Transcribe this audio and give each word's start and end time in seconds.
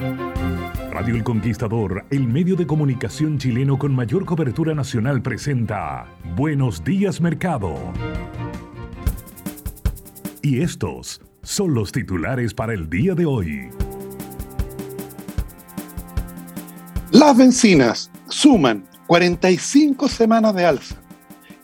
Radio 0.00 1.14
El 1.14 1.22
Conquistador, 1.22 2.06
el 2.10 2.26
medio 2.26 2.56
de 2.56 2.66
comunicación 2.66 3.36
chileno 3.36 3.78
con 3.78 3.94
mayor 3.94 4.24
cobertura 4.24 4.74
nacional, 4.74 5.20
presenta 5.20 6.06
Buenos 6.36 6.82
días 6.82 7.20
Mercado. 7.20 7.74
Y 10.40 10.62
estos 10.62 11.20
son 11.42 11.74
los 11.74 11.92
titulares 11.92 12.54
para 12.54 12.72
el 12.72 12.88
día 12.88 13.14
de 13.14 13.26
hoy. 13.26 13.68
Las 17.10 17.36
bencinas 17.36 18.10
suman 18.30 18.86
45 19.06 20.08
semanas 20.08 20.54
de 20.54 20.64
alza 20.64 20.96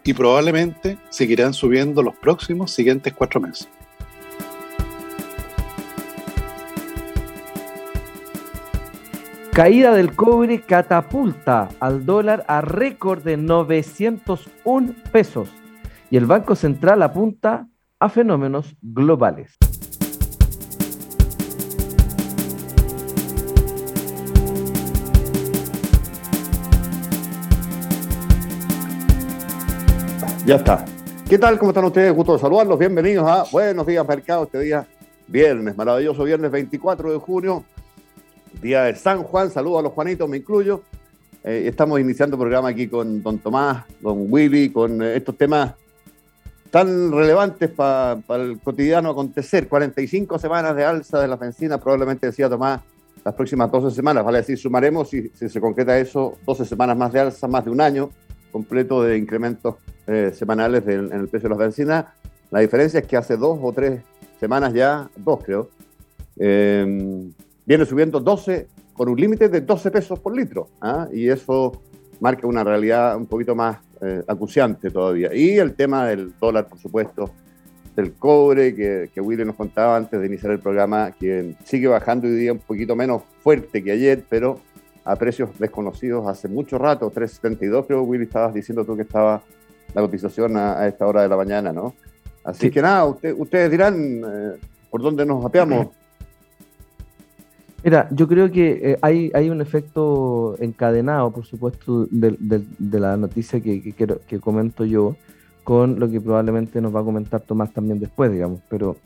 y 0.04 0.12
probablemente 0.12 0.98
seguirán 1.08 1.54
subiendo 1.54 2.02
los 2.02 2.14
próximos 2.16 2.70
siguientes 2.70 3.14
cuatro 3.14 3.40
meses. 3.40 3.66
Caída 9.56 9.94
del 9.94 10.14
cobre 10.14 10.60
catapulta 10.60 11.70
al 11.80 12.04
dólar 12.04 12.44
a 12.46 12.60
récord 12.60 13.22
de 13.22 13.38
901 13.38 14.94
pesos 15.10 15.48
y 16.10 16.18
el 16.18 16.26
Banco 16.26 16.54
Central 16.54 17.02
apunta 17.02 17.66
a 17.98 18.10
fenómenos 18.10 18.76
globales. 18.82 19.56
Ya 30.44 30.56
está. 30.56 30.84
¿Qué 31.30 31.38
tal? 31.38 31.58
¿Cómo 31.58 31.70
están 31.70 31.86
ustedes? 31.86 32.12
Gusto 32.12 32.34
de 32.34 32.40
saludarlos. 32.40 32.78
Bienvenidos 32.78 33.26
a 33.26 33.44
Buenos 33.50 33.86
Días 33.86 34.06
Mercado, 34.06 34.44
este 34.44 34.60
día 34.60 34.86
viernes, 35.26 35.74
maravilloso 35.78 36.24
viernes 36.24 36.50
24 36.50 37.10
de 37.10 37.18
junio 37.18 37.64
día 38.60 38.84
de 38.84 38.94
San 38.94 39.22
Juan. 39.22 39.50
Saludos 39.50 39.80
a 39.80 39.82
los 39.82 39.92
Juanitos, 39.92 40.28
me 40.28 40.38
incluyo. 40.38 40.82
Eh, 41.44 41.64
estamos 41.66 42.00
iniciando 42.00 42.36
el 42.36 42.40
programa 42.40 42.68
aquí 42.68 42.88
con 42.88 43.22
don 43.22 43.38
Tomás, 43.38 43.84
don 44.00 44.26
Willy, 44.28 44.70
con 44.70 45.00
eh, 45.02 45.16
estos 45.16 45.36
temas 45.36 45.74
tan 46.70 47.12
relevantes 47.12 47.70
para 47.70 48.20
el 48.30 48.58
cotidiano 48.58 49.10
acontecer. 49.10 49.68
45 49.68 50.38
semanas 50.38 50.74
de 50.74 50.84
alza 50.84 51.20
de 51.20 51.28
la 51.28 51.36
benzina, 51.36 51.78
probablemente 51.78 52.26
decía 52.26 52.48
Tomás, 52.48 52.80
las 53.24 53.34
próximas 53.34 53.70
12 53.70 53.94
semanas. 53.94 54.24
Vale 54.24 54.38
decir, 54.38 54.58
sumaremos, 54.58 55.08
si, 55.08 55.28
si 55.30 55.48
se 55.48 55.60
concreta 55.60 55.98
eso, 55.98 56.36
12 56.44 56.64
semanas 56.64 56.96
más 56.96 57.12
de 57.12 57.20
alza, 57.20 57.46
más 57.46 57.64
de 57.64 57.70
un 57.70 57.80
año 57.80 58.10
completo 58.50 59.02
de 59.02 59.18
incrementos 59.18 59.76
eh, 60.06 60.32
semanales 60.34 60.86
en 60.86 61.12
el 61.12 61.28
precio 61.28 61.48
de 61.48 61.50
las 61.50 61.58
bencinas. 61.58 62.06
La 62.50 62.60
diferencia 62.60 63.00
es 63.00 63.06
que 63.06 63.16
hace 63.16 63.36
dos 63.36 63.58
o 63.62 63.72
tres 63.72 64.02
semanas 64.40 64.72
ya, 64.72 65.10
dos 65.16 65.44
creo, 65.44 65.68
viene 67.66 67.84
subiendo 67.84 68.20
12, 68.20 68.68
con 68.94 69.08
un 69.08 69.20
límite 69.20 69.48
de 69.48 69.60
12 69.60 69.90
pesos 69.90 70.18
por 70.18 70.34
litro. 70.34 70.68
¿ah? 70.80 71.08
Y 71.12 71.28
eso 71.28 71.72
marca 72.20 72.46
una 72.46 72.64
realidad 72.64 73.16
un 73.16 73.26
poquito 73.26 73.54
más 73.54 73.78
eh, 74.00 74.22
acuciante 74.26 74.90
todavía. 74.90 75.34
Y 75.34 75.58
el 75.58 75.74
tema 75.74 76.06
del 76.06 76.32
dólar, 76.40 76.68
por 76.68 76.78
supuesto, 76.78 77.30
del 77.94 78.14
cobre, 78.14 78.74
que, 78.74 79.10
que 79.12 79.20
Willy 79.20 79.44
nos 79.44 79.56
contaba 79.56 79.96
antes 79.96 80.20
de 80.20 80.26
iniciar 80.26 80.52
el 80.52 80.60
programa, 80.60 81.12
que 81.12 81.56
sigue 81.64 81.88
bajando 81.88 82.26
hoy 82.26 82.34
día 82.34 82.52
un 82.52 82.58
poquito 82.58 82.94
menos 82.94 83.22
fuerte 83.42 83.82
que 83.82 83.92
ayer, 83.92 84.24
pero 84.28 84.60
a 85.04 85.16
precios 85.16 85.50
desconocidos 85.58 86.26
hace 86.26 86.48
mucho 86.48 86.78
rato, 86.78 87.10
3.72 87.10 87.86
creo, 87.86 88.02
Willy, 88.02 88.24
estabas 88.24 88.52
diciendo 88.52 88.84
tú 88.84 88.96
que 88.96 89.02
estaba 89.02 89.42
la 89.94 90.02
cotización 90.02 90.56
a, 90.56 90.86
esta 90.86 91.06
hora 91.06 91.22
de 91.22 91.28
la 91.28 91.36
mañana, 91.36 91.72
¿no? 91.72 91.94
Así 92.44 92.70
que 92.70 92.82
nada, 92.82 93.06
ustedes 93.06 93.70
dirán 93.70 94.22
eh, 94.24 94.56
por 94.90 95.00
dónde 95.02 95.24
nos 95.24 95.44
apeamos. 95.44 95.88
Mira, 97.84 98.08
yo 98.10 98.26
creo 98.26 98.50
que 98.50 98.92
eh, 98.92 98.98
hay, 99.02 99.30
hay 99.34 99.50
un 99.50 99.60
efecto 99.60 100.56
encadenado, 100.60 101.30
por 101.30 101.44
supuesto, 101.44 102.06
de, 102.10 102.64
la 102.78 103.16
noticia 103.16 103.60
que, 103.60 103.92
que, 103.92 104.40
comento 104.40 104.84
yo, 104.84 105.14
con 105.62 106.00
lo 106.00 106.10
que 106.10 106.20
probablemente 106.20 106.80
nos 106.80 106.94
va 106.94 107.00
a 107.00 107.04
comentar 107.04 107.40
Tomás 107.42 107.72
también 107.72 108.00
después, 108.00 108.32
digamos. 108.32 108.60
Pero 108.68 108.96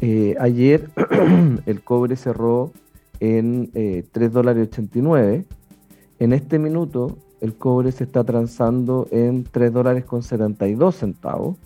eh, 0.00 0.36
ayer 0.38 0.90
el 1.66 1.82
cobre 1.82 2.16
cerró 2.16 2.72
en 3.20 3.70
eh, 3.74 4.04
3 4.12 4.32
dólares 4.32 4.68
89. 4.68 5.44
En 6.18 6.32
este 6.32 6.58
minuto 6.58 7.18
el 7.40 7.54
cobre 7.54 7.90
se 7.92 8.04
está 8.04 8.22
transando 8.24 9.08
en 9.10 9.44
3 9.44 9.72
dólares 9.72 10.04
con 10.04 10.22
72 10.22 10.96
centavos. 10.96 11.56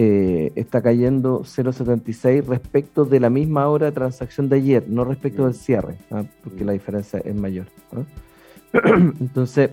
Eh, 0.00 0.52
está 0.54 0.80
cayendo 0.80 1.40
0,76 1.40 2.44
respecto 2.46 3.04
de 3.04 3.18
la 3.18 3.30
misma 3.30 3.66
hora 3.68 3.86
de 3.86 3.92
transacción 3.92 4.48
de 4.48 4.54
ayer, 4.54 4.84
no 4.86 5.04
respecto 5.04 5.44
del 5.44 5.54
cierre, 5.54 5.96
¿ah? 6.12 6.22
porque 6.44 6.64
la 6.64 6.70
diferencia 6.70 7.18
es 7.18 7.34
mayor. 7.34 7.66
¿ah? 7.92 8.04
Entonces, 9.20 9.70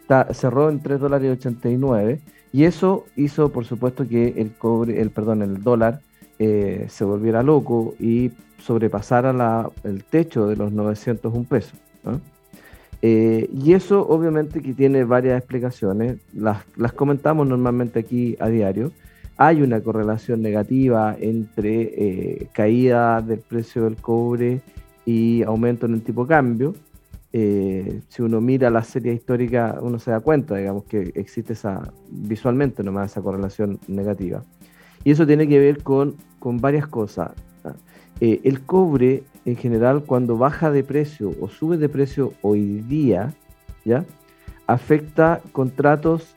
está, 0.00 0.32
cerró 0.32 0.70
en 0.70 0.78
3 0.78 1.00
dólares 1.00 1.38
89 1.38 2.20
y 2.52 2.64
eso 2.64 3.04
hizo, 3.16 3.48
por 3.48 3.64
supuesto, 3.64 4.06
que 4.06 4.34
el 4.36 4.52
cobre, 4.52 5.00
el 5.00 5.10
perdón, 5.10 5.42
el 5.42 5.60
dólar 5.60 5.98
eh, 6.38 6.86
se 6.88 7.04
volviera 7.04 7.42
loco 7.42 7.96
y 7.98 8.30
sobrepasara 8.58 9.32
la, 9.32 9.70
el 9.82 10.04
techo 10.04 10.46
de 10.46 10.54
los 10.54 10.70
901 10.70 11.46
pesos. 11.48 11.76
¿ah? 12.04 12.18
Eh, 13.02 13.50
y 13.52 13.72
eso 13.72 14.06
obviamente 14.06 14.62
que 14.62 14.72
tiene 14.72 15.02
varias 15.02 15.36
explicaciones, 15.36 16.18
las, 16.32 16.58
las 16.76 16.92
comentamos 16.92 17.48
normalmente 17.48 17.98
aquí 17.98 18.36
a 18.38 18.48
diario 18.48 18.92
hay 19.36 19.62
una 19.62 19.80
correlación 19.80 20.42
negativa 20.42 21.16
entre 21.18 21.82
eh, 21.82 22.48
caída 22.52 23.20
del 23.20 23.40
precio 23.40 23.84
del 23.84 23.96
cobre 23.96 24.60
y 25.04 25.42
aumento 25.42 25.86
en 25.86 25.94
el 25.94 26.02
tipo 26.02 26.24
de 26.24 26.28
cambio. 26.28 26.74
Eh, 27.32 28.00
si 28.08 28.22
uno 28.22 28.40
mira 28.40 28.70
la 28.70 28.84
serie 28.84 29.12
histórica, 29.12 29.78
uno 29.80 29.98
se 29.98 30.12
da 30.12 30.20
cuenta, 30.20 30.54
digamos, 30.54 30.84
que 30.84 31.12
existe 31.16 31.54
esa, 31.54 31.82
visualmente 32.08 32.84
nomás 32.84 33.10
esa 33.10 33.22
correlación 33.22 33.80
negativa. 33.88 34.44
Y 35.02 35.10
eso 35.10 35.26
tiene 35.26 35.48
que 35.48 35.58
ver 35.58 35.82
con, 35.82 36.14
con 36.38 36.60
varias 36.60 36.86
cosas. 36.86 37.32
Eh, 38.20 38.40
el 38.44 38.60
cobre, 38.60 39.24
en 39.44 39.56
general, 39.56 40.04
cuando 40.04 40.38
baja 40.38 40.70
de 40.70 40.84
precio 40.84 41.32
o 41.40 41.48
sube 41.48 41.76
de 41.76 41.88
precio 41.88 42.32
hoy 42.42 42.80
día, 42.88 43.34
¿ya? 43.84 44.04
afecta 44.68 45.40
contratos 45.52 46.36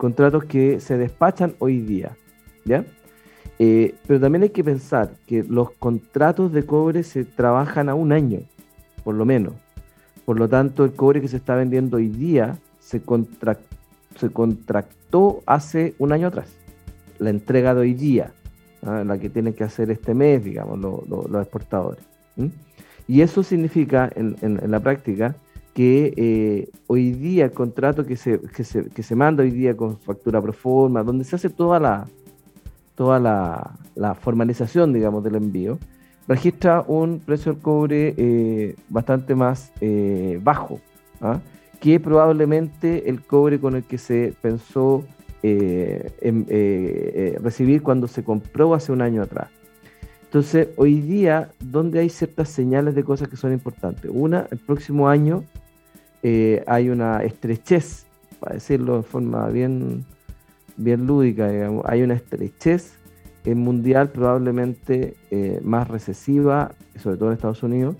contratos 0.00 0.44
que 0.44 0.80
se 0.80 0.96
despachan 0.96 1.52
hoy 1.58 1.78
día, 1.80 2.16
¿ya? 2.64 2.86
Eh, 3.58 3.94
pero 4.06 4.18
también 4.18 4.44
hay 4.44 4.48
que 4.48 4.64
pensar 4.64 5.12
que 5.26 5.42
los 5.42 5.72
contratos 5.72 6.54
de 6.54 6.64
cobre 6.64 7.02
se 7.02 7.26
trabajan 7.26 7.90
a 7.90 7.94
un 7.94 8.10
año, 8.10 8.40
por 9.04 9.14
lo 9.14 9.26
menos. 9.26 9.52
Por 10.24 10.38
lo 10.38 10.48
tanto, 10.48 10.84
el 10.84 10.94
cobre 10.94 11.20
que 11.20 11.28
se 11.28 11.36
está 11.36 11.54
vendiendo 11.54 11.98
hoy 11.98 12.08
día 12.08 12.56
se, 12.78 13.02
se 14.16 14.30
contractó 14.30 15.42
hace 15.44 15.94
un 15.98 16.12
año 16.12 16.28
atrás. 16.28 16.48
La 17.18 17.28
entrega 17.28 17.74
de 17.74 17.80
hoy 17.82 17.92
día, 17.92 18.32
¿ah? 18.86 19.04
la 19.04 19.18
que 19.18 19.28
tienen 19.28 19.52
que 19.52 19.64
hacer 19.64 19.90
este 19.90 20.14
mes, 20.14 20.42
digamos, 20.42 20.80
los 20.80 21.42
exportadores. 21.42 22.02
Y 23.06 23.20
eso 23.20 23.42
significa 23.42 24.10
en, 24.14 24.58
la 24.66 24.80
práctica 24.80 25.36
que 25.74 26.12
eh, 26.16 26.68
hoy 26.86 27.12
día 27.12 27.44
el 27.44 27.52
contrato 27.52 28.04
que 28.04 28.16
se, 28.16 28.40
que 28.40 28.64
se, 28.64 28.88
que, 28.90 29.02
se, 29.02 29.14
manda 29.14 29.42
hoy 29.42 29.50
día 29.50 29.76
con 29.76 29.98
factura 29.98 30.40
pro 30.40 30.52
forma, 30.52 31.02
donde 31.02 31.24
se 31.24 31.36
hace 31.36 31.48
toda 31.48 31.78
la, 31.78 32.06
toda 32.94 33.18
la, 33.20 34.14
formalización, 34.14 34.92
digamos, 34.92 35.22
del 35.22 35.36
envío, 35.36 35.78
registra 36.26 36.84
un 36.86 37.20
precio 37.20 37.52
del 37.52 37.62
cobre 37.62 38.14
eh, 38.16 38.74
bastante 38.88 39.34
más 39.34 39.72
eh, 39.80 40.40
bajo 40.42 40.80
¿ah? 41.20 41.40
que 41.80 42.00
probablemente 42.00 43.08
el 43.08 43.22
cobre 43.22 43.58
con 43.60 43.76
el 43.76 43.84
que 43.84 43.98
se 43.98 44.34
pensó 44.40 45.04
recibir 47.42 47.82
cuando 47.82 48.06
se 48.06 48.22
compró 48.22 48.74
hace 48.74 48.92
un 48.92 49.00
año 49.00 49.22
atrás. 49.22 49.48
Entonces, 50.30 50.68
hoy 50.76 51.00
día, 51.00 51.50
donde 51.58 51.98
hay 51.98 52.08
ciertas 52.08 52.50
señales 52.50 52.94
de 52.94 53.02
cosas 53.02 53.28
que 53.28 53.36
son 53.36 53.52
importantes. 53.52 54.08
Una, 54.14 54.46
el 54.52 54.58
próximo 54.58 55.08
año 55.08 55.42
hay 56.22 56.90
una 56.90 57.22
estrechez, 57.22 58.06
para 58.38 58.54
decirlo 58.54 58.98
de 58.98 59.02
forma 59.02 59.48
bien, 59.48 60.04
bien 60.76 61.06
lúdica, 61.06 61.50
hay 61.84 62.02
una 62.02 62.14
estrechez 62.14 63.00
mundial 63.54 64.10
probablemente 64.10 65.16
eh, 65.30 65.60
más 65.64 65.88
recesiva, 65.88 66.72
sobre 66.96 67.16
todo 67.16 67.30
en 67.30 67.34
Estados 67.34 67.62
Unidos, 67.62 67.96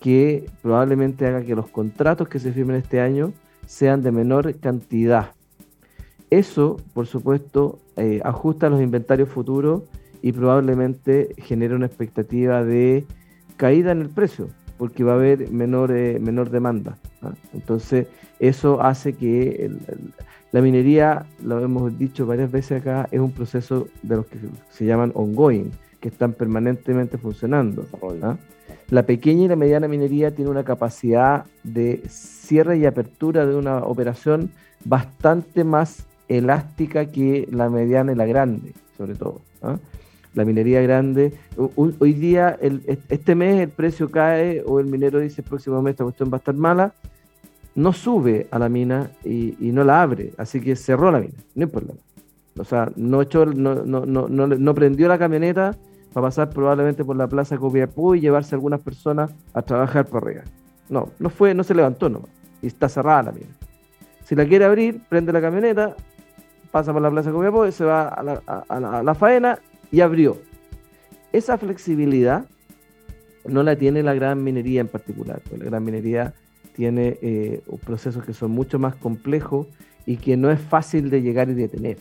que 0.00 0.46
probablemente 0.62 1.26
haga 1.26 1.42
que 1.42 1.54
los 1.54 1.68
contratos 1.68 2.28
que 2.28 2.38
se 2.38 2.52
firmen 2.52 2.76
este 2.76 3.00
año 3.00 3.32
sean 3.66 4.02
de 4.02 4.10
menor 4.10 4.54
cantidad. 4.58 5.32
Eso, 6.30 6.76
por 6.94 7.06
supuesto, 7.06 7.78
eh, 7.96 8.20
ajusta 8.24 8.70
los 8.70 8.80
inventarios 8.80 9.28
futuros 9.28 9.82
y 10.22 10.32
probablemente 10.32 11.34
genera 11.38 11.76
una 11.76 11.86
expectativa 11.86 12.64
de 12.64 13.04
caída 13.56 13.92
en 13.92 14.00
el 14.00 14.08
precio, 14.08 14.48
porque 14.78 15.04
va 15.04 15.12
a 15.12 15.16
haber 15.16 15.50
menor, 15.50 15.92
eh, 15.92 16.18
menor 16.20 16.50
demanda. 16.50 16.98
¿ah? 17.22 17.32
Entonces, 17.60 18.06
eso 18.38 18.80
hace 18.82 19.12
que 19.12 19.66
el, 19.66 19.78
la 20.52 20.60
minería, 20.60 21.26
lo 21.44 21.62
hemos 21.62 21.96
dicho 21.96 22.26
varias 22.26 22.50
veces 22.50 22.80
acá, 22.80 23.08
es 23.12 23.20
un 23.20 23.30
proceso 23.30 23.86
de 24.02 24.16
los 24.16 24.26
que 24.26 24.38
se 24.70 24.84
llaman 24.84 25.12
ongoing, 25.14 25.70
que 26.00 26.08
están 26.08 26.32
permanentemente 26.32 27.18
funcionando. 27.18 27.86
¿ah? 28.22 28.36
La 28.88 29.04
pequeña 29.04 29.44
y 29.44 29.48
la 29.48 29.56
mediana 29.56 29.86
minería 29.86 30.34
tiene 30.34 30.50
una 30.50 30.64
capacidad 30.64 31.44
de 31.62 32.02
cierre 32.08 32.78
y 32.78 32.86
apertura 32.86 33.46
de 33.46 33.54
una 33.54 33.78
operación 33.84 34.50
bastante 34.84 35.62
más 35.62 36.06
elástica 36.28 37.06
que 37.06 37.46
la 37.52 37.68
mediana 37.68 38.12
y 38.12 38.16
la 38.16 38.26
grande, 38.26 38.72
sobre 38.96 39.14
todo. 39.14 39.40
¿ah? 39.62 39.78
La 40.34 40.44
minería 40.44 40.80
grande, 40.80 41.32
hoy 41.76 42.12
día, 42.12 42.58
este 43.08 43.34
mes 43.34 43.60
el 43.60 43.68
precio 43.68 44.10
cae 44.10 44.62
o 44.66 44.80
el 44.80 44.86
minero 44.86 45.20
dice 45.20 45.42
el 45.42 45.48
próximo 45.48 45.80
mes 45.82 45.92
esta 45.92 46.04
cuestión 46.04 46.30
va 46.32 46.36
a 46.36 46.38
estar 46.38 46.54
mala, 46.54 46.92
no 47.74 47.92
sube 47.92 48.48
a 48.50 48.58
la 48.58 48.68
mina 48.68 49.10
y, 49.24 49.54
no 49.60 49.84
la 49.84 50.02
abre, 50.02 50.32
así 50.38 50.60
que 50.60 50.76
cerró 50.76 51.10
la 51.10 51.20
mina, 51.20 51.34
no 51.54 51.64
hay 51.64 51.70
problema. 51.70 52.00
O 52.58 52.64
sea, 52.64 52.90
no, 52.96 53.22
echó, 53.22 53.46
no, 53.46 53.76
no, 53.84 54.04
no, 54.04 54.28
no, 54.28 54.74
prendió 54.74 55.08
la 55.08 55.18
camioneta 55.18 55.76
para 56.12 56.26
pasar 56.26 56.50
probablemente 56.50 57.04
por 57.04 57.16
la 57.16 57.28
plaza 57.28 57.56
Copiapó 57.56 58.14
y 58.14 58.20
llevarse 58.20 58.54
a 58.54 58.56
algunas 58.56 58.80
personas 58.80 59.32
a 59.54 59.62
trabajar 59.62 60.06
por 60.06 60.24
arriba. 60.24 60.42
No, 60.88 61.08
no 61.18 61.30
fue, 61.30 61.54
no 61.54 61.62
se 61.62 61.74
levantó 61.74 62.08
nomás. 62.08 62.30
Y 62.60 62.66
está 62.66 62.88
cerrada 62.88 63.24
la 63.24 63.32
mina. 63.32 63.56
Si 64.24 64.34
la 64.34 64.44
quiere 64.44 64.64
abrir, 64.64 65.00
prende 65.08 65.32
la 65.32 65.40
camioneta, 65.40 65.96
pasa 66.70 66.92
por 66.92 67.00
la 67.00 67.10
plaza 67.10 67.30
Copiapó 67.30 67.66
y 67.66 67.72
se 67.72 67.84
va 67.84 68.08
a 68.08 68.22
la, 68.22 68.42
a 68.68 69.02
la 69.02 69.14
faena 69.14 69.58
y 69.90 70.00
abrió. 70.00 70.36
Esa 71.32 71.56
flexibilidad 71.56 72.44
no 73.46 73.62
la 73.62 73.76
tiene 73.76 74.02
la 74.02 74.14
gran 74.14 74.42
minería 74.42 74.80
en 74.80 74.88
particular. 74.88 75.40
La 75.56 75.64
gran 75.64 75.84
minería 75.84 76.34
tiene 76.80 77.18
eh, 77.20 77.60
procesos 77.84 78.24
que 78.24 78.32
son 78.32 78.52
mucho 78.52 78.78
más 78.78 78.96
complejos 78.96 79.66
y 80.06 80.16
que 80.16 80.38
no 80.38 80.50
es 80.50 80.58
fácil 80.58 81.10
de 81.10 81.20
llegar 81.20 81.50
y 81.50 81.52
detener, 81.52 81.98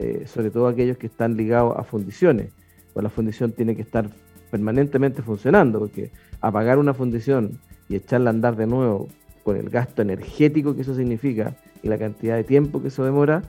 eh, 0.00 0.24
sobre 0.26 0.50
todo 0.50 0.66
aquellos 0.66 0.98
que 0.98 1.06
están 1.06 1.36
ligados 1.36 1.78
a 1.78 1.84
fundiciones, 1.84 2.50
pues 2.92 3.04
la 3.04 3.08
fundición 3.08 3.52
tiene 3.52 3.76
que 3.76 3.82
estar 3.82 4.10
permanentemente 4.50 5.22
funcionando, 5.22 5.78
porque 5.78 6.10
apagar 6.40 6.76
una 6.78 6.92
fundición 6.92 7.60
y 7.88 7.94
echarla 7.94 8.30
a 8.30 8.32
andar 8.32 8.56
de 8.56 8.66
nuevo 8.66 9.06
con 9.44 9.56
el 9.56 9.70
gasto 9.70 10.02
energético 10.02 10.74
que 10.74 10.82
eso 10.82 10.96
significa 10.96 11.54
y 11.84 11.88
la 11.88 11.98
cantidad 11.98 12.34
de 12.34 12.42
tiempo 12.42 12.82
que 12.82 12.88
eso 12.88 13.04
demora, 13.04 13.42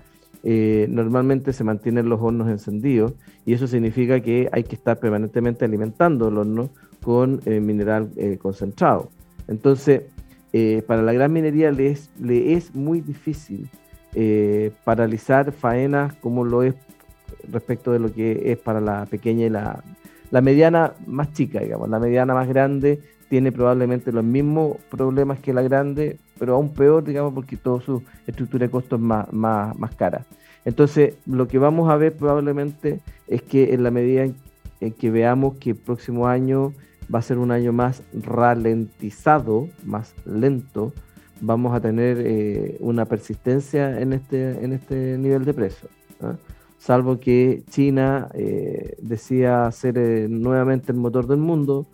eh, 0.43 0.85
normalmente 0.91 1.53
se 1.53 1.63
mantienen 1.63 2.07
los 2.07 2.21
hornos 2.21 2.49
encendidos 2.49 3.13
y 3.47 3.53
eso 3.53 3.65
significa 3.65 4.19
que 4.19 4.47
hay 4.51 4.63
que 4.63 4.75
estar 4.75 4.99
permanentemente 4.99 5.65
alimentando 5.65 6.27
el 6.27 6.37
horno 6.37 6.69
con 7.01 7.41
mineral 7.45 8.11
concentrado. 8.39 9.09
Entonces, 9.47 10.03
eh, 10.53 10.83
para 10.87 11.01
la 11.01 11.13
gran 11.13 11.31
minería 11.33 11.71
le 11.71 11.91
es, 11.91 12.09
le 12.19 12.53
es 12.53 12.73
muy 12.73 13.01
difícil 13.01 13.69
eh, 14.13 14.71
paralizar 14.83 15.51
faenas 15.51 16.13
como 16.15 16.45
lo 16.45 16.63
es 16.63 16.73
respecto 17.51 17.91
de 17.91 17.99
lo 17.99 18.11
que 18.11 18.51
es 18.51 18.57
para 18.57 18.81
la 18.81 19.05
pequeña 19.05 19.45
y 19.45 19.49
la, 19.49 19.83
mediana 20.41 20.93
más 21.05 21.33
chica, 21.33 21.59
digamos. 21.59 21.89
La 21.89 21.99
mediana 21.99 22.33
más 22.33 22.47
grande 22.47 22.99
tiene 23.29 23.51
probablemente 23.51 24.11
los 24.11 24.23
mismos 24.23 24.77
problemas 24.89 25.39
que 25.39 25.53
la 25.53 25.61
grande, 25.61 26.17
pero 26.39 26.55
aún 26.55 26.73
peor, 26.73 27.03
digamos, 27.03 27.33
porque 27.33 27.57
toda 27.57 27.81
su 27.81 28.01
estructura 28.25 28.65
de 28.65 28.71
costos 28.71 28.99
es 28.99 29.05
más, 29.05 29.31
más, 29.33 29.77
más 29.77 29.95
cara. 29.95 30.25
Entonces, 30.65 31.15
lo 31.25 31.47
que 31.47 31.59
vamos 31.59 31.89
a 31.89 31.97
ver 31.97 32.15
probablemente 32.15 32.99
es 33.27 33.41
que 33.41 33.73
en 33.73 33.83
la 33.83 33.91
medida 33.91 34.23
en 34.79 34.93
que 34.93 35.11
veamos 35.11 35.57
que 35.57 35.71
el 35.71 35.75
próximo 35.75 36.27
año 36.27 36.73
va 37.13 37.19
a 37.19 37.21
ser 37.21 37.37
un 37.37 37.51
año 37.51 37.73
más 37.73 38.03
ralentizado, 38.13 39.69
más 39.85 40.13
lento, 40.25 40.93
vamos 41.41 41.75
a 41.75 41.81
tener 41.81 42.17
eh, 42.19 42.77
una 42.79 43.05
persistencia 43.05 43.99
en 43.99 44.13
este, 44.13 44.63
en 44.63 44.73
este 44.73 45.17
nivel 45.17 45.45
de 45.45 45.53
precio. 45.53 45.89
¿ah? 46.21 46.35
Salvo 46.77 47.19
que 47.19 47.63
China 47.69 48.29
eh, 48.33 48.95
decía 49.01 49.71
ser 49.71 49.97
eh, 49.97 50.27
nuevamente 50.29 50.91
el 50.91 50.97
motor 50.97 51.27
del 51.27 51.39
mundo 51.39 51.85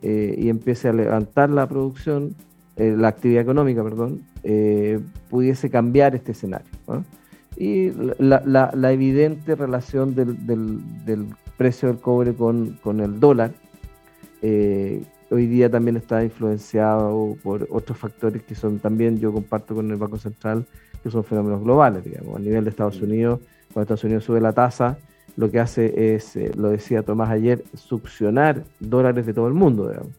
y 0.00 0.48
empiece 0.48 0.88
a 0.88 0.92
levantar 0.92 1.50
la 1.50 1.68
producción, 1.68 2.36
la 2.76 3.08
actividad 3.08 3.42
económica, 3.42 3.82
perdón, 3.82 4.22
pudiese 5.28 5.70
cambiar 5.70 6.14
este 6.14 6.30
escenario. 6.30 6.68
¿ah? 6.86 7.02
Y 7.56 7.90
la, 8.20 8.70
la, 8.72 8.92
evidente 8.92 9.56
relación 9.56 10.14
del, 10.14 10.46
del, 10.46 11.04
del, 11.04 11.26
precio 11.56 11.88
del 11.88 11.98
cobre 11.98 12.32
con, 12.32 12.78
con 12.80 13.00
el 13.00 13.18
dólar, 13.18 13.54
eh, 14.42 15.02
hoy 15.30 15.46
día 15.46 15.70
también 15.70 15.96
está 15.96 16.22
influenciado 16.24 17.36
por 17.42 17.66
otros 17.70 17.98
factores 17.98 18.42
que 18.42 18.54
son 18.54 18.78
también, 18.78 19.18
yo 19.18 19.32
comparto 19.32 19.74
con 19.74 19.90
el 19.90 19.96
Banco 19.96 20.18
Central, 20.18 20.64
que 21.02 21.10
son 21.10 21.24
fenómenos 21.24 21.62
globales, 21.62 22.04
digamos, 22.04 22.36
a 22.36 22.38
nivel 22.38 22.64
de 22.64 22.70
Estados. 22.70 23.00
Unidos, 23.00 23.40
cuando 23.72 23.82
Estados 23.82 24.04
Unidos 24.04 24.24
sube 24.24 24.40
la 24.40 24.52
tasa, 24.52 24.98
lo 25.36 25.50
que 25.50 25.60
hace 25.60 26.14
es, 26.14 26.34
eh, 26.36 26.50
lo 26.56 26.70
decía 26.70 27.02
Tomás 27.02 27.30
ayer, 27.30 27.62
succionar 27.74 28.64
dólares 28.80 29.26
de 29.26 29.34
todo 29.34 29.46
el 29.46 29.54
mundo, 29.54 29.88
digamos. 29.88 30.12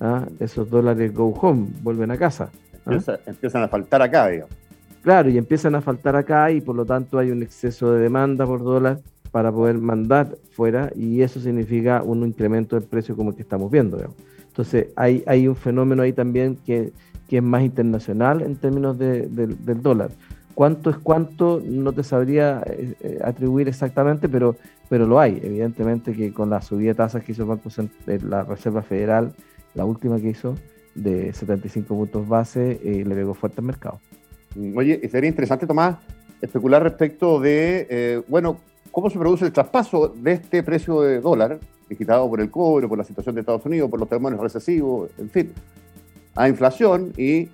¿ah? 0.00 0.26
Esos 0.40 0.68
dólares 0.68 1.14
go 1.14 1.28
home, 1.40 1.68
vuelven 1.82 2.10
a 2.10 2.16
casa. 2.16 2.50
¿ah? 2.86 2.98
empiezan 3.26 3.62
a 3.62 3.68
faltar 3.68 4.02
acá, 4.02 4.28
digamos. 4.28 4.54
Claro, 5.02 5.28
y 5.28 5.36
empiezan 5.36 5.74
a 5.74 5.82
faltar 5.82 6.16
acá 6.16 6.50
y 6.50 6.60
por 6.60 6.74
lo 6.74 6.86
tanto 6.86 7.18
hay 7.18 7.30
un 7.30 7.42
exceso 7.42 7.92
de 7.92 8.00
demanda 8.00 8.46
por 8.46 8.64
dólar 8.64 9.00
para 9.34 9.50
poder 9.50 9.78
mandar 9.78 10.38
fuera 10.52 10.92
y 10.94 11.22
eso 11.22 11.40
significa 11.40 12.04
un 12.04 12.24
incremento 12.24 12.76
del 12.78 12.88
precio 12.88 13.16
como 13.16 13.30
el 13.30 13.36
que 13.36 13.42
estamos 13.42 13.68
viendo. 13.68 13.98
Entonces 14.46 14.86
hay, 14.94 15.48
un 15.48 15.56
fenómeno 15.56 16.04
ahí 16.04 16.12
también 16.12 16.56
que, 16.64 16.92
es 17.28 17.42
más 17.42 17.64
internacional 17.64 18.42
en 18.42 18.54
términos 18.54 18.96
del 18.96 19.82
dólar. 19.82 20.10
¿Cuánto 20.54 20.88
es 20.90 20.98
cuánto? 20.98 21.60
No 21.64 21.92
te 21.92 22.04
sabría 22.04 22.62
eh, 22.64 22.94
eh, 23.00 23.18
atribuir 23.24 23.66
exactamente, 23.66 24.28
pero, 24.28 24.54
pero 24.88 25.04
lo 25.04 25.18
hay. 25.18 25.40
Evidentemente 25.42 26.12
que 26.12 26.32
con 26.32 26.48
la 26.48 26.62
subida 26.62 26.90
de 26.90 26.94
tasas 26.94 27.24
que 27.24 27.32
hizo 27.32 27.42
el 27.42 27.48
Banco 27.48 27.70
eh, 28.06 28.20
la 28.22 28.44
Reserva 28.44 28.82
Federal, 28.82 29.32
la 29.74 29.84
última 29.84 30.20
que 30.20 30.28
hizo, 30.28 30.54
de 30.94 31.32
75 31.32 31.88
puntos 31.92 32.28
base, 32.28 32.78
le 32.84 33.14
pegó 33.16 33.34
fuerte 33.34 33.60
al 33.60 33.66
mercado. 33.66 33.98
Oye, 34.76 35.08
sería 35.08 35.28
interesante, 35.28 35.66
Tomás, 35.66 35.96
especular 36.40 36.84
respecto 36.84 37.40
de, 37.40 38.22
bueno, 38.28 38.60
cómo 38.94 39.10
se 39.10 39.18
produce 39.18 39.44
el 39.44 39.52
traspaso 39.52 40.08
de 40.08 40.32
este 40.32 40.62
precio 40.62 41.00
de 41.02 41.20
dólar, 41.20 41.58
digitado 41.88 42.30
por 42.30 42.40
el 42.40 42.48
cobre, 42.48 42.86
por 42.86 42.96
la 42.96 43.02
situación 43.02 43.34
de 43.34 43.40
Estados 43.40 43.66
Unidos, 43.66 43.90
por 43.90 43.98
los 43.98 44.08
temores 44.08 44.38
recesivos, 44.38 45.10
en 45.18 45.28
fin, 45.28 45.52
a 46.36 46.48
inflación 46.48 47.12
y, 47.16 47.48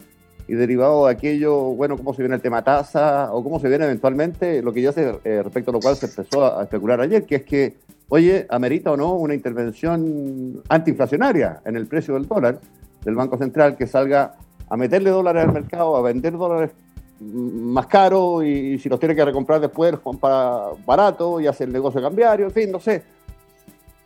derivado 0.47 1.07
de 1.07 1.13
aquello, 1.13 1.57
bueno, 1.61 1.97
cómo 1.97 2.13
se 2.13 2.23
viene 2.23 2.35
el 2.35 2.43
tema 2.43 2.63
tasa 2.63 3.33
o 3.33 3.43
cómo 3.43 3.59
se 3.59 3.69
viene 3.69 3.85
eventualmente 3.85 4.61
lo 4.61 4.73
que 4.73 4.83
ya 4.83 4.93
se, 4.93 5.19
eh, 5.25 5.43
respecto 5.43 5.71
a 5.71 5.75
lo 5.75 5.81
cual 5.81 5.97
se 5.97 6.07
empezó 6.07 6.59
a, 6.59 6.63
especular 6.65 7.01
ayer, 7.01 7.25
que 7.25 7.37
es 7.37 7.43
que, 7.45 7.77
oye, 8.11 8.47
amerita 8.51 8.93
o 8.93 8.97
no 8.97 9.15
una 9.15 9.33
intervención 9.33 10.61
antiinflacionaria 10.69 11.63
en 11.65 11.77
el 11.77 11.87
precio 11.87 12.15
del 12.15 12.27
dólar 12.27 12.61
del 13.03 13.15
Banco 13.15 13.39
Central 13.39 13.77
que 13.77 13.87
salga 13.87 14.35
a 14.69 14.77
meterle 14.77 15.09
dólares 15.09 15.45
al 15.45 15.53
mercado, 15.53 15.97
a 15.97 16.03
vender 16.03 16.37
dólares 16.37 16.73
más 17.21 17.87
caro 17.87 18.43
y, 18.43 18.79
si 18.79 18.89
los 18.89 18.99
tiene 18.99 19.15
que 19.15 19.25
recomprar 19.25 19.61
después, 19.61 19.95
para 20.21 20.71
barato 20.87 21.41
y 21.41 21.47
hacer 21.47 21.69
el 21.69 21.73
negocio 21.73 22.01
cambiario, 22.01 22.47
en 22.47 22.53
fin, 22.53 22.71
no 22.71 22.81
sé. 22.81 23.03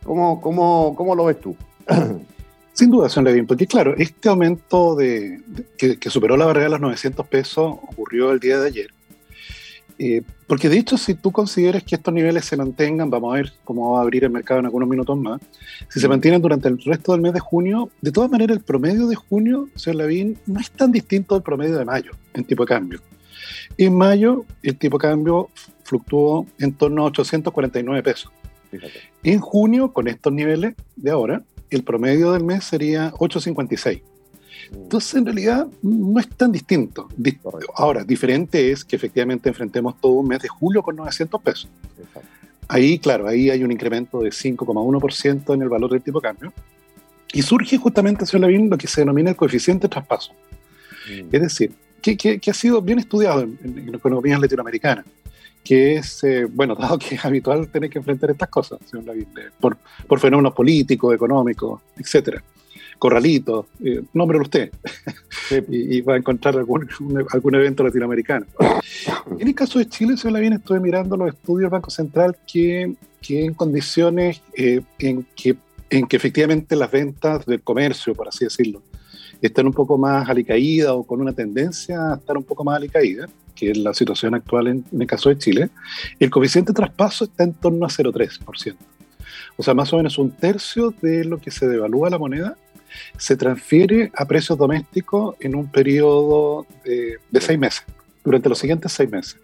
¿Cómo, 0.03 0.39
cómo, 0.41 0.93
cómo 0.95 1.15
lo 1.15 1.25
ves 1.25 1.39
tú? 1.39 1.55
Sin 2.73 2.91
duda, 2.91 3.07
señor 3.07 3.29
Levin, 3.29 3.47
porque 3.47 3.67
claro, 3.67 3.95
este 3.97 4.27
aumento 4.27 4.95
de, 4.95 5.39
que, 5.77 5.97
superó 6.09 6.35
la 6.35 6.45
barrera 6.45 6.65
de 6.65 6.71
los 6.71 6.81
900 6.81 7.25
pesos 7.25 7.73
ocurrió 7.83 8.31
el 8.31 8.39
día 8.41 8.59
de 8.59 8.67
ayer. 8.67 8.87
Eh, 9.97 10.21
porque 10.47 10.67
de 10.67 10.77
hecho, 10.77 10.97
si 10.97 11.13
tú 11.13 11.31
consideras 11.31 11.83
que 11.83 11.95
estos 11.95 12.13
niveles 12.13 12.45
se 12.45 12.57
mantengan, 12.57 13.09
vamos 13.09 13.33
a 13.33 13.37
ver 13.37 13.53
cómo 13.63 13.91
va 13.91 13.99
a 13.99 14.01
abrir 14.01 14.25
el 14.25 14.29
mercado 14.29 14.59
en 14.59 14.65
algunos 14.65 14.89
minutos 14.89 15.17
más, 15.17 15.39
si 15.89 15.99
se 15.99 16.07
mantienen 16.07 16.41
durante 16.41 16.67
el 16.67 16.77
resto 16.81 17.13
del 17.13 17.21
mes 17.21 17.33
de 17.33 17.39
junio, 17.39 17.89
de 18.01 18.11
todas 18.11 18.29
maneras 18.29 18.57
el 18.57 18.63
promedio 18.63 19.07
de 19.07 19.15
junio, 19.15 19.69
señor 19.75 19.97
Levin, 19.97 20.37
no 20.45 20.59
es 20.59 20.69
tan 20.71 20.91
distinto 20.91 21.35
del 21.35 21.43
promedio 21.43 21.77
de 21.77 21.85
mayo 21.85 22.11
en 22.33 22.43
tipo 22.43 22.63
de 22.63 22.67
cambio. 22.67 23.01
En 23.77 23.95
mayo 23.97 24.45
el 24.63 24.77
tipo 24.77 24.97
de 24.97 25.07
cambio 25.07 25.49
fluctuó 25.83 26.45
en 26.59 26.73
torno 26.73 27.03
a 27.03 27.05
849 27.05 28.03
pesos. 28.03 28.31
En 29.23 29.39
junio, 29.39 29.93
con 29.93 30.07
estos 30.07 30.33
niveles 30.33 30.75
de 30.97 31.11
ahora, 31.11 31.43
el 31.69 31.83
promedio 31.83 32.33
del 32.33 32.43
mes 32.43 32.65
sería 32.65 33.11
8.56. 33.13 34.01
Entonces, 34.71 35.15
en 35.15 35.25
realidad, 35.25 35.67
no 35.81 36.19
es 36.19 36.27
tan 36.29 36.51
distinto. 36.51 37.07
Ahora, 37.75 38.03
diferente 38.03 38.71
es 38.71 38.83
que 38.83 38.95
efectivamente 38.95 39.49
enfrentemos 39.49 39.99
todo 39.99 40.13
un 40.13 40.27
mes 40.27 40.41
de 40.41 40.47
julio 40.47 40.81
con 40.81 40.95
900 40.95 41.41
pesos. 41.41 41.69
Ahí, 42.67 42.97
claro, 42.99 43.27
ahí 43.27 43.49
hay 43.49 43.63
un 43.63 43.71
incremento 43.71 44.21
de 44.21 44.29
5,1% 44.29 45.53
en 45.53 45.61
el 45.61 45.69
valor 45.69 45.91
del 45.91 46.01
tipo 46.01 46.19
de 46.19 46.27
cambio. 46.27 46.53
Y 47.31 47.41
surge 47.41 47.77
justamente, 47.77 48.25
señor 48.25 48.41
Lavín, 48.41 48.69
lo 48.69 48.77
que 48.77 48.87
se 48.87 49.01
denomina 49.01 49.29
el 49.29 49.35
coeficiente 49.35 49.87
de 49.87 49.91
traspaso. 49.91 50.33
Mm. 51.09 51.35
Es 51.35 51.41
decir, 51.41 51.71
que, 52.01 52.39
ha 52.49 52.53
sido 52.53 52.81
bien 52.81 52.99
estudiado 52.99 53.41
en, 53.41 53.59
en 53.63 53.95
economías 53.95 54.39
latinoamericanas 54.39 55.05
que 55.65 55.95
es, 55.95 56.23
eh, 56.23 56.45
bueno, 56.45 56.75
dado 56.79 56.97
que 56.97 57.15
es 57.15 57.25
habitual 57.25 57.67
tener 57.67 57.89
que 57.89 57.97
enfrentar 57.97 58.29
estas 58.29 58.47
cosas, 58.47 58.79
por, 59.59 59.77
por 60.07 60.19
fenómenos 60.19 60.53
políticos, 60.53 61.13
económicos, 61.13 61.81
etcétera. 61.97 62.41
Corralito, 62.97 63.67
eh, 63.83 64.01
nómbrelo 64.13 64.43
usted, 64.43 64.71
y, 65.69 66.01
va 66.01 66.15
a 66.15 66.17
encontrar 66.17 66.57
algún, 66.57 66.87
algún 67.31 67.55
evento 67.55 67.83
latinoamericano. 67.83 68.45
En 69.39 69.47
el 69.47 69.55
caso 69.55 69.79
de 69.79 69.87
Chile, 69.87 70.17
señor 70.17 70.33
Lavín, 70.33 70.53
estoy 70.53 70.79
mirando 70.79 71.17
los 71.17 71.29
estudios 71.29 71.63
del 71.63 71.69
Banco 71.71 71.89
Central 71.89 72.37
que, 72.47 72.95
que 73.21 73.45
en 73.45 73.53
condiciones 73.53 74.41
eh, 74.55 74.81
en, 74.99 75.25
que, 75.35 75.55
en 75.89 76.07
que 76.07 76.15
efectivamente 76.15 76.75
las 76.75 76.91
ventas 76.91 77.45
del 77.45 77.61
comercio, 77.61 78.13
por 78.13 78.27
así 78.27 78.45
decirlo, 78.45 78.81
están 79.41 79.67
un 79.67 79.73
poco 79.73 79.97
más 79.97 80.29
alicaídas 80.29 80.91
o 80.91 81.03
con 81.03 81.21
una 81.21 81.33
tendencia 81.33 82.11
a 82.11 82.15
estar 82.15 82.37
un 82.37 82.43
poco 82.43 82.63
más 82.63 82.77
alicaídas, 82.77 83.29
que 83.55 83.71
es 83.71 83.77
la 83.77 83.93
situación 83.93 84.35
actual 84.35 84.67
en, 84.67 84.85
el 84.99 85.07
caso 85.07 85.29
de 85.29 85.37
Chile, 85.37 85.69
el 86.19 86.29
coeficiente 86.29 86.71
de 86.71 86.75
traspaso 86.75 87.25
está 87.25 87.43
en 87.43 87.53
torno 87.53 87.85
a 87.85 87.89
0,3%. 87.89 88.75
O 89.57 89.63
sea, 89.63 89.73
más 89.73 89.91
o 89.93 89.97
menos 89.97 90.17
un 90.17 90.31
tercio 90.31 90.93
de 91.01 91.23
lo 91.23 91.39
que 91.39 91.51
se 91.51 91.67
devalúa 91.67 92.09
la 92.09 92.17
moneda 92.17 92.57
se 93.17 93.35
transfiere 93.35 94.11
a 94.15 94.25
precios 94.25 94.57
domésticos 94.57 95.35
en 95.39 95.55
un 95.55 95.71
periodo 95.71 96.65
de, 96.83 97.19
seis 97.39 97.59
meses, 97.59 97.83
durante 98.23 98.49
los 98.49 98.59
siguientes 98.59 98.91
seis 98.91 99.09
meses. 99.09 99.37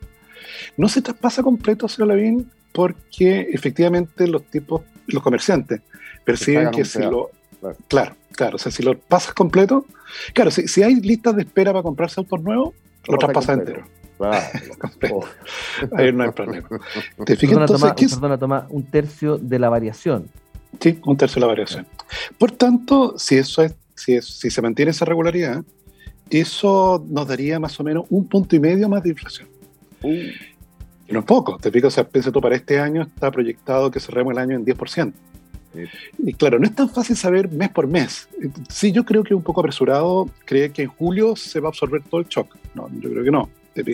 No 0.77 0.89
se 0.89 1.01
traspasa 1.01 1.43
completo, 1.43 1.87
señor 1.87 2.09
Lavín, 2.09 2.49
porque 2.71 3.47
efectivamente 3.51 4.27
los 4.27 4.43
tipos, 4.43 4.81
los 5.07 5.23
comerciantes, 5.23 5.81
perciben 6.23 6.71
que 6.71 6.85
si 6.85 6.99
lo... 6.99 7.31
Claro. 7.87 8.15
claro, 8.35 8.55
o 8.55 8.59
sea, 8.59 8.71
si 8.71 8.81
lo 8.81 8.97
pasas 8.97 9.33
completo, 9.35 9.85
claro, 10.33 10.49
si, 10.49 10.67
si 10.67 10.81
hay 10.81 10.95
listas 10.95 11.35
de 11.35 11.43
espera 11.43 11.71
para 11.71 11.83
comprarse 11.83 12.19
autos 12.19 12.41
nuevos, 12.41 12.73
lo, 13.07 13.17
traspasas 13.17 13.59
entero. 13.59 13.85
Ahí 15.95 16.11
no 16.13 16.23
hay 16.23 16.31
problema. 16.31 16.67
¿Te 17.25 17.35
fijas 17.35 17.57
entonces 17.57 18.19
toma, 18.19 18.37
toma 18.37 18.67
un 18.69 18.83
tercio 18.83 19.37
de 19.37 19.59
la 19.59 19.69
variación. 19.69 20.29
Sí, 20.79 20.99
un 21.05 21.17
tercio 21.17 21.35
de 21.35 21.41
la 21.41 21.47
variación. 21.47 21.87
Por 22.37 22.51
tanto, 22.51 23.15
si 23.17 23.37
eso 23.37 23.61
es, 23.61 23.75
si, 23.95 24.15
es, 24.15 24.25
si 24.25 24.49
se 24.49 24.61
mantiene 24.61 24.91
esa 24.91 25.05
regularidad, 25.05 25.63
eso 26.29 27.05
nos 27.09 27.27
daría 27.27 27.59
más 27.59 27.79
o 27.79 27.83
menos 27.83 28.05
un 28.09 28.27
punto 28.27 28.55
y 28.55 28.59
medio 28.59 28.89
más 28.89 29.03
de 29.03 29.09
inflación. 29.09 29.47
Uh. 30.01 30.09
Y 31.07 31.13
no 31.13 31.19
es 31.19 31.25
poco, 31.25 31.57
te 31.57 31.71
fijas, 31.71 31.87
o 31.87 31.95
sea, 31.95 32.07
piensa 32.07 32.31
tú, 32.31 32.39
para 32.39 32.55
este 32.55 32.79
año 32.79 33.01
está 33.03 33.29
proyectado 33.31 33.91
que 33.91 33.99
cerremos 33.99 34.31
el 34.31 34.39
año 34.39 34.55
en 34.55 34.65
10%. 34.65 35.13
Y 36.19 36.33
claro, 36.33 36.59
no 36.59 36.65
es 36.65 36.75
tan 36.75 36.89
fácil 36.89 37.15
saber 37.15 37.49
mes 37.49 37.69
por 37.69 37.87
mes. 37.87 38.27
Sí, 38.69 38.91
yo 38.91 39.05
creo 39.05 39.23
que 39.23 39.33
un 39.33 39.41
poco 39.41 39.61
apresurado 39.61 40.29
cree 40.45 40.71
que 40.71 40.83
en 40.83 40.89
julio 40.89 41.35
se 41.35 41.61
va 41.61 41.67
a 41.67 41.69
absorber 41.69 42.01
todo 42.09 42.19
el 42.21 42.27
shock. 42.27 42.57
No, 42.75 42.89
yo 42.99 43.09
creo 43.09 43.23
que 43.23 43.31
no 43.31 43.49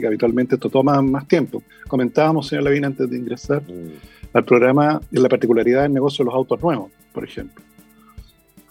habitualmente 0.05 0.55
esto 0.55 0.69
toma 0.69 1.01
más 1.01 1.27
tiempo. 1.27 1.63
Comentábamos, 1.87 2.47
señor 2.47 2.63
Lavín, 2.63 2.85
antes 2.85 3.09
de 3.09 3.17
ingresar 3.17 3.61
mm. 3.61 4.16
Al 4.33 4.45
programa, 4.45 5.01
en 5.11 5.23
la 5.23 5.29
particularidad 5.29 5.83
del 5.83 5.93
negocio 5.93 6.23
de 6.23 6.27
los 6.27 6.35
autos 6.35 6.61
nuevos, 6.61 6.91
por 7.13 7.23
ejemplo. 7.23 7.63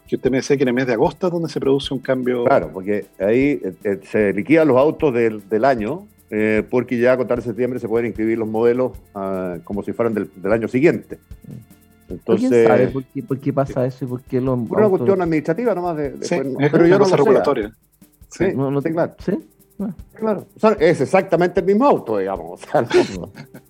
Que 0.09 0.17
usted 0.17 0.31
me 0.31 0.37
decía 0.37 0.57
que 0.57 0.63
en 0.63 0.69
el 0.69 0.75
mes 0.75 0.87
de 0.87 0.93
agosto 0.93 1.27
es 1.27 1.33
donde 1.33 1.49
se 1.49 1.59
produce 1.59 1.93
un 1.93 2.01
cambio. 2.01 2.45
Claro, 2.45 2.71
porque 2.73 3.07
ahí 3.19 3.61
eh, 3.63 3.75
eh, 3.83 4.01
se 4.05 4.33
liquidan 4.33 4.69
los 4.69 4.77
autos 4.77 5.13
del, 5.13 5.49
del 5.49 5.65
año, 5.65 6.07
eh, 6.31 6.63
porque 6.71 6.99
ya 6.99 7.13
a 7.13 7.17
contar 7.17 7.39
de 7.39 7.45
septiembre 7.45 7.81
se 7.81 7.89
pueden 7.89 8.07
inscribir 8.07 8.39
los 8.39 8.49
modelos 8.49 8.93
ah, 9.15 9.57
como 9.65 9.83
si 9.83 9.93
fueran 9.93 10.15
del, 10.15 10.31
del, 10.37 10.53
año 10.53 10.69
siguiente. 10.69 11.19
Entonces, 12.09 12.51
¿Quién 12.51 12.67
sabe 12.67 12.89
por 12.89 13.05
qué, 13.05 13.23
por 13.23 13.39
qué 13.41 13.53
pasa 13.53 13.85
eso 13.85 14.05
y 14.05 14.09
por 14.09 14.23
qué 14.23 14.41
los 14.41 14.59
Una 14.59 14.89
cuestión 14.89 15.21
administrativa 15.23 15.75
nomás 15.75 15.97
de, 15.97 16.15
sí, 16.21 16.37
pero 16.71 16.87
yo 16.87 16.99
no 17.01 17.05
sé. 17.05 17.17
regulatoria. 17.17 17.73
Sí, 18.31 18.45
no, 18.55 18.71
no, 18.71 18.81
claro. 18.83 19.15
¿Sí? 19.19 19.33
Claro, 20.15 20.47
es 20.81 21.01
exactamente 21.01 21.61
el 21.61 21.67
mismo 21.67 21.85
auto, 21.85 22.19
digamos. 22.19 22.63
O 22.63 22.67
sea, 22.67 22.87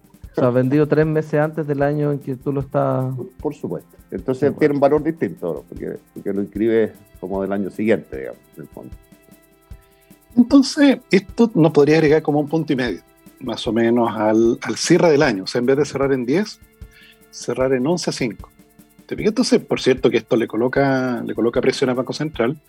vendido 0.52 0.86
tres 0.86 1.06
meses 1.06 1.34
antes 1.34 1.66
del 1.66 1.82
año 1.82 2.12
en 2.12 2.18
que 2.18 2.36
tú 2.36 2.52
lo 2.52 2.60
estás. 2.60 3.14
Por 3.38 3.54
supuesto. 3.54 3.96
Entonces 4.10 4.56
tiene 4.58 4.74
un 4.74 4.80
valor 4.80 5.02
distinto, 5.02 5.64
porque, 5.68 5.98
lo 6.32 6.42
inscribe 6.42 6.92
como 7.20 7.42
del 7.42 7.52
año 7.52 7.70
siguiente, 7.70 8.18
digamos, 8.18 8.40
en 8.56 8.62
el 8.62 8.68
fondo. 8.68 8.94
Entonces, 10.36 10.98
esto 11.10 11.50
nos 11.54 11.72
podría 11.72 11.96
agregar 11.96 12.22
como 12.22 12.40
un 12.40 12.48
punto 12.48 12.72
y 12.72 12.76
medio, 12.76 13.00
más 13.40 13.66
o 13.66 13.72
menos, 13.72 14.10
al, 14.14 14.58
cierre 14.76 15.10
del 15.10 15.22
año. 15.22 15.44
O 15.44 15.46
sea, 15.46 15.60
en 15.60 15.66
vez 15.66 15.78
de 15.78 15.84
cerrar 15.84 16.12
en 16.12 16.26
10, 16.26 16.60
cerrar 17.30 17.72
en 17.72 17.86
11 17.86 18.10
a 18.10 18.12
5. 18.12 18.50
Entonces, 19.08 19.60
por 19.60 19.80
cierto, 19.80 20.10
que 20.10 20.18
esto 20.18 20.36
le 20.36 20.46
coloca, 20.46 21.22
le 21.24 21.34
coloca 21.34 21.60
presión 21.60 21.90
al 21.90 21.96
Banco 21.96 22.12
Central, 22.12 22.60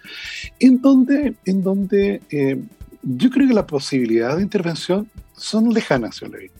en 0.59 0.81
donde, 0.81 1.35
en 1.45 1.63
donde 1.63 2.21
eh, 2.29 2.61
yo 3.01 3.29
creo 3.31 3.47
que 3.47 3.53
la 3.53 3.65
posibilidad 3.65 4.37
de 4.37 4.43
intervención 4.43 5.09
son 5.35 5.73
lejanas, 5.73 6.15
señor 6.15 6.35
Levin. 6.35 6.51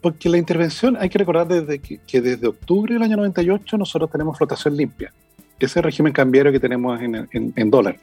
Porque 0.00 0.28
la 0.28 0.38
intervención, 0.38 0.96
hay 0.98 1.08
que 1.08 1.18
recordar 1.18 1.48
desde 1.48 1.78
que, 1.78 2.20
desde 2.20 2.46
octubre 2.46 2.94
del 2.94 3.02
año 3.02 3.16
98 3.16 3.76
nosotros 3.78 4.10
tenemos 4.10 4.36
flotación 4.36 4.76
limpia. 4.76 5.12
Ese 5.58 5.82
régimen 5.82 6.12
cambiario 6.12 6.52
que 6.52 6.60
tenemos 6.60 7.00
en, 7.00 7.26
en, 7.32 7.70
dólar. 7.70 7.98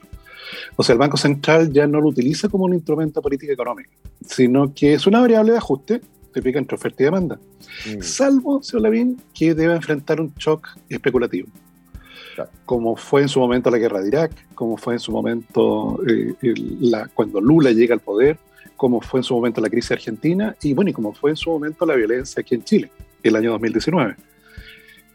O 0.76 0.82
sea, 0.82 0.92
el 0.92 0.98
Banco 0.98 1.16
Central 1.16 1.72
ya 1.72 1.86
no 1.86 2.00
lo 2.00 2.08
utiliza 2.08 2.48
como 2.48 2.64
un 2.64 2.74
instrumento 2.74 3.20
de 3.20 3.22
política 3.22 3.52
económica, 3.52 3.90
sino 4.24 4.74
que 4.74 4.92
es 4.92 5.06
una 5.06 5.20
variable 5.20 5.52
de 5.52 5.58
ajuste 5.58 6.00
que 6.34 6.42
pica 6.42 6.58
entre 6.58 6.76
oferta 6.76 7.02
y 7.02 7.06
demanda. 7.06 7.38
Mm. 7.86 8.02
Salvo, 8.02 8.62
señor 8.62 8.82
Levin, 8.82 9.20
que 9.32 9.54
debe 9.54 9.74
enfrentar 9.74 10.20
un 10.20 10.34
shock 10.34 10.68
especulativo 10.90 11.48
como 12.64 12.96
fue 12.96 13.22
en 13.22 13.28
su 13.28 13.40
momento 13.40 13.70
la 13.70 13.78
guerra 13.78 14.00
de 14.00 14.08
Irak, 14.08 14.32
como 14.54 14.76
fue 14.76 14.94
en 14.94 15.00
su 15.00 15.12
momento 15.12 16.00
eh, 16.06 16.34
la, 16.80 17.08
cuando 17.08 17.40
Lula 17.40 17.70
llega 17.72 17.94
al 17.94 18.00
poder, 18.00 18.38
como 18.76 19.00
fue 19.00 19.20
en 19.20 19.24
su 19.24 19.34
momento 19.34 19.60
la 19.60 19.70
crisis 19.70 19.92
argentina 19.92 20.54
y 20.62 20.74
bueno, 20.74 20.90
y 20.90 20.92
como 20.92 21.12
fue 21.12 21.30
en 21.30 21.36
su 21.36 21.50
momento 21.50 21.86
la 21.86 21.94
violencia 21.94 22.40
aquí 22.40 22.54
en 22.54 22.64
Chile, 22.64 22.90
el 23.22 23.36
año 23.36 23.52
2019, 23.52 24.16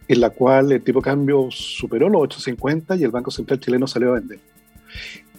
en 0.08 0.20
la 0.20 0.30
cual 0.30 0.72
el 0.72 0.82
tipo 0.82 1.00
de 1.00 1.06
cambio 1.06 1.48
superó 1.50 2.10
los 2.10 2.22
8.50 2.22 3.00
y 3.00 3.04
el 3.04 3.12
Banco 3.12 3.32
Central 3.32 3.60
chileno 3.60 3.88
salió 3.88 4.12
a 4.12 4.20
vender. 4.20 4.40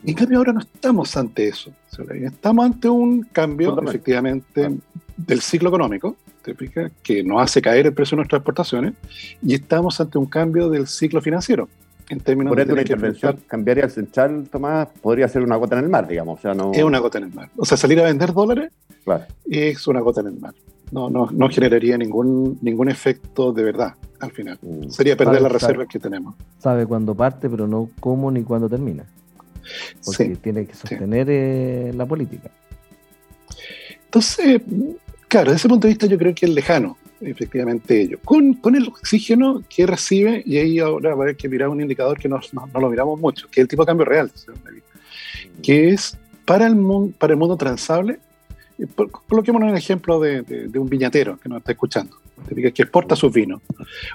En 0.05 0.14
cambio 0.14 0.38
ahora 0.38 0.52
no 0.52 0.61
estamos 0.61 1.17
ante 1.17 1.49
eso, 1.49 1.73
estamos 2.11 2.64
ante 2.64 2.88
un 2.88 3.23
cambio 3.25 3.81
efectivamente 3.83 4.71
del 5.17 5.41
ciclo 5.41 5.69
económico, 5.69 6.17
que 7.02 7.23
no 7.23 7.38
hace 7.38 7.62
caer 7.62 7.87
el 7.87 7.93
precio 7.93 8.17
de 8.17 8.21
nuestras 8.21 8.41
exportaciones, 8.41 8.95
y 9.43 9.55
estamos 9.55 10.00
ante 10.00 10.19
un 10.19 10.26
cambio 10.26 10.69
del 10.69 10.88
ciclo 10.88 11.21
financiero. 11.21 11.69
En 12.12 12.21
términos 12.21 12.54
de 12.54 12.71
una 12.71 12.83
intervención 12.83 13.38
cambiaría 13.47 13.85
el 13.85 13.90
central, 13.90 14.47
Tomás, 14.52 14.87
podría 15.00 15.26
ser 15.28 15.40
una 15.42 15.57
gota 15.57 15.78
en 15.78 15.85
el 15.85 15.90
mar, 15.90 16.07
digamos. 16.07 16.38
O 16.38 16.42
sea, 16.42 16.52
no... 16.52 16.71
Es 16.71 16.83
una 16.83 16.99
gota 16.99 17.16
en 17.16 17.25
el 17.25 17.33
mar. 17.33 17.49
O 17.57 17.64
sea, 17.64 17.78
salir 17.78 17.99
a 18.00 18.02
vender 18.02 18.35
dólares 18.35 18.71
es 19.49 19.87
una 19.87 20.00
gota 20.00 20.21
en 20.21 20.26
el 20.26 20.38
mar. 20.38 20.52
No, 20.90 21.09
no, 21.09 21.31
no 21.33 21.49
generaría 21.49 21.97
ningún, 21.97 22.59
ningún 22.61 22.90
efecto 22.90 23.50
de 23.54 23.62
verdad 23.62 23.95
al 24.21 24.31
final. 24.31 24.59
Mm. 24.61 24.90
Sería 24.90 25.16
perder 25.16 25.40
las 25.40 25.52
reservas 25.52 25.88
que 25.88 25.99
tenemos. 25.99 26.35
Sabe 26.59 26.85
cuándo 26.85 27.14
parte, 27.14 27.49
pero 27.49 27.66
no 27.66 27.88
cómo 27.99 28.31
ni 28.31 28.42
cuándo 28.42 28.69
termina. 28.69 29.04
Porque 30.04 30.37
tiene 30.37 30.66
que 30.66 30.75
sostener 30.75 31.28
eh, 31.31 31.92
la 31.95 32.04
política. 32.04 32.50
Entonces, 34.04 34.61
Claro, 35.33 35.50
desde 35.50 35.61
ese 35.61 35.69
punto 35.71 35.87
de 35.87 35.95
vista 35.95 36.07
yo 36.07 36.19
creo 36.19 36.35
que 36.35 36.45
es 36.45 36.52
lejano, 36.52 36.99
efectivamente, 37.25 38.00
ello. 38.00 38.19
Con, 38.25 38.55
con 38.55 38.75
el 38.75 38.88
oxígeno 38.88 39.62
que 39.69 39.87
recibe, 39.87 40.43
y 40.45 40.59
ahí 40.59 40.79
ahora 40.79 41.14
va 41.14 41.23
a 41.23 41.25
haber 41.25 41.37
que 41.37 41.49
mirar 41.49 41.69
un 41.69 41.81
indicador 41.81 42.19
que 42.19 42.29
no, 42.29 42.41
no, 42.52 42.81
lo 42.81 42.91
miramos 42.91 43.21
mucho, 43.21 43.47
que 43.49 43.61
es 43.61 43.64
el 43.64 43.69
tipo 43.69 43.83
de 43.83 43.87
cambio 43.87 44.05
real, 44.05 44.31
que 45.62 45.91
es 45.91 46.19
para 46.45 46.67
el 46.67 46.76
mundo, 46.76 47.14
para 47.19 47.33
el 47.33 47.38
mundo 47.38 47.57
transable. 47.57 48.19
Coloquémonos 49.29 49.71
un 49.71 49.76
ejemplo 49.76 50.19
de, 50.19 50.43
de, 50.43 50.79
un 50.79 50.88
viñatero 50.88 51.38
que 51.38 51.49
nos 51.49 51.59
está 51.59 51.73
escuchando, 51.73 52.17
¿Te 52.49 52.55
fijas? 52.55 52.73
Que 52.73 52.83
exporta 52.83 53.14
sus 53.14 53.33
vinos. 53.33 53.61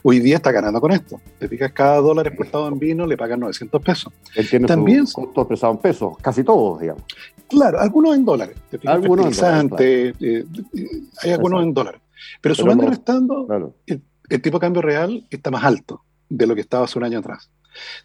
Hoy 0.04 0.20
día 0.20 0.36
está 0.38 0.52
ganando 0.52 0.82
con 0.82 0.92
esto. 0.92 1.22
¿Te 1.40 1.48
fijas? 1.48 1.72
Cada 1.72 1.98
dólar 1.98 2.28
exportado 2.28 2.68
en 2.68 2.78
vino 2.78 3.06
le 3.06 3.16
pagan 3.16 3.40
900 3.40 3.82
pesos. 3.82 4.12
Él 4.36 4.50
tiene 4.50 4.68
También- 4.68 5.08
su 5.08 5.32
costo 5.32 5.70
en 5.70 5.78
pesos, 5.78 6.18
casi 6.22 6.44
todos, 6.44 6.82
digamos. 6.82 7.04
Claro, 7.48 7.80
algunos 7.80 8.16
en 8.16 8.26
dólares. 8.26 8.58
¿te 8.70 8.78
fijas? 8.78 8.96
Algunos 8.96 9.28
en 9.28 9.32
dólares, 9.32 9.76
Fertilizantes, 9.78 10.16
eh, 10.20 10.46
eh, 10.74 11.02
hay 11.24 11.32
algunos 11.32 11.64
en 11.64 11.74
dólares. 11.74 12.02
Pero, 12.42 12.56
sumando 12.56 12.84
y 12.84 12.88
restando, 12.88 13.46
Claro. 13.48 13.76
el 13.86 14.42
tipo 14.42 14.58
de 14.58 14.62
cambio 14.62 14.82
real 14.82 15.26
está 15.30 15.52
más 15.52 15.64
alto 15.64 16.04
de 16.30 16.46
lo 16.48 16.56
que 16.56 16.62
estaba 16.62 16.86
hace 16.86 16.98
un 17.00 17.06
año 17.06 17.20
atrás. 17.20 17.50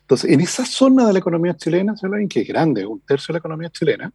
Entonces, 0.02 0.30
en 0.30 0.40
esa 0.40 0.64
zona 0.66 1.06
de 1.06 1.12
la 1.14 1.18
economía 1.18 1.56
chilena, 1.56 1.94
que 2.28 2.40
es 2.42 2.48
grande, 2.48 2.84
un 2.86 3.00
tercio 3.00 3.32
de 3.32 3.34
la 3.34 3.38
economía 3.38 3.70
chilena, 3.70 4.12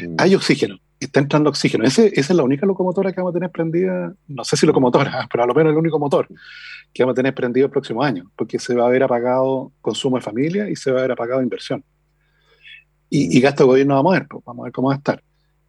Mm. 0.00 0.14
hay 0.18 0.34
oxígeno, 0.34 0.78
está 0.98 1.20
entrando 1.20 1.48
oxígeno. 1.48 1.84
Ese- 1.84 2.08
esa 2.08 2.32
es 2.32 2.36
la 2.36 2.42
única 2.42 2.66
locomotora 2.66 3.12
que 3.12 3.20
vamos 3.20 3.30
a 3.30 3.34
tener 3.34 3.50
prendida, 3.50 4.12
no 4.26 4.44
sé 4.44 4.56
si 4.56 4.66
locomotora, 4.66 5.28
pero 5.30 5.44
a 5.44 5.46
lo 5.46 5.54
menos 5.54 5.70
el 5.72 5.78
único 5.78 5.98
motor 6.00 6.26
que 6.92 7.04
vamos 7.04 7.12
a 7.12 7.16
tener 7.16 7.34
prendido 7.34 7.66
el 7.66 7.70
próximo 7.70 8.02
año, 8.02 8.30
porque 8.34 8.58
se 8.58 8.74
va 8.74 8.86
a 8.86 8.90
ver 8.90 9.04
apagado 9.04 9.70
consumo 9.80 10.16
de 10.16 10.22
familia 10.22 10.68
y 10.68 10.74
se 10.74 10.90
va 10.90 10.98
a 10.98 11.02
ver 11.02 11.12
apagado 11.12 11.40
inversión. 11.40 11.84
Y, 13.08 13.36
y 13.36 13.40
gasto 13.40 13.62
de 13.62 13.68
gobierno 13.68 13.94
vamos 13.94 14.14
a 14.16 14.18
ver, 14.18 14.28
pues, 14.28 14.44
vamos 14.44 14.64
a 14.64 14.64
ver 14.64 14.72
cómo 14.72 14.88
va 14.88 14.94
a 14.94 14.96
estar. 14.96 15.22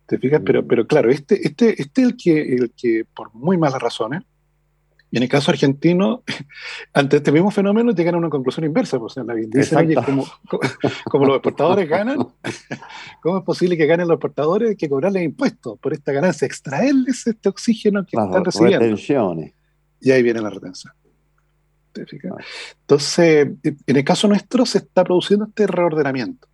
¿Te 0.08 0.18
fijas? 0.18 0.42
Pero, 0.46 0.64
Mm. 0.64 0.68
pero 0.68 0.88
claro, 0.88 1.10
este, 1.12 1.46
este, 1.46 1.82
este 1.82 2.02
es 2.02 2.08
el 2.08 2.18
que, 2.18 2.42
el 2.56 2.72
que, 2.76 3.06
por 3.14 3.34
muy 3.36 3.58
malas 3.58 3.82
razones, 3.82 4.24
y 5.10 5.18
en 5.18 5.24
el 5.24 5.30
caso 5.30 5.52
argentino, 5.52 6.24
ante 6.94 7.18
este 7.18 7.32
mismo 7.32 7.50
fenómeno 7.52 7.92
llegan 7.94 8.16
a 8.16 8.18
una 8.18 8.30
conclusión 8.30 8.66
inversa. 8.66 9.00
Pues, 9.00 9.14
señor 9.14 9.28
Lavín. 9.28 9.50
Dicen, 9.50 9.78
oye, 9.78 9.94
Exacto. 9.94 10.12
como, 10.12 10.26
co- 10.50 10.60
como 11.06 11.26
los 11.26 11.36
exportadores 11.38 11.88
ganan, 11.88 12.18
¿cómo 13.22 13.38
es 13.40 13.44
posible 13.46 13.78
que 13.78 13.86
ganen 13.86 14.08
los 14.08 14.16
exportadores? 14.16 14.70
Hay 14.72 14.76
que 14.76 14.90
cobrarles 14.90 15.24
impuestos 15.24 15.80
por 15.80 15.94
esta 15.94 16.12
ganancia, 16.12 16.46
extraerles 16.46 17.26
este 17.28 17.48
oxígeno 17.50 18.06
que 18.06 18.18
Las 18.18 18.28
están 18.28 18.46
recibiendo. 18.46 18.80
retenciones. 18.80 19.54
Y 20.02 20.12
ahí 20.12 20.24
viene 20.24 20.42
la 20.42 20.50
retención. 20.50 20.94
¿Te 21.94 22.06
fijas? 22.06 22.34
Ah. 22.38 22.44
Entonces, 22.82 23.48
en 23.64 23.96
el 23.96 24.04
caso 24.04 24.28
nuestro 24.28 24.66
se 24.66 24.80
está 24.80 25.04
produciendo 25.04 25.46
este 25.46 25.68
reordenamiento. 25.68 26.48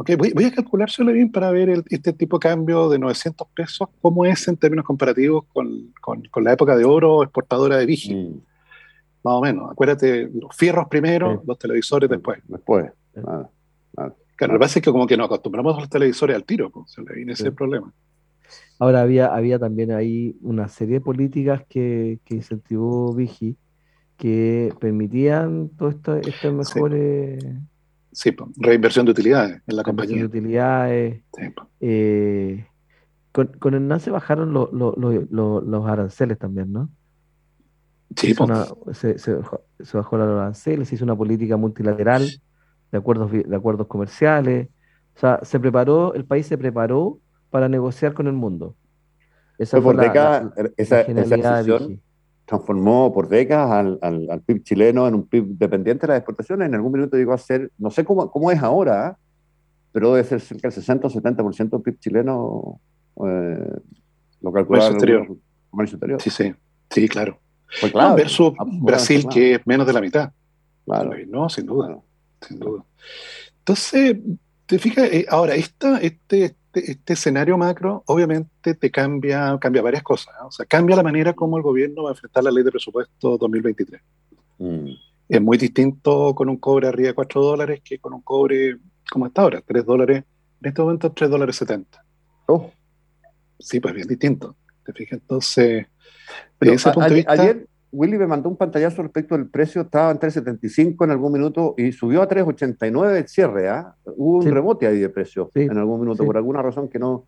Ok, 0.00 0.12
Voy, 0.16 0.32
voy 0.34 0.44
a 0.46 0.50
calculárselo 0.50 1.12
bien 1.12 1.30
para 1.30 1.50
ver 1.50 1.68
el- 1.68 1.84
este 1.90 2.14
tipo 2.14 2.38
de 2.38 2.48
cambio 2.48 2.88
de 2.88 2.98
900 2.98 3.46
pesos, 3.54 3.86
cómo 4.00 4.24
es 4.24 4.48
en 4.48 4.56
términos 4.56 4.86
comparativos 4.86 5.44
con, 5.52 5.92
con- 6.00 6.22
con 6.30 6.42
la 6.42 6.54
época 6.54 6.74
de 6.74 6.86
oro 6.86 7.22
exportadora 7.22 7.76
de 7.76 7.84
Vigi, 7.84 8.14
Mm. 8.14 8.40
más 9.22 9.34
o 9.34 9.42
menos. 9.42 9.70
Acuérdate, 9.70 10.30
los 10.32 10.56
fierros 10.56 10.88
primero, 10.88 11.32
Sí. 11.34 11.46
los 11.46 11.58
televisores 11.58 12.08
después. 12.08 12.38
Después. 12.48 12.90
Sí. 13.14 13.20
Claro, 13.92 14.54
lo 14.54 14.58
que 14.58 14.58
pasa 14.64 14.78
es 14.78 14.82
que 14.86 14.90
como 14.90 15.06
que 15.06 15.18
nos 15.18 15.26
acostumbramos 15.26 15.76
a 15.76 15.80
los 15.80 15.90
televisores 15.90 16.34
al 16.34 16.44
tiro, 16.44 16.70
pues, 16.70 16.90
se 16.92 17.02
le 17.02 17.14
viene 17.14 17.32
ese 17.34 17.52
problema. 17.52 17.92
Ahora 18.78 19.02
había, 19.02 19.26
había 19.34 19.58
también 19.58 19.92
ahí 19.92 20.34
una 20.40 20.66
serie 20.68 20.94
de 20.94 21.00
políticas 21.02 21.62
que, 21.68 22.20
que 22.24 22.36
incentivó 22.36 23.12
Vigi 23.12 23.54
que 24.16 24.72
permitían 24.80 25.68
todo 25.76 25.90
esto, 25.90 26.16
estas 26.16 26.52
mejores 26.54 27.42
Sí, 27.42 27.48
pues, 28.32 28.50
reinversión 28.56 29.06
de 29.06 29.12
utilidades 29.12 29.62
en 29.66 29.76
la 29.76 29.82
inversión 29.86 30.18
de 30.18 30.22
compañía. 30.22 30.24
utilidades. 30.26 31.22
Sí, 31.36 31.42
eh, 31.80 32.66
con, 33.32 33.46
con 33.58 33.74
Hernán 33.74 34.00
se 34.00 34.10
bajaron 34.10 34.52
lo- 34.52 34.70
lo- 34.72 34.94
lo- 34.96 35.26
lo- 35.30 35.60
los 35.60 35.86
aranceles 35.86 36.38
también, 36.38 36.72
¿no? 36.72 36.90
Sí, 38.16 38.34
pues. 38.34 38.50
una- 38.50 38.66
se, 38.94 39.18
se 39.18 39.34
bajó, 39.34 39.62
se 39.78 39.96
bajó 39.96 40.16
los 40.18 40.28
aranceles, 40.28 40.88
se 40.88 40.96
hizo 40.96 41.04
una 41.04 41.14
política 41.16 41.56
multilateral 41.56 42.28
de 42.90 42.98
acuerdos, 42.98 43.30
de 43.30 43.56
acuerdos 43.56 43.86
comerciales. 43.86 44.68
O 45.16 45.20
sea, 45.20 45.38
se 45.42 45.60
preparó, 45.60 46.14
el 46.14 46.24
país 46.24 46.46
se 46.46 46.58
preparó 46.58 47.20
para 47.50 47.68
negociar 47.68 48.14
con 48.14 48.26
el 48.26 48.32
mundo. 48.32 48.74
Esa 49.58 49.76
Fue 49.76 49.84
por 49.84 49.96
la- 49.96 50.02
décadas, 50.02 50.44
la- 50.56 50.62
la 50.64 50.70
esa, 50.76 51.00
esa 51.02 51.04
genialidad 51.06 51.52
de 51.52 51.56
decisión 51.62 51.88
Vigi. 51.88 52.02
Transformó 52.50 53.12
por 53.14 53.28
décadas 53.28 53.70
al, 53.70 53.98
al, 54.02 54.28
al 54.28 54.40
PIB 54.42 54.64
chileno 54.64 55.06
en 55.06 55.14
un 55.14 55.24
PIB 55.24 55.56
dependiente 55.56 56.04
de 56.04 56.14
las 56.14 56.18
exportaciones. 56.18 56.66
En 56.66 56.74
algún 56.74 56.90
minuto 56.90 57.16
llegó 57.16 57.32
a 57.32 57.38
ser, 57.38 57.70
no 57.78 57.92
sé 57.92 58.04
cómo, 58.04 58.28
cómo 58.28 58.50
es 58.50 58.60
ahora, 58.60 59.06
¿ah? 59.06 59.18
pero 59.92 60.14
debe 60.14 60.26
ser 60.26 60.40
cerca 60.40 60.66
del 60.66 60.72
60 60.72 61.06
o 61.06 61.10
70% 61.10 61.70
del 61.70 61.80
PIB 61.80 61.98
chileno 62.00 62.80
eh, 63.24 63.72
lo 64.40 64.52
calculaba 64.52 64.90
exterior. 64.90 65.28
comercio 65.70 65.94
exterior. 65.94 66.20
Sí, 66.20 66.30
sí, 66.30 66.52
sí, 66.90 67.08
claro. 67.08 67.38
No, 67.84 67.88
clave, 67.92 68.16
versus 68.16 68.52
Brasil, 68.80 69.26
que 69.32 69.54
es 69.54 69.60
menos 69.64 69.86
de 69.86 69.92
la 69.92 70.00
mitad. 70.00 70.32
Claro, 70.84 71.12
No, 71.28 71.48
sin 71.48 71.66
duda, 71.66 72.00
sin 72.48 72.58
duda. 72.58 72.84
Entonces, 73.58 74.16
te 74.66 74.78
fijas, 74.80 75.08
Eh, 75.12 75.24
ahora, 75.28 75.54
esta, 75.54 75.98
este, 75.98 76.56
este, 76.72 76.92
este 76.92 77.12
escenario 77.14 77.58
macro 77.58 78.02
obviamente 78.06 78.74
te 78.74 78.90
cambia, 78.90 79.58
cambia 79.60 79.82
varias 79.82 80.02
cosas. 80.02 80.34
¿no? 80.40 80.48
O 80.48 80.52
sea, 80.52 80.66
cambia 80.66 80.96
la 80.96 81.02
manera 81.02 81.32
como 81.32 81.56
el 81.56 81.62
gobierno 81.62 82.04
va 82.04 82.10
a 82.10 82.12
enfrentar 82.12 82.44
la 82.44 82.50
ley 82.50 82.62
de 82.62 82.70
presupuesto 82.70 83.36
2023. 83.38 84.00
Mm. 84.58 84.88
Es 85.28 85.40
muy 85.40 85.58
distinto 85.58 86.34
con 86.34 86.48
un 86.48 86.56
cobre 86.56 86.88
arriba 86.88 87.08
de 87.08 87.14
4 87.14 87.42
dólares 87.42 87.80
que 87.84 87.98
con 87.98 88.14
un 88.14 88.22
cobre 88.22 88.76
como 89.10 89.26
está 89.26 89.42
ahora, 89.42 89.60
3 89.66 89.84
dólares, 89.84 90.24
en 90.62 90.68
este 90.68 90.82
momento 90.82 91.10
3 91.12 91.30
dólares 91.30 91.56
70. 91.56 92.04
Oh, 92.46 92.70
Sí, 93.58 93.78
pues 93.78 93.92
bien 93.94 94.08
distinto. 94.08 94.56
¿Te 94.86 94.92
fijas? 94.94 95.18
Entonces, 95.20 95.86
pero 96.58 96.72
desde 96.72 96.76
ese 96.76 96.88
a- 96.88 96.92
punto 96.92 97.08
de 97.10 97.14
vista... 97.14 97.32
ayer 97.32 97.66
Willy 97.92 98.16
me 98.18 98.26
mandó 98.26 98.48
un 98.48 98.56
pantallazo 98.56 99.02
respecto 99.02 99.36
del 99.36 99.48
precio, 99.48 99.82
estaba 99.82 100.10
en 100.12 100.18
3.75 100.18 101.04
en 101.04 101.10
algún 101.10 101.32
minuto 101.32 101.74
y 101.76 101.90
subió 101.92 102.22
a 102.22 102.28
3.89 102.28 103.16
el 103.18 103.28
cierre. 103.28 103.68
¿ah? 103.68 103.94
Hubo 104.16 104.36
un 104.38 104.42
Sí. 104.44 104.50
rebote 104.50 104.86
ahí 104.86 104.98
de 104.98 105.08
precio 105.08 105.50
Sí, 105.52 105.60
en 105.62 105.76
algún 105.76 106.00
minuto, 106.00 106.22
sí. 106.22 106.26
por 106.26 106.36
alguna 106.36 106.62
razón 106.62 106.88
que 106.88 106.98
no, 107.00 107.26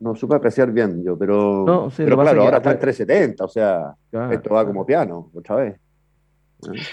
no 0.00 0.14
supe 0.14 0.34
apreciar 0.34 0.70
bien 0.72 1.02
yo, 1.02 1.16
pero, 1.16 1.64
No, 1.66 1.90
sí, 1.90 2.02
pero 2.04 2.18
claro, 2.18 2.42
ahora 2.42 2.58
está 2.58 2.70
en 2.70 2.76
acá- 2.76 2.80
3.70, 2.86 3.44
o 3.44 3.48
sea, 3.48 3.94
Claro, 4.10 4.32
esto 4.32 4.54
va 4.54 4.66
como 4.66 4.84
piano, 4.84 5.30
otra 5.34 5.56
vez. 5.56 5.80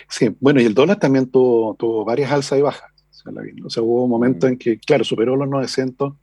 Sí, 0.07 0.35
bueno, 0.39 0.59
y 0.61 0.65
el 0.65 0.73
dólar 0.73 0.97
también 0.99 1.29
tuvo, 1.29 1.75
tuvo 1.75 2.03
varias 2.05 2.31
alzas 2.31 2.57
y 2.57 2.61
bajas. 2.61 2.89
O 3.09 3.13
sea, 3.13 3.31
la 3.33 3.41
o 3.65 3.69
sea, 3.69 3.83
hubo 3.83 4.05
un 4.05 4.09
momento 4.09 4.47
Mm. 4.47 4.49
en 4.51 4.57
que, 4.57 4.79
claro, 4.79 5.03
superó 5.03 5.35
los 5.35 5.47
900, 5.49 6.13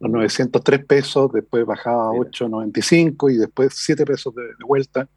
los 0.00 0.10
903 0.10 0.84
pesos, 0.86 1.30
después 1.32 1.64
bajaba 1.66 2.08
a 2.08 2.12
Mira. 2.12 2.30
8.95 2.30 3.32
y 3.32 3.36
después 3.36 3.72
7 3.74 4.04
pesos 4.06 4.34
de, 4.34 4.42
de 4.42 4.64
vuelta. 4.66 5.08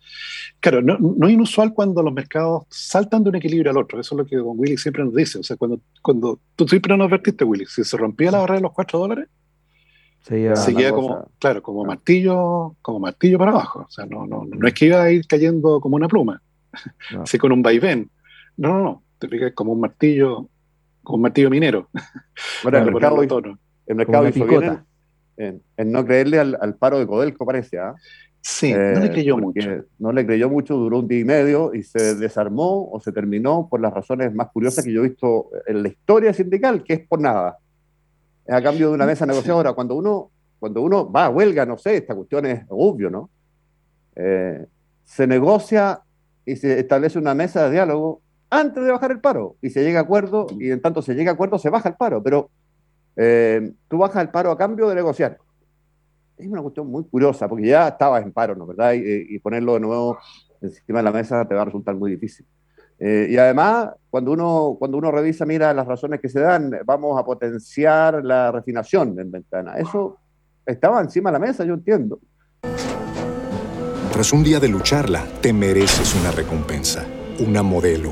Claro, 0.59 0.81
no, 0.81 0.97
no 0.99 1.27
es 1.27 1.33
inusual 1.33 1.73
cuando 1.73 2.03
los 2.03 2.13
mercados 2.13 2.63
saltan 2.69 3.23
de 3.23 3.29
un 3.29 3.35
equilibrio 3.37 3.71
al 3.71 3.77
otro. 3.77 3.99
Eso 3.99 4.13
es 4.15 4.17
lo 4.19 4.25
que 4.25 4.35
Don 4.35 4.59
Willy 4.59 4.77
siempre 4.77 5.03
nos 5.05 5.15
dice. 5.15 5.39
O 5.39 5.43
sea, 5.43 5.55
cuando, 5.57 5.79
cuando 6.01 6.39
tú 6.55 6.67
siempre 6.67 6.95
nos 6.97 7.07
advertiste, 7.07 7.45
Willy, 7.45 7.65
si 7.65 7.83
se 7.83 7.95
rompía 7.97 8.29
la 8.31 8.39
barrera 8.39 8.57
de 8.57 8.61
los 8.63 8.73
4 8.73 8.99
dólares, 8.99 9.27
se 10.21 10.55
seguía 10.55 10.91
como, 10.91 11.07
cosa. 11.09 11.27
claro, 11.39 11.61
como 11.61 11.83
Ah. 11.83 11.87
martillo, 11.87 12.75
como 12.81 12.99
martillo 12.99 13.37
para 13.37 13.51
abajo. 13.51 13.85
O 13.87 13.91
sea, 13.91 14.05
no, 14.05 14.25
no, 14.25 14.45
no 14.45 14.67
es 14.67 14.73
que 14.73 14.85
iba 14.85 15.01
a 15.03 15.11
ir 15.11 15.25
cayendo 15.27 15.79
como 15.81 15.95
una 15.97 16.07
pluma, 16.07 16.41
No. 17.11 17.21
así 17.23 17.37
con 17.37 17.51
un 17.51 17.61
vaivén. 17.61 18.09
No, 18.57 18.69
no, 18.77 18.83
no. 18.83 19.03
Te 19.19 19.27
fijas 19.27 19.51
como 19.53 19.71
un 19.73 19.79
martillo, 19.81 20.47
como 21.03 21.15
un 21.17 21.21
martillo 21.23 21.49
minero. 21.49 21.89
Bueno, 22.63 22.77
el 22.79 22.85
mercado. 22.91 23.17
El 23.87 23.95
mercado 23.95 24.27
hizo 24.27 24.45
bien 24.45 24.63
en, 25.37 25.45
en- 25.45 25.61
en 25.77 25.91
no 25.91 26.05
creerle 26.05 26.39
al, 26.39 26.57
al 26.61 26.75
paro 26.75 26.99
de 26.99 27.07
Codelco, 27.07 27.45
parece. 27.45 27.79
¿ah? 27.79 27.95
Sí, 28.41 28.73
no 28.73 28.99
le 28.99 29.07
Eh, 29.07 29.11
creyó 29.11 29.37
mucho. 29.37 29.69
No 29.99 30.11
le 30.11 30.25
creyó 30.25 30.49
mucho, 30.49 30.75
duró 30.75 30.99
un 30.99 31.07
día 31.07 31.19
y 31.19 31.23
medio 31.25 31.73
y 31.73 31.83
se 31.83 32.15
desarmó 32.15 32.89
o 32.91 32.99
se 32.99 33.11
terminó 33.11 33.67
por 33.69 33.79
las 33.79 33.93
razones 33.93 34.33
más 34.33 34.49
curiosas 34.51 34.83
que 34.83 34.91
yo 34.91 35.03
he 35.03 35.09
visto 35.09 35.49
en 35.65 35.81
la 35.81 35.87
historia 35.89 36.33
sindical, 36.33 36.83
que 36.83 36.93
es 36.93 37.07
por 37.07 37.19
nada. 37.21 37.57
Es 38.45 38.53
a 38.53 38.61
cambio 38.61 38.89
de 38.89 38.95
una 38.95 39.05
mesa 39.05 39.25
negociadora. 39.25 39.71
Cuando 39.73 39.95
uno, 39.95 40.29
cuando 40.59 40.81
uno 40.81 41.09
va 41.11 41.25
a 41.25 41.29
huelga, 41.29 41.65
no 41.65 41.77
sé, 41.77 41.95
esta 41.97 42.13
cuestión 42.15 42.45
es 42.45 42.63
obvio, 42.69 43.09
¿no? 43.09 43.29
Eh, 44.15 44.65
se 45.05 45.25
negocia 45.27 46.01
y 46.45 46.55
se 46.57 46.79
establece 46.79 47.17
una 47.17 47.33
mesa 47.33 47.65
de 47.65 47.71
diálogo 47.71 48.21
antes 48.49 48.83
de 48.83 48.91
bajar 48.91 49.11
el 49.11 49.19
paro 49.19 49.55
y 49.61 49.69
se 49.69 49.83
llega 49.83 49.99
a 49.99 50.03
acuerdo 50.03 50.45
y 50.59 50.69
en 50.69 50.81
tanto 50.81 51.01
se 51.01 51.15
llega 51.15 51.31
a 51.31 51.33
acuerdo 51.33 51.57
se 51.57 51.69
baja 51.69 51.89
el 51.89 51.95
paro, 51.95 52.21
pero 52.21 52.49
eh, 53.15 53.71
tú 53.87 53.97
bajas 53.97 54.23
el 54.23 54.29
paro 54.29 54.51
a 54.51 54.57
cambio 54.57 54.89
de 54.89 54.95
negociar. 54.95 55.37
Es 56.37 56.47
una 56.47 56.61
cuestión 56.61 56.87
muy 56.87 57.03
curiosa, 57.05 57.47
porque 57.47 57.67
ya 57.67 57.87
estabas 57.87 58.23
en 58.23 58.31
paro, 58.31 58.55
¿no? 58.55 58.65
¿verdad? 58.65 58.93
Y, 58.93 59.35
y 59.35 59.39
ponerlo 59.39 59.75
de 59.75 59.79
nuevo 59.81 60.17
encima 60.61 60.99
de 60.99 61.03
la 61.03 61.11
mesa 61.11 61.45
te 61.45 61.55
va 61.55 61.61
a 61.61 61.65
resultar 61.65 61.95
muy 61.95 62.11
difícil. 62.11 62.45
Eh, 62.99 63.27
y 63.29 63.37
además, 63.37 63.89
cuando 64.09 64.31
uno, 64.31 64.75
cuando 64.79 64.97
uno 64.97 65.11
revisa, 65.11 65.45
mira 65.45 65.73
las 65.73 65.85
razones 65.85 66.21
que 66.21 66.29
se 66.29 66.39
dan, 66.39 66.71
vamos 66.85 67.19
a 67.19 67.25
potenciar 67.25 68.23
la 68.23 68.51
refinación 68.51 69.19
en 69.19 69.31
ventana. 69.31 69.77
Eso 69.77 70.17
estaba 70.65 71.01
encima 71.01 71.29
de 71.29 71.33
la 71.33 71.45
mesa, 71.45 71.65
yo 71.65 71.73
entiendo. 71.73 72.19
Tras 74.11 74.31
un 74.31 74.43
día 74.43 74.59
de 74.59 74.69
lucharla, 74.69 75.25
te 75.41 75.51
mereces 75.51 76.15
una 76.15 76.31
recompensa, 76.31 77.05
una 77.39 77.63
modelo, 77.63 78.11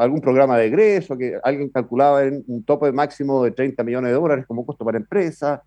algún 0.00 0.20
programa 0.20 0.56
de 0.56 0.66
egreso, 0.66 1.16
que 1.16 1.38
alguien 1.42 1.68
calculaba 1.68 2.24
en 2.24 2.42
un 2.46 2.62
tope 2.64 2.90
máximo 2.90 3.44
de 3.44 3.50
30 3.50 3.84
millones 3.84 4.10
de 4.10 4.14
dólares 4.14 4.46
como 4.46 4.64
costo 4.64 4.84
para 4.84 4.96
empresa. 4.96 5.62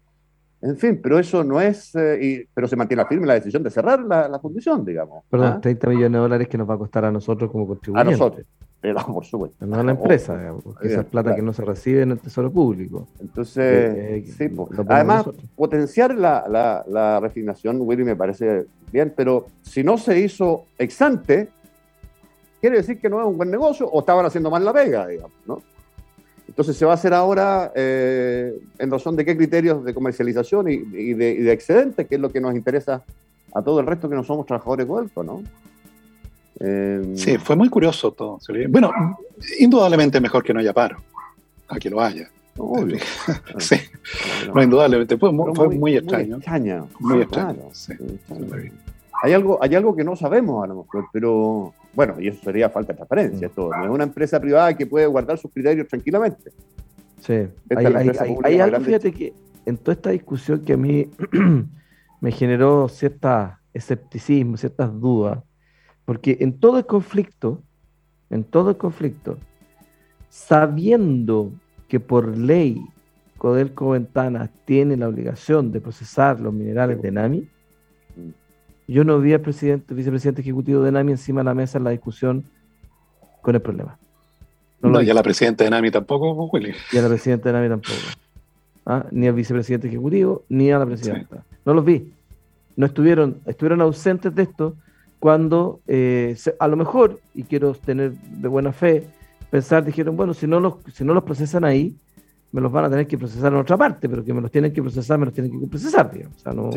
En 0.61 0.77
fin, 0.77 0.99
pero 1.03 1.19
eso 1.19 1.43
no 1.43 1.61
es, 1.61 1.93
eh, 1.95 2.47
pero 2.53 2.67
se 2.67 2.75
mantiene 2.75 3.05
firme 3.05 3.27
la 3.27 3.35
decisión 3.35 3.61
de 3.63 3.69
cerrar 3.69 3.99
la, 4.01 4.39
fundición, 4.39 4.83
digamos. 4.83 5.23
Perdón, 5.29 5.61
30 5.61 5.85
¿ah? 5.85 5.89
millones 5.89 6.11
de 6.13 6.17
dólares 6.17 6.47
que 6.47 6.57
nos 6.57 6.69
va 6.69 6.75
a 6.75 6.77
costar 6.77 7.05
a 7.05 7.11
nosotros 7.11 7.51
como 7.51 7.67
contribuyentes. 7.67 8.15
A 8.15 8.17
nosotros, 8.17 8.45
por 9.13 9.25
supuesto. 9.25 9.65
No 9.65 9.75
a 9.75 9.83
la 9.83 9.91
empresa, 9.91 10.37
digamos, 10.37 10.63
porque 10.63 10.87
esa 10.87 11.01
es 11.01 11.05
plata 11.05 11.35
que 11.35 11.41
no 11.41 11.53
se 11.53 11.63
recibe 11.63 12.01
en 12.01 12.11
el 12.11 12.19
tesoro 12.19 12.49
público. 12.51 13.07
Entonces, 13.19 14.35
sí, 14.35 14.49
además, 14.87 15.29
potenciar 15.55 16.15
la, 16.15 16.45
la, 16.47 16.83
la 16.87 17.19
resignación, 17.19 17.77
Willy, 17.81 18.03
me 18.03 18.15
parece 18.15 18.65
bien, 18.91 19.13
pero 19.15 19.45
si 19.61 19.83
no 19.83 19.97
se 19.97 20.19
hizo 20.19 20.65
ex 20.79 21.01
ante, 21.01 21.49
quiere 22.63 22.77
decir 22.77 22.97
que 22.97 23.09
no 23.09 23.19
es 23.19 23.27
un 23.27 23.35
buen 23.35 23.51
negocio 23.51 23.85
o 23.89 23.99
estaban 23.99 24.25
haciendo 24.25 24.49
mal 24.49 24.63
la 24.63 24.71
pega, 24.71 25.05
digamos, 25.05 25.33
¿no? 25.45 25.61
Entonces 26.47 26.77
se 26.77 26.85
va 26.85 26.91
a 26.91 26.93
hacer 26.93 27.13
ahora 27.13 27.73
eh, 27.75 28.57
en 28.79 28.89
razón 28.89 29.17
de 29.17 29.25
qué 29.25 29.35
criterios 29.35 29.83
de 29.83 29.93
comercialización 29.93 30.69
y, 30.69 30.77
de, 31.13 31.33
y, 31.41 31.49
excedente, 31.49 32.07
que 32.07 32.15
es 32.15 32.21
lo 32.21 32.31
que 32.31 32.39
nos 32.39 32.55
interesa 32.55 33.03
a 33.53 33.61
todo 33.61 33.81
el 33.81 33.85
resto 33.85 34.07
que 34.07 34.15
no 34.15 34.23
somos 34.23 34.45
trabajadores 34.45 34.87
de 34.87 35.23
¿no? 35.25 35.43
Eh, 36.61 37.11
sí, 37.17 37.37
fue 37.37 37.57
muy 37.57 37.67
curioso 37.67 38.13
todo. 38.13 38.39
Bueno, 38.69 38.93
indudablemente 39.59 40.21
mejor 40.21 40.41
que 40.41 40.53
no 40.53 40.61
haya 40.61 40.71
paro, 40.71 40.99
a 41.67 41.77
que 41.77 41.89
lo 41.89 41.99
haya. 41.99 42.29
Obvio. 42.55 42.97
sí, 43.57 43.75
no, 44.55 44.63
indudablemente, 44.63 45.17
fue, 45.17 45.33
muy, 45.33 45.97
extraño. 45.97 46.39
Muy 47.01 47.23
extraño. 47.23 47.71
Hay, 49.21 49.33
algo, 49.33 49.59
hay 49.61 49.75
algo 49.75 49.93
que 49.93 50.05
no 50.05 50.15
sabemos 50.15 50.63
a 50.63 50.67
lo 50.67 50.75
mejor, 50.75 51.07
pero 51.11 51.73
bueno, 51.93 52.19
y 52.19 52.27
eso 52.27 52.41
sería 52.43 52.69
falta 52.69 52.93
de 52.93 52.97
transparencia. 52.97 53.47
Esto 53.47 53.69
no 53.69 53.83
es 53.83 53.89
una 53.89 54.03
empresa 54.03 54.39
privada 54.39 54.75
que 54.75 54.85
puede 54.85 55.05
guardar 55.05 55.37
sus 55.37 55.51
criterios 55.51 55.87
tranquilamente. 55.87 56.51
Sí, 57.21 57.47
hay, 58.43 58.59
algo, 58.59 58.79
fíjate 58.81 59.11
que 59.13 59.33
en 59.65 59.77
toda 59.77 59.93
esta 59.93 60.09
discusión 60.09 60.61
que 60.65 60.73
a 60.73 60.77
mí 60.77 61.09
me 62.21 62.31
generó 62.31 62.89
cierta 62.89 63.61
escepticismo, 63.73 64.57
ciertas 64.57 64.99
dudas, 64.99 65.39
porque 66.05 66.37
en 66.41 66.59
todo 66.59 66.77
el 66.77 66.85
conflicto, 66.85 67.61
en 68.29 68.43
todo 68.43 68.71
el 68.71 68.77
conflicto, 68.77 69.37
sabiendo 70.29 71.51
que 71.87 71.99
por 71.99 72.37
ley 72.37 72.83
Codelco 73.37 73.91
Ventanas 73.91 74.49
tiene 74.65 74.97
la 74.97 75.07
obligación 75.07 75.71
de 75.71 75.79
procesar 75.79 76.39
los 76.39 76.53
minerales 76.53 77.01
de 77.01 77.11
NAMI, 77.11 77.47
yo 78.87 79.03
no 79.03 79.19
vi 79.19 79.33
al 79.33 79.41
presidente, 79.41 79.93
vicepresidente 79.93 80.41
ejecutivo 80.41 80.81
de 80.81 80.91
NAMI 80.91 81.13
encima 81.13 81.41
de 81.41 81.45
la 81.45 81.53
mesa 81.53 81.77
en 81.77 81.83
la 81.83 81.91
discusión 81.91 82.45
con 83.41 83.55
el 83.55 83.61
problema. 83.61 83.97
No, 84.81 85.01
y 85.01 85.09
a 85.09 85.13
la 85.13 85.23
presidenta 85.23 85.63
de 85.63 85.69
NAMI 85.69 85.91
tampoco, 85.91 86.33
Willy. 86.51 86.73
Y 86.91 86.97
a 86.97 87.01
la 87.01 87.07
presidenta 87.07 87.49
de 87.49 87.53
NAMI 87.53 87.69
tampoco. 87.69 87.99
¿Ah? 88.85 89.05
Ni 89.11 89.27
al 89.27 89.33
vicepresidente 89.33 89.87
ejecutivo, 89.87 90.43
ni 90.49 90.71
a 90.71 90.79
la 90.79 90.85
presidenta. 90.85 91.45
No 91.65 91.73
los 91.73 91.85
vi. 91.85 92.11
No 92.75 92.85
estuvieron, 92.85 93.37
estuvieron 93.45 93.81
ausentes 93.81 94.35
de 94.35 94.43
esto 94.43 94.75
cuando 95.19 95.79
eh, 95.87 96.35
a 96.59 96.67
lo 96.67 96.75
mejor, 96.75 97.21
y 97.33 97.43
quiero 97.43 97.73
tener 97.73 98.11
de 98.11 98.47
buena 98.49 98.73
fe, 98.73 99.07
pensar, 99.49 99.85
dijeron, 99.85 100.17
bueno, 100.17 100.33
si 100.33 100.47
no 100.47 100.59
los, 100.59 100.75
si 100.93 101.05
no 101.05 101.13
los 101.13 101.23
procesan 101.23 101.63
ahí, 101.63 101.95
me 102.51 102.59
los 102.59 102.71
van 102.71 102.85
a 102.85 102.89
tener 102.89 103.07
que 103.07 103.17
procesar 103.17 103.53
en 103.53 103.59
otra 103.59 103.77
parte, 103.77 104.09
pero 104.09 104.23
que 104.25 104.33
me 104.33 104.41
los 104.41 104.51
tienen 104.51 104.73
que 104.73 104.81
procesar, 104.81 105.17
me 105.17 105.25
los 105.25 105.33
tienen 105.33 105.59
que 105.59 105.67
procesar, 105.67 106.11
digamos. 106.11 106.37
O 106.37 106.39
sea, 106.41 106.53
no, 106.53 106.69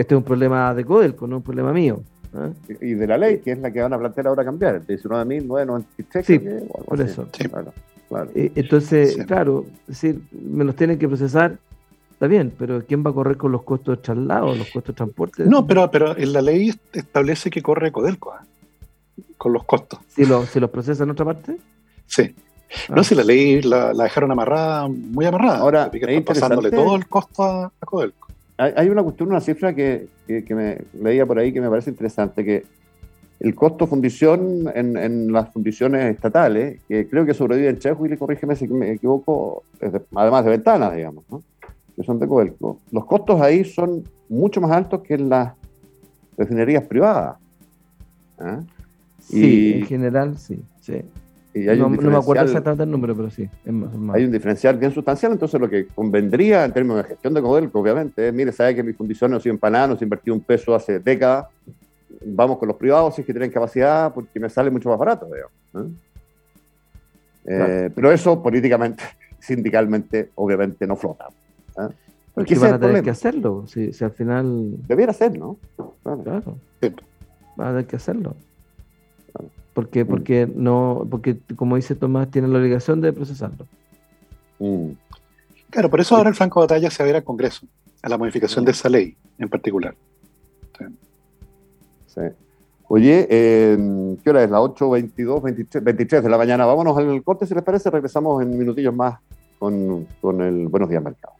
este 0.00 0.14
es 0.14 0.16
un 0.16 0.24
problema 0.24 0.72
de 0.72 0.82
Codelco, 0.82 1.26
no 1.26 1.36
un 1.36 1.42
problema 1.42 1.74
mío. 1.74 2.02
¿eh? 2.34 2.76
Y 2.80 2.94
de 2.94 3.06
la 3.06 3.18
ley, 3.18 3.40
que 3.40 3.52
es 3.52 3.58
la 3.58 3.70
que 3.70 3.82
van 3.82 3.92
a 3.92 3.98
plantear 3.98 4.28
ahora 4.28 4.42
cambiar, 4.42 4.76
el 4.76 4.86
19.993. 4.86 6.22
Sí, 6.24 6.40
por 6.86 7.00
eso. 7.02 7.28
Claro, 7.30 7.74
claro. 8.08 8.30
Eh, 8.34 8.50
entonces, 8.54 9.18
claro, 9.26 9.66
decir, 9.86 10.22
me 10.32 10.64
los 10.64 10.74
tienen 10.74 10.98
que 10.98 11.06
procesar, 11.06 11.58
está 12.12 12.26
bien, 12.28 12.50
pero 12.58 12.82
¿quién 12.86 13.04
va 13.04 13.10
a 13.10 13.12
correr 13.12 13.36
con 13.36 13.52
los 13.52 13.62
costos 13.62 13.98
de 13.98 14.02
traslado, 14.02 14.54
los 14.54 14.70
costos 14.70 14.94
de 14.94 14.96
transporte? 14.96 15.44
No, 15.44 15.66
pero, 15.66 15.90
pero 15.90 16.16
en 16.16 16.32
la 16.32 16.40
ley 16.40 16.72
establece 16.94 17.50
que 17.50 17.60
corre 17.60 17.92
Codelco, 17.92 18.32
¿eh? 18.34 19.24
con 19.36 19.52
los 19.52 19.64
costos. 19.64 20.00
¿Si, 20.08 20.24
lo, 20.24 20.46
¿Si 20.46 20.60
los 20.60 20.70
procesa 20.70 21.04
en 21.04 21.10
otra 21.10 21.26
parte? 21.26 21.58
Sí. 22.06 22.34
No, 22.88 23.02
ah. 23.02 23.04
si 23.04 23.14
la 23.14 23.24
ley 23.24 23.60
la, 23.60 23.92
dejaron 23.92 24.32
amarrada, 24.32 24.88
muy 24.88 25.26
amarrada. 25.26 25.58
Ahora, 25.58 25.90
pasándole 26.24 26.70
todo 26.70 26.96
el 26.96 27.06
costo 27.06 27.42
a 27.42 27.72
Codelco 27.80 28.29
hay 28.60 28.88
una 28.88 29.02
cuestión, 29.02 29.30
una 29.30 29.40
cifra 29.40 29.74
que, 29.74 30.08
me 30.26 30.78
leía 31.00 31.24
por 31.24 31.38
ahí 31.38 31.52
que 31.52 31.60
me 31.60 31.70
parece 31.70 31.90
interesante, 31.90 32.44
que 32.44 32.64
el 33.40 33.54
costo 33.54 33.86
fundición 33.86 34.70
en, 34.74 35.32
las 35.32 35.50
fundiciones 35.50 36.14
estatales, 36.14 36.80
que 36.86 37.08
creo 37.08 37.24
que 37.24 37.32
sobrevive 37.32 37.70
en 37.70 37.78
Chejo, 37.78 38.06
y 38.06 38.16
corrígeme 38.16 38.54
si 38.54 38.68
me 38.68 38.92
equivoco, 38.92 39.62
además 40.14 40.44
de 40.44 40.50
ventanas, 40.50 40.94
digamos, 40.94 41.24
que 41.96 42.02
son 42.02 42.18
de 42.18 42.28
Coelco, 42.28 42.80
los 42.92 43.06
costos 43.06 43.40
ahí 43.40 43.64
son 43.64 44.04
mucho 44.28 44.60
más 44.60 44.72
altos 44.72 45.00
que 45.02 45.14
en 45.14 45.30
las 45.30 45.54
refinerías 46.36 46.84
privadas. 46.84 47.38
¿ah? 48.38 48.60
Sí, 49.20 49.74
en 49.80 49.86
general 49.86 50.36
sí, 50.38 50.62
sí 50.80 51.02
no, 51.54 51.88
me 51.88 52.16
acuerdo 52.16 52.44
exactamente 52.44 52.84
el 52.84 52.90
número, 52.90 53.16
pero 53.16 53.30
sí. 53.30 53.48
Hay 54.12 54.24
un 54.24 54.32
diferencial 54.32 54.76
bien 54.78 54.92
sustancial, 54.92 55.32
entonces 55.32 55.60
lo 55.60 55.68
que 55.68 55.86
convendría 55.86 56.64
en 56.64 56.72
términos 56.72 56.98
de 56.98 57.04
gestión 57.04 57.34
de 57.34 57.42
Codelco, 57.42 57.80
obviamente, 57.80 58.28
es, 58.28 58.34
mire, 58.34 58.52
sabe 58.52 58.74
que 58.74 58.82
mis 58.82 58.96
condiciones 58.96 59.34
no 59.34 59.40
siguen 59.40 59.58
para 59.58 59.72
nada, 59.72 59.88
no 59.88 59.96
se 59.96 60.04
invertido 60.04 60.34
un 60.34 60.42
peso 60.42 60.74
hace 60.74 61.00
décadas, 61.00 61.46
vamos 62.24 62.58
con 62.58 62.68
los 62.68 62.76
privados 62.76 63.14
si 63.14 63.22
es 63.22 63.26
que 63.26 63.32
tienen 63.32 63.50
capacidad, 63.50 64.12
porque 64.12 64.38
me 64.38 64.48
sale 64.48 64.70
mucho 64.70 64.88
más 64.88 64.98
barato, 64.98 65.26
digamos. 65.26 65.92
Eh, 67.46 67.90
pero 67.94 68.12
eso 68.12 68.40
políticamente, 68.40 69.02
sindicalmente, 69.40 70.30
obviamente 70.36 70.86
no 70.86 70.94
flota. 70.94 71.28
¿eh? 71.78 71.88
Porque 72.32 72.54
van 72.54 72.74
a 72.74 72.78
tener 72.78 73.02
que 73.02 73.10
hacerlo, 73.10 73.64
si, 73.66 73.90
al 74.02 74.12
final... 74.12 74.76
Debiera 74.86 75.12
ser, 75.12 75.36
¿no? 75.36 75.58
Claro. 76.02 76.22
claro. 76.22 76.56
Van 77.56 77.68
a 77.68 77.70
tener 77.72 77.86
que 77.86 77.96
hacerlo. 77.96 78.36
Porque, 79.74 80.04
mm. 80.04 80.08
porque 80.08 80.48
no, 80.54 81.06
porque 81.10 81.38
como 81.56 81.76
dice 81.76 81.94
Tomás, 81.94 82.30
tiene 82.30 82.48
la 82.48 82.58
obligación 82.58 83.00
de 83.00 83.12
procesarlo. 83.12 83.66
Mm. 84.58 84.90
Claro, 85.70 85.88
por 85.90 86.00
eso 86.00 86.16
ahora 86.16 86.30
el 86.30 86.34
franco 86.34 86.60
de 86.60 86.64
batalla 86.64 86.90
se 86.90 87.02
va 87.02 87.06
a 87.06 87.10
ir 87.10 87.16
al 87.16 87.24
Congreso, 87.24 87.66
a 88.02 88.08
la 88.08 88.18
modificación 88.18 88.64
de 88.64 88.72
esa 88.72 88.88
ley 88.88 89.16
en 89.38 89.48
particular. 89.48 89.94
Sí. 92.06 92.20
Oye, 92.88 93.28
eh, 93.30 94.16
¿qué 94.24 94.30
hora 94.30 94.42
es? 94.42 94.50
La 94.50 94.58
8.22, 94.58 95.42
23, 95.42 95.84
23 95.84 96.24
de 96.24 96.28
la 96.28 96.36
mañana. 96.36 96.66
Vámonos 96.66 96.98
al 96.98 97.22
corte, 97.22 97.46
si 97.46 97.54
les 97.54 97.62
parece. 97.62 97.88
Regresamos 97.88 98.42
en 98.42 98.58
minutillos 98.58 98.92
más 98.92 99.20
con, 99.60 100.08
con 100.20 100.40
el 100.40 100.66
Buenos 100.66 100.90
Días 100.90 101.00
Mercado. 101.00 101.34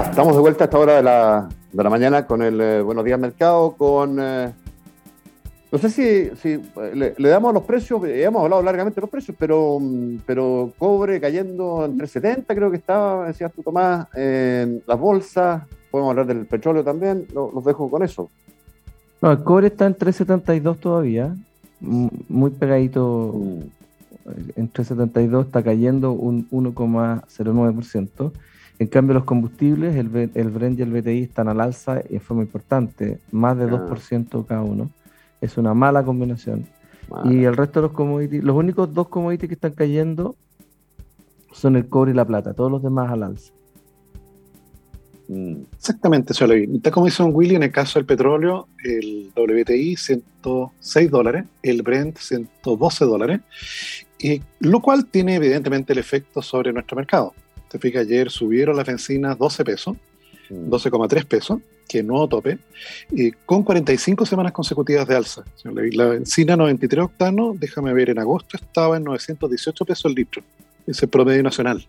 Ya, 0.00 0.06
estamos 0.08 0.34
de 0.34 0.40
vuelta 0.40 0.64
a 0.64 0.66
esta 0.66 0.78
hora 0.78 0.96
de 0.96 1.02
la, 1.02 1.46
de 1.72 1.84
la 1.84 1.90
mañana 1.90 2.26
con 2.26 2.40
el 2.40 2.58
eh, 2.58 2.80
Buenos 2.80 3.04
Días 3.04 3.20
Mercado, 3.20 3.72
con... 3.72 4.16
Eh, 4.18 4.50
no 5.70 5.78
sé 5.78 5.90
si, 5.90 6.30
si 6.36 6.58
le, 6.94 7.28
damos 7.28 7.52
los 7.52 7.64
precios, 7.64 8.02
hemos 8.06 8.42
hablado 8.42 8.62
largamente 8.62 8.94
de 8.94 9.02
los 9.02 9.10
precios, 9.10 9.36
pero, 9.38 9.78
mm, 9.78 10.20
pero 10.24 10.72
cobre 10.78 11.20
cayendo 11.20 11.84
entre 11.84 12.06
70, 12.06 12.54
creo 12.54 12.70
que 12.70 12.78
estaba, 12.78 13.26
decías 13.26 13.52
tú 13.52 13.62
Tomás, 13.62 14.06
en 14.14 14.82
las 14.86 14.98
bolsas, 14.98 15.64
podemos 15.90 16.12
hablar 16.12 16.26
del 16.26 16.46
petróleo 16.46 16.82
también, 16.82 17.26
los 17.34 17.62
dejo 17.62 17.90
con 17.90 18.02
eso. 18.02 18.30
No, 19.20 19.30
el 19.30 19.42
cobre 19.44 19.66
está 19.66 19.84
en 19.84 19.96
372 19.96 20.78
todavía, 20.80 21.36
muy 21.80 22.50
pegadito, 22.52 23.34
mm. 23.34 23.60
en 24.56 24.68
372 24.68 25.44
está 25.44 25.62
cayendo 25.62 26.12
un 26.12 26.48
1,09%. 26.48 28.32
En 28.80 28.86
cambio, 28.86 29.12
los 29.12 29.24
combustibles, 29.24 29.94
el, 29.94 30.30
el 30.32 30.48
Brent 30.48 30.78
y 30.78 30.82
el 30.82 30.90
BTI 30.90 31.24
están 31.24 31.48
al 31.48 31.60
alza 31.60 32.00
en 32.08 32.18
forma 32.18 32.42
importante, 32.42 33.18
más 33.30 33.58
de 33.58 33.66
2% 33.66 34.46
cada 34.46 34.62
uno. 34.62 34.90
Es 35.42 35.58
una 35.58 35.74
mala 35.74 36.02
combinación. 36.02 36.66
Y 37.24 37.44
el 37.44 37.58
resto 37.58 37.80
de 37.80 37.88
los 37.88 37.92
commodities, 37.92 38.42
los 38.42 38.56
únicos 38.56 38.94
dos 38.94 39.08
commodities 39.08 39.48
que 39.48 39.54
están 39.54 39.72
cayendo 39.72 40.34
son 41.52 41.76
el 41.76 41.88
cobre 41.88 42.12
y 42.12 42.14
la 42.14 42.24
plata, 42.24 42.54
todos 42.54 42.70
los 42.70 42.82
demás 42.82 43.10
al 43.10 43.24
alza. 43.24 43.52
Mm. 45.28 45.56
Exactamente, 45.76 46.32
eso 46.32 46.46
lo 46.46 46.54
vi. 46.54 46.80
Como 46.90 47.04
dice 47.04 47.22
un 47.22 47.34
Willy, 47.34 47.56
en 47.56 47.64
el 47.64 47.72
caso 47.72 47.98
del 47.98 48.06
petróleo, 48.06 48.66
el 48.82 49.30
WTI 49.36 49.96
106 49.96 51.10
dólares, 51.10 51.44
el 51.62 51.82
Brent 51.82 52.16
112 52.16 53.04
dólares, 53.04 53.40
y 54.18 54.40
lo 54.60 54.80
cual 54.80 55.04
tiene 55.04 55.34
evidentemente 55.34 55.92
el 55.92 55.98
efecto 55.98 56.40
sobre 56.40 56.72
nuestro 56.72 56.96
mercado. 56.96 57.34
Te 57.70 57.78
fijas, 57.78 58.02
ayer 58.02 58.30
subieron 58.30 58.76
las 58.76 58.86
bencinas 58.86 59.38
12 59.38 59.64
pesos, 59.64 59.96
12,3 60.50 61.24
mm. 61.24 61.26
pesos, 61.28 61.60
que 61.88 62.02
no 62.02 62.26
tope, 62.28 62.58
y 63.10 63.30
con 63.30 63.62
45 63.62 64.26
semanas 64.26 64.52
consecutivas 64.52 65.06
de 65.06 65.16
alza. 65.16 65.44
La 65.64 66.06
benzina 66.06 66.56
93 66.56 67.04
octanos, 67.04 67.58
déjame 67.60 67.92
ver, 67.92 68.10
en 68.10 68.18
agosto 68.18 68.56
estaba 68.56 68.96
en 68.96 69.04
918 69.04 69.84
pesos 69.84 70.04
el 70.06 70.14
litro, 70.14 70.42
ese 70.86 71.06
promedio 71.06 71.44
nacional. 71.44 71.86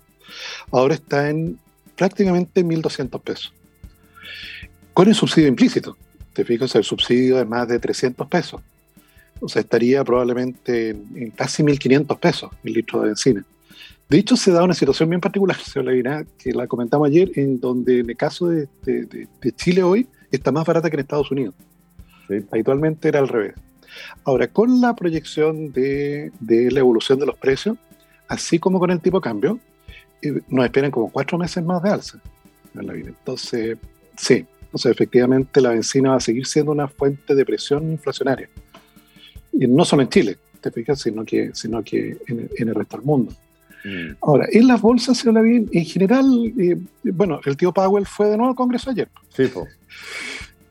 Ahora 0.72 0.94
está 0.94 1.30
en 1.30 1.60
prácticamente 1.96 2.64
1.200 2.64 3.20
pesos. 3.22 3.54
Con 4.94 5.08
el 5.08 5.16
subsidio 5.16 5.48
implícito. 5.48 5.98
Te 6.34 6.46
fijas, 6.46 6.76
el 6.76 6.84
subsidio 6.84 7.38
de 7.38 7.46
más 7.46 7.68
de 7.68 7.80
300 7.80 8.28
pesos. 8.28 8.62
O 9.40 9.50
sea, 9.50 9.62
estaría 9.62 10.04
probablemente 10.04 10.90
en, 10.90 11.32
casi 11.32 11.64
1.500 11.64 12.20
pesos 12.20 12.52
el 12.64 12.74
litro 12.74 13.02
de 13.02 13.08
benzina. 13.08 13.46
De 14.12 14.18
hecho, 14.18 14.36
se 14.36 14.52
da 14.52 14.62
una 14.62 14.74
situación 14.74 15.08
bien 15.08 15.22
particular, 15.22 15.56
señor 15.64 15.86
Levina, 15.86 16.26
que 16.38 16.52
la 16.52 16.68
comentamos 16.68 17.08
ayer, 17.08 17.32
en 17.36 17.62
donde 17.62 18.00
en 18.00 18.10
el 18.10 18.18
caso 18.18 18.50
de, 18.50 18.68
Chile 19.56 19.84
hoy 19.84 20.06
está 20.30 20.52
más 20.52 20.66
barata 20.66 20.90
que 20.90 20.98
en 20.98 21.00
Estados 21.00 21.32
Unidos. 21.32 21.56
Habitualmente 22.52 23.08
era 23.08 23.20
al 23.20 23.30
revés. 23.30 23.54
Ahora, 24.26 24.50
con 24.50 24.82
la 24.82 24.98
proyección 24.98 25.72
de, 25.72 26.30
la 26.42 26.80
evolución 26.82 27.20
de 27.20 27.26
los 27.26 27.38
precios, 27.38 27.78
así 28.28 28.60
como 28.60 28.80
con 28.80 28.92
el 28.92 29.00
tipo 29.00 29.22
de 29.22 29.24
cambio, 29.24 29.60
eh, 30.22 30.42
nos 30.50 30.66
esperan 30.66 30.92
como 30.92 31.10
cuatro 31.10 31.38
meses 31.38 31.64
más 31.64 31.82
de 31.82 31.92
alza. 31.92 32.20
Entonces, 32.76 33.78
sí, 34.18 34.46
entonces 34.64 34.92
efectivamente 34.92 35.62
la 35.62 35.70
benzina 35.70 36.10
va 36.10 36.16
a 36.18 36.20
seguir 36.20 36.46
siendo 36.46 36.74
una 36.74 36.90
fuente 36.90 37.34
de 37.34 37.46
presión 37.46 37.90
inflacionaria. 37.90 38.50
Y 39.54 39.68
no 39.68 39.86
solo 39.86 40.02
en 40.02 40.10
Chile, 40.10 40.38
te 40.60 40.70
fijas, 40.70 41.00
sino 41.00 41.24
que, 41.24 41.52
sino 41.54 41.82
que 41.82 42.18
en, 42.28 42.50
el 42.68 42.76
resto 42.76 42.98
del 42.98 43.06
mundo. 43.06 43.34
Mm. 43.84 44.16
Ahora, 44.22 44.48
en 44.52 44.68
las 44.68 44.82
bolsas, 44.82 45.18
se 45.18 45.28
habla 45.28 45.42
bien, 45.42 45.70
en 45.72 45.86
general, 45.86 46.26
eh, 46.58 46.78
bueno, 47.04 47.40
el 47.46 47.58
tío 47.58 47.72
Powell 47.74 48.06
fue 48.06 48.30
de 48.30 48.38
nuevo 48.38 48.52
al 48.52 48.56
Congreso 48.56 48.90
ayer. 48.92 49.10
Sí, 49.30 49.52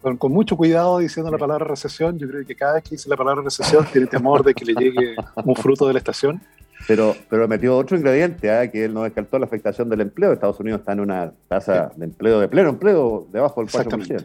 con, 0.00 0.32
mucho 0.32 0.56
cuidado 0.56 0.98
diciendo 0.98 1.30
la 1.30 1.38
palabra 1.38 1.66
recesión. 1.66 2.18
Yo 2.18 2.28
creo 2.28 2.46
que 2.46 2.54
cada 2.54 2.74
vez 2.74 2.84
que 2.84 2.90
dice 2.90 3.08
la 3.08 3.16
palabra 3.16 3.42
recesión 3.42 3.86
tiene 3.92 4.06
temor 4.06 4.42
de 4.42 4.54
que 4.54 4.64
le 4.64 4.74
llegue 4.74 5.14
un 5.44 5.54
fruto 5.54 5.86
de 5.86 5.92
la 5.92 5.98
estación. 5.98 6.40
Pero, 6.88 7.14
pero 7.28 7.46
metió 7.46 7.76
otro 7.76 7.96
ingrediente, 7.96 8.48
¿eh? 8.48 8.70
que 8.70 8.86
él 8.86 8.94
no 8.94 9.02
descartó 9.02 9.38
la 9.38 9.44
afectación 9.44 9.90
del 9.90 10.00
empleo. 10.00 10.32
Estados 10.32 10.58
Unidos 10.60 10.80
está 10.80 10.92
en 10.92 11.00
una 11.00 11.32
tasa 11.46 11.92
de 11.94 12.06
empleo, 12.06 12.40
de 12.40 12.48
pleno 12.48 12.70
empleo, 12.70 13.28
debajo 13.30 13.62
del 13.62 13.70
4%. 13.70 14.24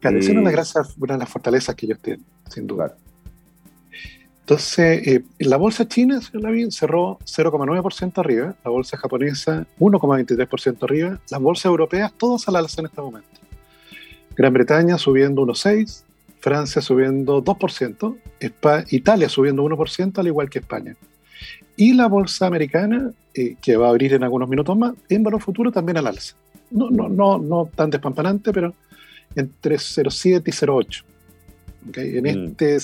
Claro, 0.00 0.18
es 0.18 0.28
una, 0.28 0.50
de 0.50 0.62
una 0.98 1.14
de 1.14 1.18
las 1.18 1.28
fortalezas 1.28 1.74
que 1.74 1.86
ellos 1.86 1.98
tienen, 2.00 2.24
sin 2.48 2.66
duda. 2.66 2.96
Entonces, 4.44 5.06
eh, 5.06 5.24
la 5.38 5.56
bolsa 5.56 5.88
china, 5.88 6.20
señor 6.20 6.42
Lavín, 6.42 6.70
cerró 6.70 7.18
0,9% 7.24 8.18
arriba, 8.18 8.54
la 8.62 8.70
bolsa 8.70 8.98
japonesa 8.98 9.66
1,23% 9.78 10.82
arriba, 10.82 11.18
las 11.30 11.40
bolsas 11.40 11.64
europeas 11.64 12.12
todas 12.12 12.46
al 12.46 12.56
alza 12.56 12.82
en 12.82 12.86
este 12.88 13.00
momento. 13.00 13.40
Gran 14.36 14.52
Bretaña 14.52 14.98
subiendo 14.98 15.46
1,6%, 15.46 16.02
Francia 16.40 16.82
subiendo 16.82 17.42
2%, 17.42 18.16
Italia 18.90 19.30
subiendo 19.30 19.64
1%, 19.64 20.18
al 20.18 20.26
igual 20.26 20.50
que 20.50 20.58
España. 20.58 20.94
Y 21.74 21.94
la 21.94 22.06
bolsa 22.08 22.46
americana, 22.46 23.12
eh, 23.32 23.56
que 23.62 23.78
va 23.78 23.86
a 23.86 23.90
abrir 23.90 24.12
en 24.12 24.24
algunos 24.24 24.50
minutos 24.50 24.76
más, 24.76 24.92
en 25.08 25.22
valor 25.22 25.40
futuro 25.40 25.72
también 25.72 25.96
al 25.96 26.06
alza. 26.06 26.36
No, 26.70 26.90
no, 26.90 27.08
no, 27.08 27.38
no 27.38 27.70
tan 27.74 27.88
despampanante, 27.88 28.52
pero 28.52 28.74
entre 29.34 29.76
0,7 29.76 30.42
y 30.44 30.50
0,8. 30.50 31.02
¿okay? 31.88 32.18
En, 32.18 32.24
mm. 32.24 32.46
este 32.48 32.74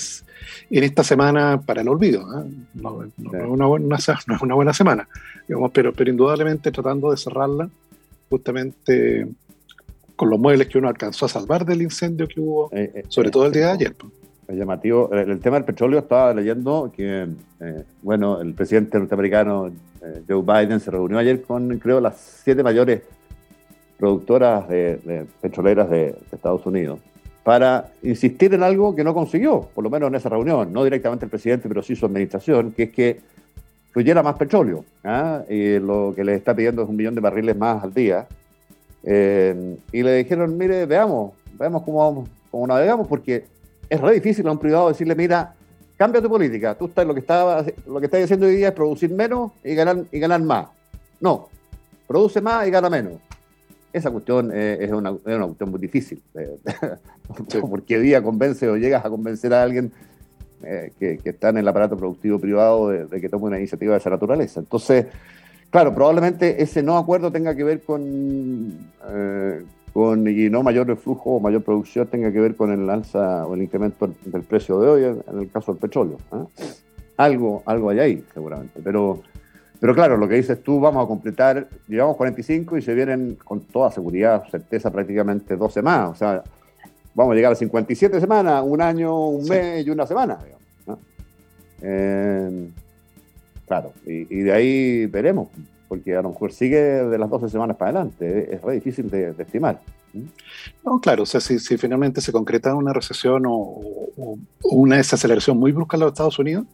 en 0.70 0.85
esta 0.85 1.05
semana 1.05 1.61
para 1.61 1.83
el 1.83 1.88
olvido. 1.88 2.26
¿ah? 2.29 2.44
No, 2.74 3.05
es 3.05 3.11
una 3.46 3.66
buena, 3.66 3.87
no, 4.26 4.35
es 4.35 4.42
una 4.42 4.55
buena, 4.55 4.72
semana, 4.72 5.09
digamos, 5.46 5.70
pero, 5.72 5.92
pero 5.92 6.11
indudablemente 6.11 6.70
tratando 6.70 7.11
de 7.11 7.16
cerrarla 7.16 7.68
justamente 8.29 9.29
con 10.20 10.29
los 10.29 10.38
muebles 10.38 10.68
que 10.68 10.79
uno 10.79 10.88
alcanzó 10.88 11.24
a 11.24 11.29
salvar 11.31 11.64
del 11.64 11.83
incendio 11.83 12.29
que 12.29 12.40
hubo, 12.40 12.68
eh, 12.72 12.92
eh, 12.94 13.05
sobre 13.09 13.31
todo 13.31 13.46
el 13.46 13.53
día 13.53 13.68
de 13.68 13.72
ayer. 13.72 13.96
Es 14.46 14.57
llamativo. 14.57 15.11
El, 15.12 15.40
tema 15.40 15.57
del 15.57 15.64
petróleo, 15.64 15.98
estaba 15.98 16.35
leyendo 16.35 16.92
que, 16.94 17.26
eh, 17.61 17.85
bueno, 18.03 18.40
el 18.40 18.53
presidente 18.53 18.98
norteamericano 18.98 19.72
Joe 20.29 20.42
Biden 20.42 20.79
se 20.81 20.90
reunió 20.90 21.18
ayer 21.18 21.40
con, 21.40 21.79
creo, 21.79 22.00
las 22.00 22.42
siete 22.44 22.62
mayores 22.62 23.00
productoras 23.96 24.68
de, 24.68 25.26
petroleras 25.40 25.88
de, 25.88 26.14
Estados 26.33 26.66
Unidos 26.66 27.00
para 27.44 27.92
insistir 28.03 28.53
en 28.55 28.62
algo 28.62 28.94
que 28.94 29.03
no 29.03 29.14
consiguió, 29.14 29.68
por 29.74 29.83
lo 29.83 29.90
menos 29.90 30.09
en 30.09 30.14
esa 30.14 30.29
reunión, 30.29 30.72
no 30.72 30.85
directamente 30.85 31.24
el 31.24 31.31
presidente, 31.31 31.68
pero 31.68 31.83
sí 31.83 31.96
su 31.96 32.07
administración, 32.07 32.72
que 32.72 32.85
es 32.85 32.90
que 32.90 33.20
fluyera 33.92 34.22
más 34.22 34.37
petróleo. 34.37 34.85
¿ah? 35.05 35.42
Y 35.48 35.79
lo 35.79 36.12
que 36.14 36.24
le 36.24 36.35
está 36.35 36.55
pidiendo 36.55 36.83
es 36.83 36.88
un 36.88 36.96
millón 36.96 37.14
de 37.14 37.20
barriles 37.20 37.57
más 37.57 37.83
al 37.83 37.94
día. 37.94 38.26
Eh, 39.03 39.76
y 39.92 40.03
le 40.03 40.16
dijeron, 40.16 40.57
mire, 40.57 40.85
veamos, 40.87 41.33
veamos 41.59 41.83
cómo, 41.83 42.29
cómo 42.50 42.66
navegamos, 42.66 43.09
porque 43.09 43.44
es 43.88 44.00
re 44.00 44.14
difícil 44.14 44.46
a 44.46 44.53
un 44.53 44.59
privado 44.59 44.88
decirle, 44.88 45.14
mira, 45.14 45.55
cambia 45.96 46.20
tu 46.20 46.29
política, 46.29 46.74
tú 46.74 46.87
estás, 46.87 47.07
lo 47.07 47.14
que, 47.14 47.20
está, 47.20 47.64
lo 47.87 48.00
que 48.00 48.07
estás 48.07 48.22
haciendo 48.22 48.46
hoy 48.46 48.57
día 48.57 48.68
es 48.68 48.74
producir 48.74 49.11
menos 49.11 49.53
y 49.64 49.74
ganar, 49.74 50.05
y 50.12 50.18
ganar 50.18 50.42
más. 50.42 50.68
No, 51.20 51.48
produce 52.07 52.40
más 52.40 52.66
y 52.66 52.70
gana 52.70 52.90
menos. 52.90 53.14
Esa 53.92 54.11
cuestión 54.11 54.50
eh, 54.53 54.79
es, 54.81 54.92
una, 54.92 55.11
es, 55.11 55.37
una, 55.37 55.46
cuestión 55.46 55.70
muy 55.70 55.81
difícil. 55.81 56.22
porque 57.70 57.98
día 57.98 58.22
convence 58.22 58.68
o 58.68 58.76
llegas 58.76 59.05
a 59.05 59.11
convencer 59.11 59.53
a 59.53 59.62
alguien 59.62 59.92
eh, 60.62 60.92
que, 60.98 61.18
está 61.24 61.48
en 61.48 61.59
el 61.59 61.68
aparato 61.68 61.96
productivo 61.96 62.38
privado 62.38 62.88
de, 62.88 63.07
de, 63.07 63.20
que 63.20 63.29
tome 63.29 63.46
una 63.46 63.59
iniciativa 63.59 63.92
de 63.92 63.98
esa 63.98 64.11
naturaleza. 64.11 64.61
Entonces, 64.61 65.07
Claro, 65.70 65.94
probablemente 65.94 66.62
ese 66.62 66.83
no 66.83 66.98
acuerdo 66.98 67.31
tenga 67.31 67.55
que 67.55 67.62
ver 67.62 67.83
con, 67.83 68.90
eh, 69.09 69.62
con 69.92 70.26
y 70.26 70.50
no 70.50 70.64
mayor 70.64 70.96
flujo 70.96 71.37
o 71.37 71.40
mayor 71.40 71.62
producción 71.62 72.09
tenga 72.09 72.33
que 72.33 72.40
ver 72.40 72.57
con 72.57 72.72
el 72.72 72.90
alza 72.90 73.46
o 73.46 73.55
el 73.55 73.62
incremento 73.62 74.12
del 74.24 74.42
precio 74.42 74.81
de 74.81 74.88
hoy 74.88 75.05
en 75.05 75.38
el 75.38 75.48
caso 75.48 75.72
del 75.72 75.81
petróleo. 75.81 76.16
¿ah? 76.33 76.44
Algo, 77.18 77.62
algo 77.66 77.90
hay 77.90 78.00
ahí, 78.00 78.24
seguramente. 78.35 78.81
Pero, 78.83 79.22
pero 79.80 79.94
claro, 79.94 80.16
lo 80.16 80.28
que 80.28 80.34
dices 80.36 80.62
tú, 80.62 80.78
vamos 80.78 81.04
a 81.04 81.08
completar, 81.08 81.68
llevamos 81.88 82.16
45 82.16 82.76
y 82.76 82.82
se 82.82 82.94
vienen 82.94 83.36
con 83.42 83.60
toda 83.60 83.90
seguridad, 83.90 84.44
certeza, 84.50 84.90
prácticamente 84.90 85.56
12 85.56 85.82
más. 85.82 86.10
O 86.10 86.14
sea, 86.14 86.42
vamos 87.14 87.32
a 87.32 87.36
llegar 87.36 87.52
a 87.52 87.56
57 87.56 88.20
semanas, 88.20 88.62
un 88.64 88.80
año, 88.82 89.28
un 89.28 89.48
mes 89.48 89.86
y 89.86 89.90
una 89.90 90.06
semana. 90.06 90.38
Digamos, 90.44 90.98
eh, 91.82 92.70
Claro, 93.70 93.92
y, 94.04 94.24
de 94.24 94.52
ahí 94.52 95.06
veremos, 95.06 95.46
porque 95.86 96.16
a 96.16 96.22
lo 96.22 96.30
mejor 96.30 96.50
sigue 96.50 96.80
de 96.80 97.16
las 97.16 97.30
12 97.30 97.48
semanas 97.50 97.76
para 97.76 97.92
adelante, 97.92 98.52
es 98.52 98.60
re 98.62 98.74
difícil 98.74 99.08
de, 99.08 99.32
estimar. 99.38 99.78
No, 100.85 101.01
claro, 101.01 101.23
o 101.23 101.27
sea, 101.27 101.40
si, 101.40 101.59
finalmente 101.59 102.20
se 102.20 102.33
concreta 102.33 102.75
una 102.75 102.92
recesión 102.92 103.44
o, 103.46 103.81
una 104.62 104.96
desaceleración 104.96 105.57
muy 105.59 105.73
brusca 105.73 105.96
en 105.96 106.01
los 106.01 106.12
Estados 106.12 106.38
Unidos, 106.38 106.66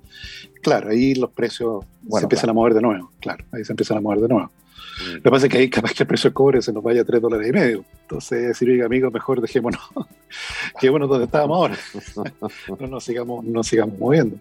claro, 0.63 0.91
ahí 0.91 1.15
los 1.15 1.31
precios 1.31 1.85
se 2.11 2.23
empiezan 2.23 2.51
a 2.51 2.53
mover 2.53 2.75
de 2.75 2.83
nuevo, 2.83 3.11
claro, 3.21 3.45
ahí 3.53 3.65
se 3.65 3.73
empiezan 3.73 3.99
a 3.99 4.01
mover 4.01 4.21
de 4.21 4.29
nuevo. 4.29 4.51
Mm. 4.51 5.15
Lo 5.17 5.23
que 5.23 5.31
pasa 5.31 5.47
es 5.47 5.53
que 5.53 5.59
ahí 5.59 5.71
capaz 5.71 5.93
que 5.93 6.03
el 6.03 6.07
precio 6.07 6.31
del 6.31 6.35
cobre 6.35 6.63
se 6.63 6.73
nos 6.73 6.83
vaya 6.83 7.03
a 7.03 7.05
3 7.05 7.21
dólares 7.21 7.49
y 7.49 7.53
medio. 7.53 7.85
Entonces, 8.03 8.49
decir, 8.49 8.71
oiga, 8.71 8.87
amigo, 8.87 9.11
mejor 9.11 9.41
dejémonos, 9.41 9.81
quedémonos 10.81 11.09
donde 11.09 11.27
estábamos 11.27 11.57
ahora. 11.57 11.77
no 12.81 12.87
nos 12.87 13.05
sigamos, 13.05 13.45
no 13.45 13.63
sigamos 13.63 13.99
moviendo. 13.99 14.39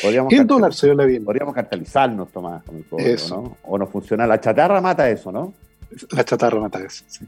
Podríamos 0.00 0.32
el 0.32 0.46
dólar, 0.46 0.74
señor 0.74 0.96
Levin? 0.96 1.24
Podríamos 1.24 1.54
cartelizarnos, 1.54 2.30
Tomás, 2.30 2.62
con 2.62 2.76
el 2.76 2.84
cobre, 2.86 3.16
¿no? 3.28 3.58
O 3.64 3.78
no 3.78 3.86
funciona. 3.86 4.26
La 4.26 4.40
chatarra 4.40 4.80
mata 4.80 5.08
eso, 5.10 5.30
¿no? 5.30 5.52
La 6.10 6.24
chatarra 6.24 6.60
mata 6.60 6.78
eso, 6.78 7.04
sí. 7.06 7.26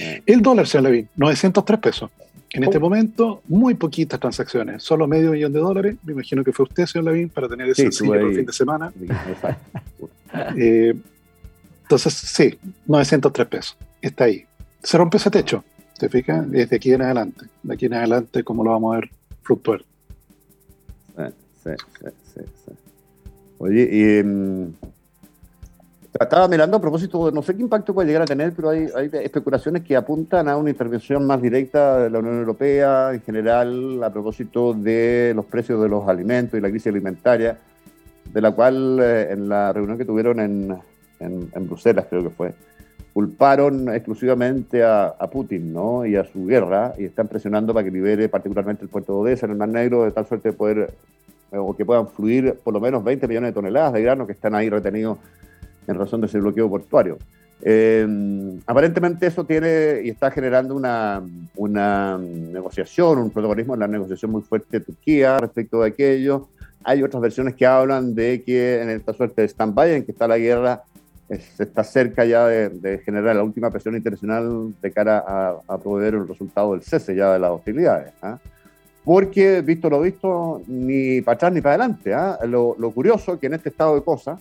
Eh. 0.00 0.22
El 0.26 0.42
dólar, 0.42 0.66
señor 0.66 0.84
Levin, 0.84 1.08
903 1.16 1.78
pesos. 1.80 2.10
En 2.50 2.64
este 2.64 2.78
momento, 2.78 3.42
muy 3.48 3.74
poquitas 3.74 4.20
transacciones, 4.20 4.82
solo 4.82 5.06
medio 5.06 5.32
millón 5.32 5.52
de 5.54 5.60
dólares. 5.60 5.96
Me 6.02 6.12
imagino 6.12 6.44
que 6.44 6.52
fue 6.52 6.64
usted, 6.64 6.84
señor 6.84 7.12
Levin, 7.12 7.30
para 7.30 7.48
tener 7.48 7.68
ese 7.68 7.90
sí, 7.90 8.04
por 8.06 8.18
el 8.18 8.34
fin 8.34 8.44
de 8.44 8.52
semana. 8.52 8.92
eh, 10.56 10.94
entonces, 11.82 12.12
sí, 12.12 12.58
903 12.86 13.48
pesos. 13.48 13.76
Está 14.02 14.24
ahí. 14.24 14.44
Se 14.82 14.98
rompe 14.98 15.16
ese 15.16 15.30
techo, 15.30 15.64
¿te 15.98 16.10
fijas? 16.10 16.50
Desde 16.50 16.76
aquí 16.76 16.92
en 16.92 17.02
adelante. 17.02 17.46
De 17.62 17.74
aquí 17.74 17.86
en 17.86 17.94
adelante, 17.94 18.44
¿cómo 18.44 18.62
lo 18.64 18.70
vamos 18.72 18.94
a 18.94 19.00
ver 19.00 19.10
fluctuar? 19.42 19.82
sí, 21.64 21.70
sí, 22.34 22.40
sí. 22.66 22.72
Oye, 23.58 23.88
y 23.92 24.24
mm, 24.24 24.74
estaba 26.20 26.46
mirando 26.46 26.76
a 26.76 26.80
propósito, 26.80 27.30
no 27.30 27.42
sé 27.42 27.56
qué 27.56 27.62
impacto 27.62 27.94
puede 27.94 28.08
llegar 28.08 28.22
a 28.22 28.26
tener, 28.26 28.52
pero 28.52 28.70
hay, 28.70 28.88
especulaciones 29.12 29.82
que 29.82 29.96
apuntan 29.96 30.48
a 30.48 30.56
una 30.56 30.70
intervención 30.70 31.26
más 31.26 31.40
directa 31.40 32.00
de 32.00 32.10
la 32.10 32.18
Unión 32.18 32.38
Europea 32.38 33.12
en 33.14 33.22
general 33.22 34.02
a 34.02 34.12
propósito 34.12 34.74
de 34.74 35.32
los 35.34 35.46
precios 35.46 35.80
de 35.82 35.88
los 35.88 36.06
alimentos 36.08 36.58
y 36.58 36.62
la 36.62 36.68
crisis 36.68 36.88
alimentaria, 36.88 37.58
de 38.30 38.40
la 38.40 38.52
cual 38.52 38.98
eh, 39.00 39.32
en 39.32 39.48
la 39.48 39.72
reunión 39.72 39.96
que 39.96 40.04
tuvieron 40.04 40.40
en, 40.40 40.78
en, 41.18 41.66
Bruselas, 41.66 42.06
creo 42.10 42.22
que 42.22 42.30
fue, 42.30 42.54
culparon 43.14 43.88
exclusivamente 43.88 44.84
a, 44.84 45.14
Putin 45.32 45.72
¿no? 45.72 46.04
y 46.04 46.16
a 46.16 46.24
su 46.24 46.44
guerra 46.44 46.92
y 46.98 47.04
están 47.04 47.28
presionando 47.28 47.72
para 47.72 47.84
que 47.84 47.90
libere 47.90 48.28
particularmente 48.28 48.82
el 48.82 48.90
puerto 48.90 49.14
de 49.14 49.18
Odessa 49.20 49.46
en 49.46 49.52
el 49.52 49.58
Mar 49.58 49.68
Negro 49.68 50.04
de 50.04 50.10
tal 50.10 50.26
suerte 50.26 50.50
de 50.50 50.52
poder 50.54 50.92
o 51.52 51.76
que 51.76 51.84
puedan 51.84 52.08
fluir 52.08 52.54
por 52.64 52.72
lo 52.72 52.80
menos 52.80 53.04
20 53.04 53.28
millones 53.28 53.50
de 53.50 53.54
toneladas 53.54 53.92
de 53.92 54.02
grano 54.02 54.26
que 54.26 54.32
están 54.32 54.54
ahí 54.54 54.70
retenidos 54.70 55.18
en 55.92 55.98
razón 55.98 56.20
de 56.20 56.26
ese 56.26 56.40
bloqueo 56.40 56.68
portuario. 56.68 57.18
Eh, 57.64 58.58
aparentemente 58.66 59.26
eso 59.26 59.44
tiene 59.44 60.00
y 60.02 60.10
está 60.10 60.32
generando 60.32 60.74
una, 60.74 61.22
una 61.54 62.18
negociación, 62.18 63.18
un 63.18 63.30
protagonismo 63.30 63.74
en 63.74 63.80
la 63.80 63.86
negociación 63.88 64.32
muy 64.32 64.42
fuerte 64.42 64.80
de 64.80 64.84
Turquía 64.84 65.38
respecto 65.38 65.82
de 65.82 65.88
aquello. 65.88 66.48
Hay 66.82 67.02
otras 67.02 67.22
versiones 67.22 67.54
que 67.54 67.64
hablan 67.64 68.14
de 68.14 68.42
que 68.42 68.82
en 68.82 68.90
esta 68.90 69.12
suerte 69.12 69.42
de 69.42 69.48
stand-by 69.48 69.94
en 69.94 70.04
que 70.04 70.10
está 70.10 70.26
la 70.26 70.38
guerra, 70.38 70.82
se 71.38 71.62
está 71.62 71.84
cerca 71.84 72.24
ya 72.24 72.46
de, 72.46 72.98
generar 73.04 73.36
la 73.36 73.42
última 73.42 73.70
presión 73.70 73.96
internacional 73.96 74.74
de 74.80 74.90
cara 74.90 75.62
a, 75.66 75.78
proveer 75.78 76.14
el 76.14 76.28
resultado 76.28 76.72
del 76.72 76.82
cese 76.82 77.14
ya 77.14 77.32
de 77.32 77.38
las 77.38 77.50
hostilidades. 77.50 78.12
¿ah? 78.22 78.38
Porque, 79.04 79.62
visto 79.62 79.88
lo 79.90 80.00
visto, 80.00 80.62
ni 80.66 81.20
para 81.22 81.34
atrás 81.36 81.52
ni 81.52 81.60
para 81.60 81.74
adelante. 81.74 82.12
¿ah? 82.14 82.38
Lo, 82.46 82.74
curioso 82.92 83.34
es 83.34 83.40
que 83.40 83.46
en 83.46 83.54
este 83.54 83.70
estado 83.70 83.94
de 83.94 84.02
cosas, 84.02 84.40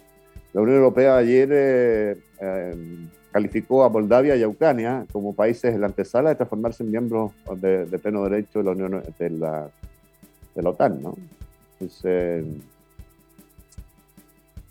la 0.53 0.61
Unión 0.61 0.77
Europea 0.77 1.17
ayer 1.17 1.49
eh, 1.51 2.17
eh, 2.39 3.07
calificó 3.31 3.83
a 3.83 3.89
Moldavia 3.89 4.35
y 4.35 4.43
a 4.43 4.47
Ucrania 4.47 5.05
como 5.11 5.33
países 5.33 5.73
en 5.73 5.81
la 5.81 5.87
antesala 5.87 6.29
de 6.29 6.35
transformarse 6.35 6.83
en 6.83 6.91
miembros 6.91 7.31
de, 7.57 7.85
pleno 8.01 8.23
derecho 8.23 8.59
de 8.59 8.65
la 8.65 8.71
Unión 8.71 9.03
de 9.17 9.29
la, 9.29 9.69
de 10.55 10.61
la 10.61 10.69
OTAN. 10.69 11.01
¿no? 11.01 11.15
Entonces, 11.79 12.45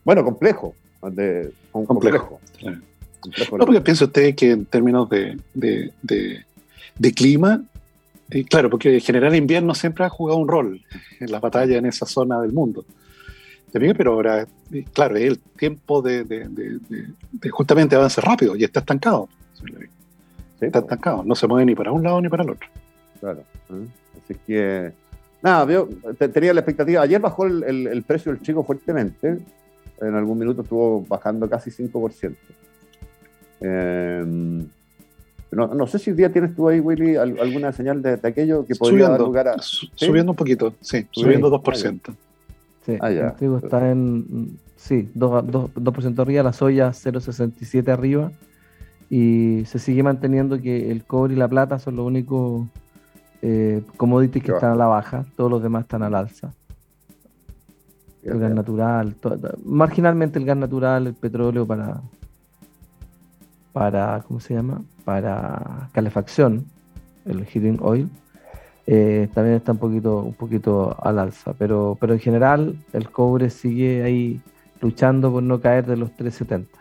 bueno, 0.04 0.24
complejo, 0.24 0.74
de, 1.02 1.52
un 1.72 1.86
complejo. 1.86 2.40
no, 2.62 3.58
porque 3.58 3.80
piensa 3.80 4.04
usted 4.04 4.34
que 4.34 4.52
en 4.52 4.66
términos 4.66 5.08
de, 5.08 5.38
de, 5.54 7.12
clima, 7.14 7.62
y 8.30 8.44
claro, 8.44 8.70
porque 8.70 8.96
el 8.96 9.00
general 9.00 9.34
invierno 9.34 9.74
siempre 9.74 10.04
ha 10.04 10.08
jugado 10.08 10.38
un 10.38 10.48
rol 10.48 10.80
en 11.18 11.32
las 11.32 11.40
batallas 11.40 11.78
en 11.78 11.86
esa 11.86 12.06
zona 12.06 12.40
del 12.40 12.52
mundo. 12.52 12.84
Pero 13.72 14.12
ahora, 14.12 14.46
claro, 14.92 15.16
es 15.16 15.24
el 15.24 15.38
tiempo 15.38 16.02
de, 16.02 16.46
justamente 17.50 17.96
avance 17.96 18.20
rápido 18.20 18.56
y 18.56 18.64
está 18.64 18.80
estancado. 18.80 19.28
Está 20.60 20.80
estancado, 20.80 21.24
no 21.24 21.34
se 21.34 21.46
mueve 21.46 21.66
ni 21.66 21.74
para 21.74 21.92
un 21.92 22.02
lado 22.02 22.20
ni 22.20 22.28
para 22.28 22.42
el 22.42 22.50
otro. 22.50 22.68
Claro. 23.20 23.42
Así 24.22 24.34
que, 24.46 24.92
nada, 25.42 25.64
veo, 25.64 25.88
tenía 26.32 26.52
la 26.52 26.60
expectativa. 26.60 27.02
Ayer 27.02 27.20
bajó 27.20 27.46
el, 27.46 27.86
el 27.86 28.02
precio 28.02 28.32
del 28.32 28.42
chico 28.42 28.62
fuertemente 28.62 29.38
en 30.00 30.14
algún 30.14 30.38
minuto 30.38 30.62
estuvo 30.62 31.04
bajando 31.06 31.48
casi 31.48 31.70
5%. 31.70 32.34
Em, 33.60 34.66
no, 35.52 35.86
sé 35.86 35.98
si 35.98 36.10
hoy 36.10 36.16
día 36.16 36.32
tienes 36.32 36.54
tú 36.54 36.68
ahí, 36.68 36.80
Willy, 36.80 37.16
alguna 37.16 37.72
señal 37.72 38.00
de, 38.02 38.18
aquello 38.22 38.64
que 38.66 38.74
podría 38.74 39.08
dar 39.08 39.20
lugar 39.20 39.48
a... 39.48 39.56
Subiendo 39.60 40.32
un 40.32 40.36
poquito, 40.36 40.74
sí, 40.80 41.06
subiendo 41.10 41.50
2%. 41.50 42.00
Sí, 42.82 42.96
ah, 43.00 43.10
el 43.10 43.34
trigo 43.34 43.58
está 43.58 43.90
en, 43.90 44.58
sí, 44.76 45.10
2%, 45.14 46.18
arriba, 46.18 46.42
la 46.42 46.52
soya 46.52 46.90
0,67 46.90 47.88
arriba, 47.88 48.32
y 49.10 49.64
se 49.66 49.78
sigue 49.78 50.02
manteniendo 50.02 50.60
que 50.60 50.90
el 50.90 51.04
cobre 51.04 51.34
y 51.34 51.36
la 51.36 51.48
plata 51.48 51.78
son 51.78 51.96
los 51.96 52.06
únicos 52.06 52.66
eh, 53.42 53.82
commodities 53.96 54.44
que 54.44 54.52
están 54.52 54.72
a 54.72 54.76
la 54.76 54.86
baja, 54.86 55.26
todos 55.36 55.50
los 55.50 55.62
demás 55.62 55.82
están 55.82 56.02
al 56.02 56.14
alza. 56.14 56.54
El 58.22 58.38
gas 58.38 58.52
natural, 58.52 59.16
marginalmente 59.64 60.38
el 60.38 60.44
gas 60.44 60.56
natural, 60.56 61.06
el 61.06 61.14
petróleo 61.14 61.66
para, 61.66 62.02
para, 63.72 64.22
¿cómo 64.26 64.40
se 64.40 64.54
llama? 64.54 64.82
Para 65.04 65.88
calefacción, 65.92 66.66
el 67.24 67.44
heating 67.46 67.78
oil, 67.80 68.10
eh, 68.86 69.28
también 69.34 69.56
está 69.56 69.72
un 69.72 69.78
poquito, 69.78 70.22
un 70.22 70.34
poquito 70.34 70.96
al 71.02 71.18
alza, 71.18 71.54
pero, 71.58 71.96
pero 72.00 72.12
en 72.12 72.18
general 72.18 72.76
el 72.92 73.10
cobre 73.10 73.50
sigue 73.50 74.02
ahí 74.02 74.40
luchando 74.80 75.30
por 75.30 75.42
no 75.42 75.60
caer 75.60 75.86
de 75.86 75.96
los 75.96 76.14
370. 76.16 76.78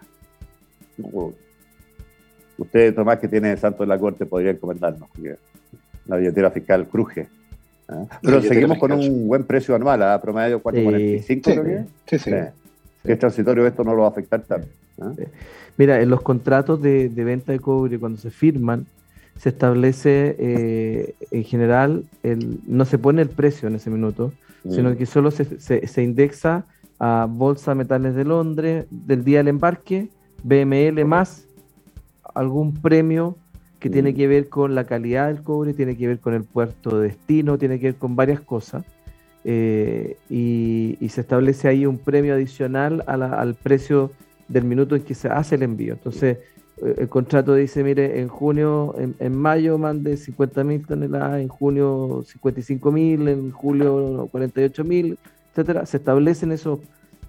Usted, 2.58 2.94
Tomás, 2.94 3.20
que 3.20 3.28
tiene 3.28 3.56
santo 3.58 3.84
de 3.84 3.88
la 3.88 3.98
corte, 3.98 4.26
podría 4.26 4.58
comentarnos, 4.58 5.10
porque 5.10 5.38
la 6.06 6.18
billetera 6.18 6.52
fiscal 6.52 6.88
cruje. 6.88 7.28
¿Ah? 7.88 8.06
Pero 8.22 8.42
seguimos 8.42 8.78
con 8.78 8.92
un 8.92 9.28
buen 9.28 9.44
precio 9.44 9.76
anual, 9.76 10.02
a 10.04 10.14
¿ah? 10.14 10.22
promedio 10.22 10.62
4.45 10.62 11.24
sí, 11.24 11.42
creo 11.42 11.64
que. 11.64 11.86
Sí, 12.06 12.20
sí. 12.20 12.32
Que 13.04 13.14
es 13.14 13.20
transitorio, 13.20 13.66
esto 13.66 13.84
no 13.84 13.94
lo 13.94 14.02
va 14.02 14.08
a 14.08 14.12
afectar 14.12 14.42
tanto. 14.42 14.68
¿ah? 15.02 15.14
Mira, 15.78 16.02
en 16.02 16.10
los 16.10 16.22
contratos 16.22 16.82
de, 16.82 17.08
venta 17.08 17.54
de 17.54 17.60
cobre, 17.60 17.98
cuando 17.98 18.20
se 18.20 18.30
firman, 18.30 18.86
se 19.39 19.49
establece 19.49 20.36
eh, 20.38 21.15
en 21.32 21.43
general, 21.45 22.04
el, 22.23 22.60
no 22.67 22.84
se 22.84 22.97
pone 22.97 23.21
el 23.21 23.30
precio 23.30 23.69
en 23.69 23.75
ese 23.75 23.89
minuto, 23.89 24.34
mm. 24.65 24.71
sino 24.71 24.97
que 24.97 25.06
solo 25.06 25.32
se, 25.32 25.60
se, 25.60 26.04
indexa 26.04 26.65
a 26.99 27.25
Bolsa 27.30 27.73
Metales 27.73 28.15
de 28.15 28.25
Londres 28.25 28.86
del 28.91 29.23
día 29.23 29.38
del 29.38 29.47
embarque, 29.47 30.10
BML 30.43 31.06
más 31.06 31.45
algún 32.36 32.73
premio 32.73 33.38
que 33.80 33.89
tiene 33.89 34.12
mm. 34.12 34.15
que 34.15 34.28
ver 34.28 34.49
con 34.49 34.75
la 34.75 34.84
calidad 34.84 35.28
del 35.28 35.41
cobre, 35.41 35.73
tiene 35.73 35.95
que 35.95 36.08
ver 36.08 36.19
con 36.19 36.34
el 36.34 36.43
puerto 36.43 36.99
de 36.99 37.08
destino, 37.08 37.58
tiene 37.58 37.80
que 37.80 37.88
ver 37.88 37.95
con 37.95 38.17
varias 38.17 38.41
cosas. 38.41 38.84
Eh, 39.45 40.17
y, 40.30 40.97
se 41.08 41.21
establece 41.21 41.69
ahí 41.69 41.86
un 41.86 41.97
premio 41.97 42.34
adicional 42.34 43.06
al 43.08 43.56
precio 43.56 44.12
del 44.49 44.65
minuto 44.65 44.97
en 44.97 45.04
que 45.04 45.15
se 45.15 45.30
hace 45.30 45.56
el 45.56 45.63
envío. 45.63 45.93
Entonces, 45.93 46.39
el 46.82 47.10
contrato 47.10 47.56
dice, 47.56 47.84
mire, 47.84 48.20
en 48.20 48.28
junio, 48.28 48.96
en, 48.98 49.36
mayo 49.36 49.78
mande 49.78 50.18
50 50.18 50.63
mil 50.63 50.86
toneladas, 50.86 51.42
en 51.42 51.48
junio 51.48 52.24
55 52.26 52.92
mil, 52.92 53.28
en 53.28 53.52
julio 53.52 54.28
48 54.32 54.84
mil, 54.84 55.18
etcétera. 55.52 55.86
Se 55.86 55.98
establecen 55.98 56.52
esos, 56.52 56.80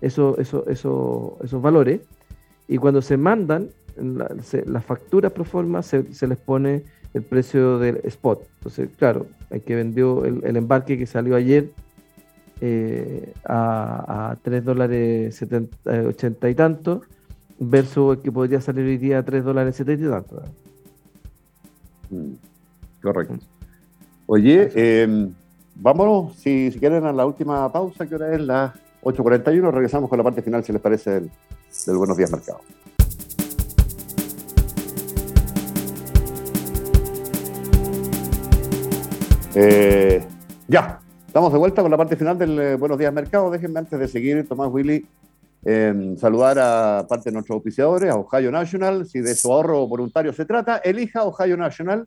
esos, 0.01 0.39
esos, 0.39 0.67
esos, 0.69 1.33
esos 1.43 1.63
valores 1.63 2.01
y 2.69 2.79
cuando 2.79 3.03
se 3.03 3.17
mandan, 3.17 3.69
las 3.97 4.85
facturas 4.85 5.33
pro 5.33 5.45
forma 5.45 5.83
se, 5.83 6.05
les 6.05 6.39
pone 6.39 6.85
el 7.15 7.23
precio 7.23 7.81
del 7.81 8.01
spot. 8.05 8.47
Entonces, 8.59 8.89
claro, 8.97 9.27
hay 9.51 9.61
que 9.61 9.75
vendió 9.75 10.25
el, 10.25 10.57
embarque 10.57 10.97
que 10.97 11.07
salió 11.07 11.35
ayer 11.35 11.71
eh, 12.61 13.33
a, 13.45 14.31
a 14.31 14.37
3 14.37 14.65
dólares 14.65 15.43
80 15.43 16.47
eh, 16.47 16.51
y 16.51 16.55
tanto, 16.55 17.03
versus 17.61 18.17
el 18.17 18.23
que 18.23 18.33
podría 18.33 18.61
salir 18.61 18.87
hoy 18.87 18.97
día 18.97 19.19
a 19.19 19.23
3 19.23 19.45
dólares 19.45 19.77
70 19.77 20.07
y 20.07 20.09
tanto. 20.09 20.43
Mm, 22.09 22.33
correcto. 23.03 23.35
Oye, 24.27 24.71
em, 24.75 25.33
vámonos, 25.75 26.35
si, 26.37 26.71
si, 26.73 26.79
quieren, 26.79 27.05
a 27.05 27.13
la 27.13 27.27
última 27.27 27.71
pausa, 27.71 28.07
que 28.07 28.15
ahora 28.15 28.35
es 28.35 28.41
las 28.41 28.75
8.41. 29.03 29.71
Regresamos 29.71 30.09
con 30.09 30.17
la 30.17 30.25
parte 30.25 30.43
final, 30.43 30.65
si 30.65 30.73
les 30.73 30.81
parece, 30.81 31.11
del, 31.11 31.31
del 31.87 31.97
Buenos 31.97 32.17
Días 32.17 32.33
Mercado. 32.33 32.61
Eh, 39.55 40.25
ya, 40.69 41.01
estamos 41.27 41.53
de 41.53 41.59
vuelta 41.59 41.83
con 41.83 41.91
la 41.91 41.97
parte 41.97 42.17
final 42.17 42.39
del 42.39 42.59
eh, 42.59 42.77
Buenos 42.77 42.99
Días 42.99 43.13
Mercado. 43.13 43.51
Déjenme 43.51 43.81
antes 43.81 43.99
de 43.99 44.09
seguir, 44.09 44.49
Tomás 44.49 44.71
Willy, 44.73 45.05
saludar 45.63 46.59
a 46.59 47.07
parte 47.09 47.31
de 47.31 47.35
nuestros 47.35 47.57
auspiciadores, 47.57 48.11
a 48.11 48.17
Ohio 48.17 48.51
National. 48.51 49.07
Si 49.07 49.21
de 49.21 49.35
su 49.35 49.53
ahorro 49.53 49.87
voluntario 49.87 50.33
se 50.33 50.45
trata, 50.45 50.79
elija 50.79 51.25
Ohio 51.25 51.57
National. 51.57 52.07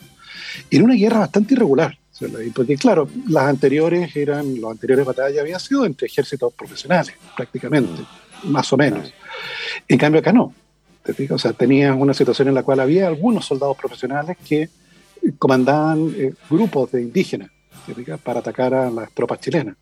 En 0.70 0.82
una 0.82 0.95
guerra 0.95 1.20
bastante 1.20 1.55
irregular, 1.55 1.99
Porque 2.55 2.76
claro, 2.76 3.09
las 3.28 3.45
anteriores 3.45 4.14
eran, 4.16 4.61
las 4.61 4.70
anteriores 4.72 5.05
batallas 5.05 5.41
habían 5.41 5.61
sido 5.61 5.84
entre 5.84 6.07
ejércitos 6.07 6.53
profesionales, 6.55 7.14
prácticamente, 7.36 8.03
más 8.45 8.72
o 8.72 8.76
menos. 8.76 9.12
En 9.86 9.99
cambio 9.99 10.20
acá 10.20 10.32
no. 10.32 10.55
¿te 11.03 11.32
O 11.32 11.38
sea, 11.38 11.53
tenías 11.53 11.97
una 11.97 12.14
situación 12.14 12.49
en 12.49 12.55
la 12.55 12.62
cual 12.62 12.80
había 12.80 13.07
algunos 13.07 13.47
soldados 13.47 13.76
profesionales 13.76 14.36
que 14.47 14.68
comandaban 15.38 16.12
eh, 16.16 16.32
grupos 16.49 16.93
de 16.93 17.03
indígenas 17.03 17.51
para 18.22 18.41
atacar 18.41 18.74
a 18.74 18.91
las 18.91 19.11
tropas 19.12 19.41
chilenas. 19.41 19.76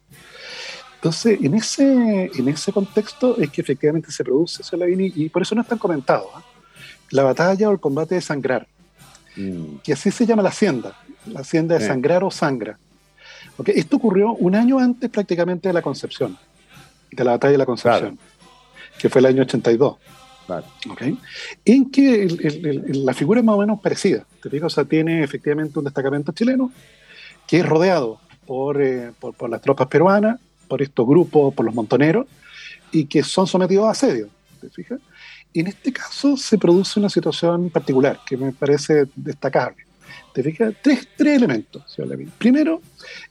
Entonces, 0.98 1.38
en 1.40 1.54
ese, 1.54 2.30
en 2.34 2.48
ese 2.48 2.72
contexto 2.72 3.38
es 3.38 3.50
que 3.50 3.60
efectivamente 3.60 4.10
se 4.10 4.24
produce 4.24 4.64
Solavini 4.64 5.12
y 5.14 5.28
por 5.28 5.42
eso 5.42 5.54
no 5.54 5.62
están 5.62 5.78
comentados. 5.78 6.26
¿ah? 6.34 6.42
La 7.10 7.22
batalla 7.22 7.68
o 7.68 7.72
el 7.72 7.78
combate 7.78 8.16
de 8.16 8.20
sangrar, 8.20 8.66
mm. 9.36 9.76
que 9.84 9.92
así 9.92 10.10
se 10.10 10.26
llama 10.26 10.42
la 10.42 10.48
hacienda, 10.48 10.96
la 11.26 11.40
hacienda 11.40 11.78
de 11.78 11.86
sangrar 11.86 12.24
o 12.24 12.32
sangra. 12.32 12.78
porque 13.56 13.72
Esto 13.76 13.96
ocurrió 13.96 14.32
un 14.32 14.56
año 14.56 14.80
antes 14.80 15.08
prácticamente 15.08 15.68
de 15.68 15.72
la 15.72 15.82
concepción, 15.82 16.36
de 17.12 17.24
la 17.24 17.30
batalla 17.32 17.52
de 17.52 17.58
la 17.58 17.66
concepción, 17.66 18.18
que 18.98 19.08
fue 19.08 19.20
el 19.20 19.26
año 19.26 19.42
82. 19.42 19.96
En 21.64 21.90
que 21.90 22.26
la 22.88 23.14
figura 23.14 23.38
es 23.38 23.46
más 23.46 23.54
o 23.54 23.60
menos 23.60 23.80
parecida. 23.80 24.24
¿te 24.42 24.48
digo? 24.48 24.66
O 24.66 24.70
sea, 24.70 24.84
tiene 24.84 25.22
efectivamente 25.22 25.78
un 25.78 25.84
destacamento 25.84 26.32
chileno 26.32 26.72
que 27.46 27.60
es 27.60 27.66
rodeado 27.66 28.18
por, 28.46 28.82
eh, 28.82 29.12
por, 29.20 29.34
por 29.34 29.48
las 29.48 29.60
tropas 29.60 29.86
peruanas, 29.86 30.40
por 30.68 30.82
estos 30.82 31.06
grupos, 31.06 31.54
por 31.54 31.64
los 31.64 31.74
montoneros, 31.74 32.26
y 32.92 33.06
que 33.06 33.22
son 33.22 33.46
sometidos 33.46 33.86
a 33.86 33.90
asedio. 33.90 34.28
¿Te 34.60 34.68
fijas? 34.70 35.00
Y 35.52 35.60
en 35.60 35.68
este 35.68 35.92
caso 35.92 36.36
se 36.36 36.58
produce 36.58 37.00
una 37.00 37.08
situación 37.08 37.70
particular 37.70 38.20
que 38.26 38.36
me 38.36 38.52
parece 38.52 39.06
destacable. 39.16 39.88
¿Te 40.32 40.42
fijas? 40.42 40.74
Tres, 40.82 41.08
tres 41.16 41.36
elementos. 41.36 41.82
Primero, 42.38 42.80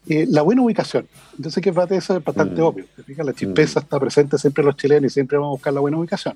eh, 0.07 0.25
la 0.27 0.41
buena 0.41 0.61
ubicación. 0.61 1.07
Yo 1.37 1.49
sé 1.49 1.61
que 1.61 1.69
eso 1.69 2.17
es 2.17 2.23
bastante 2.23 2.59
mm. 2.59 2.65
obvio. 2.65 2.85
¿Te 2.95 3.03
fijas? 3.03 3.25
La 3.25 3.33
chispeza 3.33 3.79
mm. 3.79 3.83
está 3.83 3.99
presente 3.99 4.37
siempre 4.37 4.61
en 4.61 4.65
los 4.67 4.77
chilenos 4.77 5.11
y 5.11 5.13
siempre 5.13 5.37
vamos 5.37 5.51
a 5.51 5.55
buscar 5.55 5.73
la 5.73 5.79
buena 5.79 5.97
ubicación. 5.97 6.35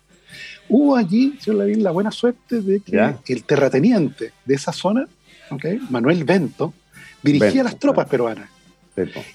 Hubo 0.70 0.96
allí, 0.96 1.38
señor 1.42 1.60
Lavín, 1.60 1.84
la 1.84 1.92
buena 1.92 2.12
suerte 2.12 2.62
de 2.62 2.80
que 2.80 3.34
el 3.34 3.44
terrateniente 3.44 4.32
de 4.46 4.54
esa 4.54 4.72
zona, 4.72 5.08
¿okay? 5.50 5.80
Manuel 5.90 6.24
Bento, 6.24 6.74
dirigía 7.22 7.64
las 7.64 7.78
tropas 7.78 8.08
peruanas. 8.08 8.50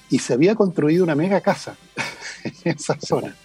Y 0.09 0.19
se 0.19 0.33
había 0.33 0.55
construido 0.55 1.03
una 1.03 1.15
mega 1.15 1.41
casa 1.41 1.75
en 2.43 2.53
esa 2.63 2.97
zona, 2.99 3.35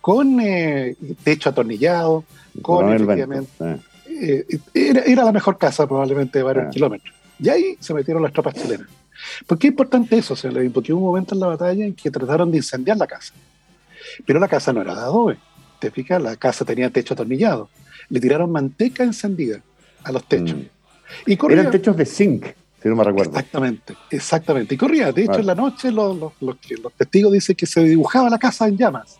con 0.00 0.40
eh, 0.40 0.96
techo 1.22 1.50
atornillado, 1.50 2.24
con 2.62 2.92
efectivamente. 2.92 3.80
Eh, 4.06 4.46
era, 4.74 5.24
la 5.24 5.32
mejor 5.32 5.58
casa 5.58 5.86
probablemente 5.86 6.38
de 6.38 6.42
varios 6.42 6.72
kilómetros. 6.72 7.14
Y 7.38 7.48
ahí 7.48 7.76
se 7.80 7.92
metieron 7.94 8.22
las 8.22 8.32
tropas 8.32 8.54
chilenas. 8.54 8.88
¿Por 9.46 9.58
qué 9.58 9.68
es 9.68 9.72
importante 9.72 10.16
eso, 10.16 10.36
señor 10.36 10.54
Levin? 10.54 10.72
Porque 10.72 10.92
hubo 10.92 11.00
un 11.00 11.06
momento 11.06 11.34
en 11.34 11.40
la 11.40 11.48
batalla 11.48 11.84
en 11.84 11.94
que 11.94 12.10
trataron 12.10 12.50
de 12.50 12.58
incendiar 12.58 12.96
la 12.96 13.06
casa. 13.06 13.32
Pero 14.24 14.38
la 14.38 14.48
casa 14.48 14.72
no 14.72 14.82
era 14.82 14.94
de 14.94 15.00
adobe. 15.00 15.38
Te 15.78 15.90
fijas, 15.90 16.22
la 16.22 16.36
casa 16.36 16.64
tenía 16.64 16.90
techo 16.90 17.14
atornillado. 17.14 17.68
Le 18.08 18.20
tiraron 18.20 18.50
manteca 18.52 19.02
encendida 19.02 19.60
a 20.02 20.12
los 20.12 20.24
techos. 20.28 20.56
Mm. 20.56 21.30
Y 21.30 21.38
Eran 21.52 21.70
techos 21.70 21.96
de 21.96 22.06
zinc 22.06 22.46
si 22.84 22.90
no 22.90 22.96
me 22.96 23.04
recuerdo. 23.04 23.30
Exactamente, 23.30 23.96
exactamente. 24.10 24.74
Y 24.74 24.76
corría. 24.76 25.10
De 25.10 25.22
hecho, 25.22 25.38
en 25.38 25.46
la 25.46 25.54
noche 25.54 25.90
los, 25.90 26.18
los, 26.18 26.32
los, 26.38 26.92
testigos 26.94 27.32
dicen 27.32 27.56
que 27.56 27.64
se 27.64 27.82
dibujaba 27.82 28.28
la 28.28 28.38
casa 28.38 28.68
en 28.68 28.76
llamas. 28.76 29.18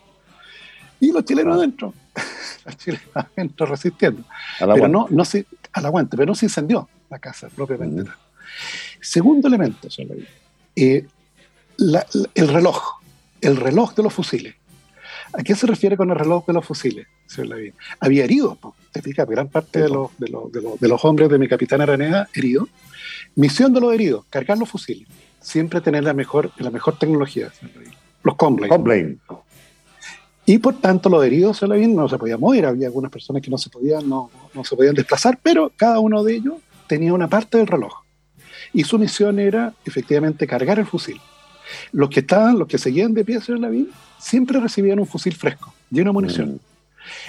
Y 0.99 1.11
los 1.11 1.25
chilenos 1.25 1.57
adentro. 1.57 1.91
los 2.65 2.77
chilenos 2.77 3.07
adentro 3.15 3.65
resistiendo. 3.65 4.23
pero 4.59 4.87
no, 4.87 5.07
no 5.09 5.25
se, 5.25 5.47
al 5.73 5.83
aguante, 5.83 6.15
pero 6.15 6.27
no 6.27 6.35
se 6.35 6.45
incendió 6.45 6.87
la 7.09 7.17
casa 7.17 7.49
propiamente. 7.55 8.03
Mm. 8.03 8.13
Segundo 9.01 9.47
elemento, 9.47 9.87
eh, 10.75 11.07
el 12.35 12.47
reloj. 12.47 12.99
El 13.41 13.57
reloj 13.57 13.95
de 13.95 14.03
los 14.03 14.13
fusiles. 14.13 14.53
¿A 15.33 15.43
qué 15.43 15.55
se 15.55 15.67
refiere 15.67 15.97
con 15.97 16.09
el 16.09 16.15
reloj 16.15 16.45
de 16.45 16.53
los 16.53 16.65
fusiles, 16.65 17.07
Había 17.99 18.23
heridos, 18.23 18.57
te 18.91 19.01
fijas, 19.01 19.27
gran 19.27 19.47
parte 19.47 19.81
de 19.81 19.89
los, 19.89 20.11
de, 20.17 20.29
los, 20.29 20.51
de, 20.51 20.87
los, 20.87 21.03
hombres 21.03 21.29
de 21.29 21.37
mi 21.37 21.47
capitán 21.47 21.81
Araneda 21.81 22.29
heridos. 22.33 22.69
Misión 23.35 23.73
de 23.73 23.81
los 23.81 23.93
heridos, 23.93 24.25
cargar 24.29 24.57
los 24.57 24.69
fusiles. 24.69 25.07
Siempre 25.41 25.81
tener 25.81 26.03
la 26.03 26.13
mejor, 26.13 26.51
la 26.57 26.71
mejor 26.71 26.97
tecnología, 26.97 27.51
los 28.23 28.35
Comblane. 28.35 29.17
Y 30.47 30.59
por 30.59 30.79
tanto, 30.79 31.09
los 31.09 31.25
heridos 31.25 31.61
no 31.63 32.07
se 32.07 32.17
podían 32.17 32.39
mover, 32.39 32.65
había 32.65 32.87
algunas 32.87 33.11
personas 33.11 33.41
que 33.41 33.49
no 33.49 33.57
se 33.57 33.69
podían, 33.69 34.07
no, 34.07 34.29
no 34.53 34.63
se 34.63 34.75
podían 34.75 34.93
desplazar, 34.93 35.39
pero 35.41 35.71
cada 35.75 35.99
uno 35.99 36.23
de 36.23 36.35
ellos 36.35 36.55
tenía 36.87 37.13
una 37.13 37.27
parte 37.27 37.57
del 37.57 37.67
reloj. 37.67 38.03
Y 38.71 38.83
su 38.83 38.99
misión 38.99 39.39
era 39.39 39.73
efectivamente 39.85 40.45
cargar 40.45 40.79
el 40.79 40.85
fusil. 40.85 41.19
Los 41.91 42.09
que 42.09 42.21
estaban, 42.21 42.57
los 42.57 42.67
que 42.67 42.77
seguían 42.77 43.13
de 43.13 43.23
pie, 43.23 43.41
señor 43.41 43.61
Lavín, 43.61 43.89
siempre 44.19 44.59
recibían 44.59 44.99
un 44.99 45.07
fusil 45.07 45.35
fresco, 45.35 45.73
lleno 45.89 46.09
de 46.09 46.13
munición. 46.13 46.59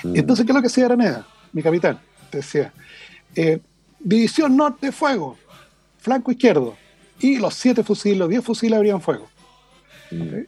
Mm. 0.03 0.09
Mm. 0.09 0.17
Entonces, 0.17 0.45
¿qué 0.45 0.53
es 0.53 0.57
lo 0.57 0.61
que 0.63 0.69
hacía 0.69 0.87
Araneda, 0.87 1.27
mi 1.53 1.63
capitán? 1.63 1.99
Decía, 2.31 2.73
eh, 3.35 3.61
división 4.01 4.57
norte, 4.57 4.93
fuego, 4.93 5.37
flanco 5.99 6.31
izquierdo, 6.31 6.77
y 7.19 7.39
los 7.39 7.55
siete 7.55 7.83
fusiles, 7.83 8.19
los 8.19 8.29
diez 8.29 8.45
fusiles 8.45 8.77
abrían 8.77 9.01
fuego. 9.01 9.29
Mm. 10.11 10.45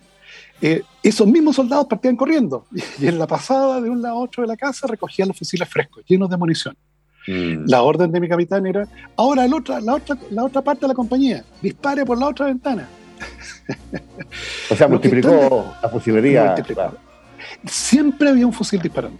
Eh, 0.61 0.83
esos 1.03 1.27
mismos 1.27 1.57
soldados 1.57 1.87
partían 1.87 2.17
corriendo, 2.17 2.67
y 2.99 3.07
en 3.07 3.19
la 3.19 3.27
pasada 3.27 3.81
de 3.81 3.91
un 3.91 4.03
lado 4.03 4.17
a 4.17 4.21
otro 4.21 4.43
de 4.43 4.49
la 4.49 4.57
casa 4.57 4.87
recogían 4.87 5.29
los 5.29 5.39
fusiles 5.39 5.69
frescos, 5.69 6.05
llenos 6.07 6.31
de 6.31 6.37
munición. 6.37 6.77
La 7.31 7.83
orden 7.83 8.11
de 8.11 8.21
mi 8.21 8.29
capitán 8.29 8.67
era, 8.67 8.89
ahora 9.15 9.45
el 9.45 9.53
otra, 9.53 9.83
la, 9.83 9.97
otra, 9.97 10.17
la 10.31 10.45
otra 10.45 10.63
parte 10.63 10.83
de 10.83 10.89
la 10.89 10.95
compañía, 10.95 11.45
dispare 11.61 12.07
por 12.07 12.19
la 12.19 12.27
otra 12.27 12.47
ventana. 12.47 12.89
O 14.71 14.77
sea, 14.77 14.89
multiplicó 14.89 15.75
la 15.83 15.89
fusilería. 15.89 16.55
Siempre 17.67 18.29
había 18.29 18.47
un 18.47 18.53
fusil 18.53 18.81
disparando. 18.81 19.19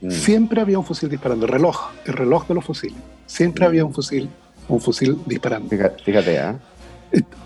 Mm. 0.00 0.10
Siempre 0.10 0.60
había 0.60 0.78
un 0.78 0.84
fusil 0.84 1.08
disparando. 1.08 1.46
El 1.46 1.52
reloj, 1.52 1.90
el 2.04 2.12
reloj 2.14 2.46
de 2.48 2.54
los 2.54 2.64
fusiles. 2.64 2.98
Siempre 3.26 3.64
había 3.64 3.84
un 3.84 3.94
fusil, 3.94 4.28
un 4.68 4.80
fusil 4.80 5.18
disparando. 5.26 5.68
Fíjate, 5.68 6.36
¿eh? 6.36 6.54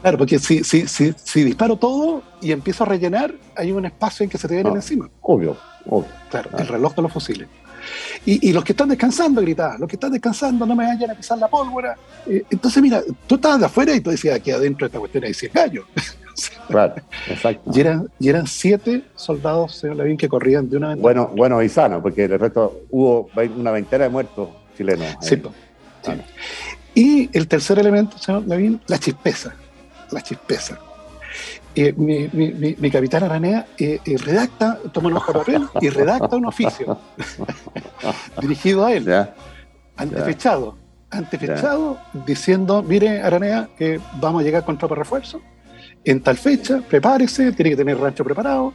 Claro, 0.00 0.18
porque 0.18 0.38
si, 0.38 0.62
si, 0.62 0.86
si, 0.86 1.12
si, 1.12 1.42
disparo 1.42 1.76
todo 1.76 2.22
y 2.40 2.52
empiezo 2.52 2.84
a 2.84 2.86
rellenar, 2.86 3.34
hay 3.56 3.72
un 3.72 3.84
espacio 3.84 4.24
en 4.24 4.30
que 4.30 4.38
se 4.38 4.46
te 4.46 4.54
vienen 4.54 4.76
encima. 4.76 5.10
Obvio, 5.22 5.56
obvio. 5.86 6.08
Claro, 6.30 6.50
el 6.56 6.68
reloj 6.68 6.94
de 6.94 7.02
los 7.02 7.12
fusiles. 7.12 7.48
Y, 8.24 8.52
los 8.52 8.64
que 8.64 8.72
están 8.72 8.88
descansando 8.88 9.40
gritaban, 9.40 9.80
los 9.80 9.88
que 9.88 9.96
están 9.96 10.12
descansando 10.12 10.66
no 10.66 10.74
me 10.74 10.86
vayan 10.86 11.10
a 11.10 11.14
pisar 11.14 11.38
la 11.38 11.48
pólvora. 11.48 11.96
Eh, 12.26 12.44
entonces, 12.50 12.82
mira, 12.82 13.02
tú 13.26 13.36
estabas 13.36 13.60
de 13.60 13.66
afuera 13.66 13.94
y 13.94 14.00
tú 14.00 14.10
decías, 14.10 14.36
aquí 14.36 14.50
adentro 14.50 14.86
de 14.86 14.88
esta 14.88 14.98
cuestión 14.98 15.24
hay 15.24 15.34
100 15.34 15.52
gallos. 15.52 15.84
claro, 16.68 16.94
exacto. 17.28 17.70
Y 17.72 17.80
eran, 17.80 18.08
y 18.18 18.28
eran 18.28 18.46
siete 18.46 19.04
soldados, 19.14 19.76
señor 19.76 19.96
Lavín, 19.96 20.16
que 20.16 20.28
corrían 20.28 20.68
de 20.68 20.76
una 20.76 20.88
ventana. 20.88 21.02
Bueno, 21.02 21.30
bueno 21.34 21.62
y 21.62 21.68
sano, 21.68 22.02
porque 22.02 22.24
el 22.24 22.38
resto 22.38 22.82
hubo 22.90 23.30
una 23.56 23.70
veintena 23.70 24.04
de 24.04 24.10
muertos 24.10 24.48
chilenos. 24.76 25.06
Sí, 25.20 25.40
Y 26.94 27.30
el 27.36 27.46
tercer 27.48 27.78
elemento, 27.78 28.18
señor 28.18 28.46
Lavín, 28.46 28.80
la 28.86 28.98
chispeza. 28.98 29.54
La 30.10 30.20
chispeza. 30.20 30.78
Eh, 31.78 31.92
mi, 31.94 32.26
mi, 32.32 32.74
mi, 32.78 32.90
capitán 32.90 33.24
Aranea 33.24 33.66
eh, 33.76 34.00
eh, 34.02 34.16
redacta, 34.16 34.78
toma 34.92 35.08
una 35.08 35.18
hoja 35.18 35.34
de 35.34 35.38
papel 35.40 35.68
y 35.82 35.90
redacta 35.90 36.34
un 36.34 36.46
oficio. 36.46 36.98
Dirigido 38.40 38.86
a 38.86 38.94
él, 38.94 39.06
antefechado, 39.94 40.78
antefechado, 41.10 41.98
diciendo, 42.24 42.82
mire 42.82 43.20
Aranea, 43.20 43.68
que 43.76 44.00
vamos 44.14 44.40
a 44.40 44.44
llegar 44.44 44.64
con 44.64 44.78
tropa 44.78 44.94
de 44.94 45.00
refuerzo, 45.00 45.42
en 46.02 46.22
tal 46.22 46.38
fecha, 46.38 46.80
prepárese, 46.88 47.52
tiene 47.52 47.72
que 47.72 47.76
tener 47.76 47.98
rancho 47.98 48.24
preparado. 48.24 48.72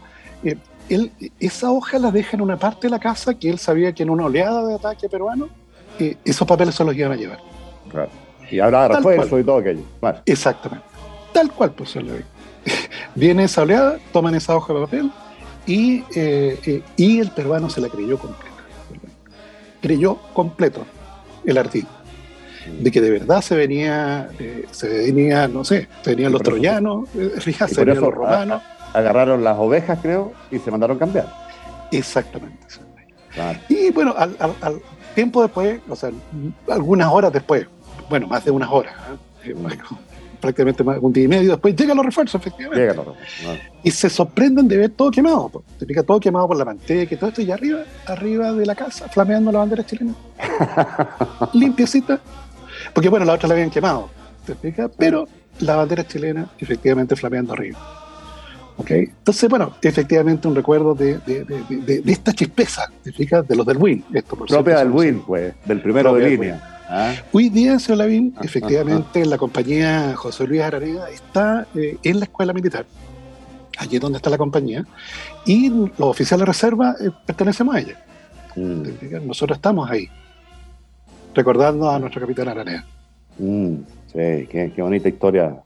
él, 0.87 1.11
esa 1.39 1.71
hoja 1.71 1.97
la 1.97 2.11
deja 2.11 2.37
en 2.37 2.41
una 2.41 2.57
parte 2.57 2.85
de 2.85 2.91
la 2.91 2.99
casa 2.99 3.33
que 3.33 3.49
él 3.49 3.57
sabía 3.57 3.93
que 3.93 4.03
en 4.03 4.11
una 4.11 4.25
oleada 4.25 4.63
de 4.67 4.75
ataque 4.75 5.09
peruano, 5.09 5.49
esos 6.23 6.47
papeles 6.47 6.75
se 6.75 6.85
los 6.85 6.95
iban 6.95 7.13
a 7.13 7.15
llevar. 7.15 7.39
Y 8.51 8.59
habrá 8.59 8.87
refuerzo 8.89 9.39
y 9.39 9.43
todo 9.43 9.57
aquello. 9.57 9.81
Exactamente. 10.23 10.85
Tal 11.33 11.51
cual, 11.51 11.71
pues 11.71 11.95
lo 11.95 12.13
Viene 13.15 13.43
esa 13.45 13.63
oleada, 13.63 13.97
toman 14.11 14.35
esa 14.35 14.55
hoja 14.55 14.73
de 14.73 14.79
papel 14.81 15.11
y, 15.65 16.03
eh, 16.15 16.59
eh, 16.65 16.83
y 16.95 17.19
el 17.19 17.31
peruano 17.31 17.69
se 17.69 17.81
la 17.81 17.89
creyó 17.89 18.17
completa. 18.17 18.55
Creyó 19.81 20.17
completo 20.33 20.85
el 21.45 21.57
artículo. 21.57 22.01
De 22.79 22.91
que 22.91 23.01
de 23.01 23.09
verdad 23.09 23.41
se 23.41 23.55
venía, 23.55 24.29
eh, 24.37 24.65
se 24.69 24.87
venía, 24.87 25.47
no 25.47 25.63
sé, 25.65 25.87
se 26.03 26.11
venían 26.11 26.31
los 26.31 26.43
troyanos, 26.43 27.09
se 27.09 27.83
venían 27.83 28.01
los 28.01 28.13
romanos. 28.13 28.61
Agarraron 28.93 29.43
las 29.43 29.57
ovejas, 29.57 29.97
creo, 30.01 30.33
y 30.51 30.59
se 30.59 30.69
mandaron 30.69 30.99
cambiar. 30.99 31.27
Exactamente. 31.91 32.67
Y 33.69 33.89
bueno, 33.91 34.13
al, 34.17 34.81
tiempo 35.15 35.41
después, 35.41 35.79
o 35.89 35.95
sea, 35.95 36.11
algunas 36.69 37.11
horas 37.11 37.33
después, 37.33 37.65
bueno, 38.09 38.27
más 38.27 38.45
de 38.45 38.51
unas 38.51 38.69
horas, 38.69 38.93
prácticamente 40.41 40.83
un 40.83 41.13
día 41.13 41.23
y 41.23 41.27
medio 41.27 41.51
después, 41.51 41.75
llegan 41.75 41.95
los 41.95 42.05
refuerzos, 42.05 42.41
efectivamente. 42.41 43.01
Y 43.83 43.91
se 43.91 44.09
sorprenden 44.09 44.67
de 44.67 44.77
ver 44.77 44.89
todo 44.89 45.11
quemado. 45.11 45.63
Te 45.79 45.85
pica 45.85 46.03
todo 46.03 46.19
quemado 46.19 46.47
por 46.47 46.57
la 46.57 46.65
manteca 46.65 47.13
y 47.13 47.17
todo 47.17 47.29
esto, 47.29 47.41
y 47.41 47.51
arriba, 47.51 47.83
arriba 48.07 48.51
de 48.51 48.65
la 48.65 48.75
casa, 48.75 49.07
flameando 49.07 49.51
la 49.51 49.59
bandera 49.59 49.85
chilena. 49.85 50.13
Limpiecita. 51.53 52.19
Porque 52.93 53.09
bueno, 53.09 53.25
la 53.25 53.33
otra 53.33 53.47
la 53.47 53.53
habían 53.53 53.69
quemado. 53.69 54.09
¿te 54.45 54.55
Pero, 54.97 55.27
la 55.59 55.75
bandera 55.75 56.05
chilena 56.05 56.49
efectivamente 56.57 57.15
flameando 57.15 57.53
arriba. 57.53 57.79
¿Okay? 58.77 59.03
Entonces, 59.03 59.47
bueno, 59.47 59.75
efectivamente 59.81 60.47
un 60.47 60.55
recuerdo 60.55 60.95
de, 60.95 61.19
de, 61.19 61.43
de, 61.43 62.01
de 62.01 62.11
esta 62.11 62.33
chispeza, 62.33 62.91
¿te 63.03 63.11
fijas? 63.11 63.47
De 63.47 63.55
los 63.55 63.65
del 63.65 63.77
WIN. 63.77 64.03
Esto, 64.11 64.35
por 64.35 64.47
Propia 64.47 64.79
del 64.79 64.89
WIN, 64.89 65.21
pues, 65.21 65.53
del 65.65 65.81
primero 65.81 66.13
de 66.15 66.29
línea. 66.29 66.80
¿Ah? 66.93 67.13
Hoy 67.31 67.47
día, 67.47 67.79
señor 67.79 67.99
Lavín, 67.99 68.33
ah, 68.35 68.41
efectivamente, 68.43 69.21
ah, 69.21 69.25
la 69.25 69.37
compañía 69.37 70.13
José 70.17 70.45
Luis 70.45 70.59
Araneda 70.59 71.09
está 71.09 71.65
eh, 71.73 71.97
en 72.03 72.19
la 72.19 72.25
escuela 72.25 72.51
militar, 72.51 72.85
allí 73.77 73.97
donde 73.97 74.17
está 74.17 74.29
la 74.29 74.37
compañía, 74.37 74.85
y 75.45 75.69
los 75.69 75.93
oficiales 76.01 76.41
de 76.41 76.45
reserva 76.47 76.93
eh, 76.99 77.09
pertenecemos 77.25 77.75
a 77.75 77.79
ella. 77.79 78.05
Mm. 78.57 79.25
Nosotros 79.25 79.57
estamos 79.57 79.89
ahí, 79.89 80.09
recordando 81.33 81.89
a 81.89 81.97
nuestro 81.97 82.19
capitán 82.19 82.49
Araneda. 82.49 82.85
Mm, 83.37 83.75
sí, 84.07 84.47
qué, 84.49 84.73
bonita 84.79 85.07
historia. 85.07 85.63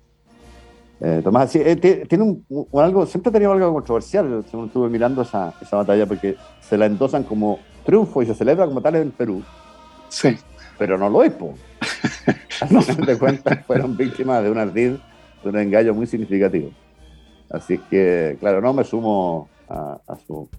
Eh, 1.01 1.21
Tomás, 1.23 1.49
tiene 1.49 2.23
un, 2.23 2.45
algo, 2.79 3.03
siempre 3.07 3.31
ha 3.31 3.33
tenido 3.33 3.51
algo 3.51 3.73
controversial, 3.73 4.45
según 4.51 4.67
estuve 4.67 4.89
mirando 4.89 5.23
esa, 5.23 5.55
esa 5.59 5.77
batalla, 5.77 6.05
porque 6.05 6.35
se 6.61 6.77
la 6.77 6.85
endosan 6.85 7.23
como 7.23 7.57
triunfo 7.83 8.21
y 8.21 8.27
se 8.27 8.35
celebra 8.35 8.67
como 8.67 8.79
tal 8.79 8.97
en 8.97 9.09
Perú. 9.09 9.41
Sí 10.07 10.37
pero 10.77 10.97
no 10.97 11.09
lo 11.09 11.23
es, 11.23 11.33
po. 11.33 11.53
no. 12.69 12.81
final 12.81 13.05
de 13.05 13.17
cuentas 13.17 13.65
fueron 13.65 13.95
víctimas 13.95 14.43
de 14.43 14.51
un 14.51 14.57
ardid, 14.57 14.95
de 15.43 15.49
un 15.49 15.57
engaño 15.57 15.93
muy 15.93 16.07
significativo. 16.07 16.71
Así 17.49 17.77
que, 17.77 18.37
claro, 18.39 18.61
no 18.61 18.73
me 18.73 18.83
sumo 18.83 19.49
a, 19.69 19.99
su, 20.25 20.49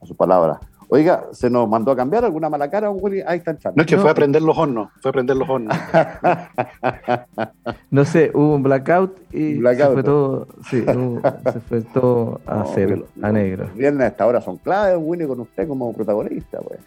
a 0.00 0.06
su 0.06 0.14
palabra. 0.14 0.60
Oiga, 0.88 1.26
¿se 1.32 1.50
nos 1.50 1.68
mandó 1.68 1.90
a 1.90 1.96
cambiar 1.96 2.24
alguna 2.24 2.48
mala 2.48 2.70
cara, 2.70 2.90
Willy? 2.90 3.20
Ahí 3.26 3.38
está 3.38 3.50
el 3.50 3.58
No, 3.74 3.82
es 3.82 3.88
que 3.88 3.98
fue 3.98 4.08
a 4.08 4.14
prender 4.14 4.42
los 4.42 4.56
hornos, 4.56 4.90
fue 5.02 5.08
a 5.08 5.12
prender 5.12 5.36
los 5.36 5.48
hornos. 5.48 5.76
no 7.90 8.04
sé, 8.04 8.30
hubo 8.32 8.54
un 8.54 8.62
blackout 8.62 9.34
y 9.34 9.60
se 9.60 9.86
fue 9.88 10.04
todo, 10.04 10.46
sí, 10.70 10.84
se 10.84 11.60
fue 11.60 11.80
todo 11.92 12.40
a 12.46 12.64
cero, 12.74 13.06
a 13.20 13.32
negro. 13.32 13.68
Viernes 13.74 14.04
a 14.04 14.06
esta 14.08 14.26
hora 14.26 14.40
son 14.40 14.58
claves, 14.58 14.96
Willy, 15.00 15.26
con 15.26 15.40
usted 15.40 15.66
como 15.66 15.92
protagonista, 15.92 16.60
pues. 16.60 16.78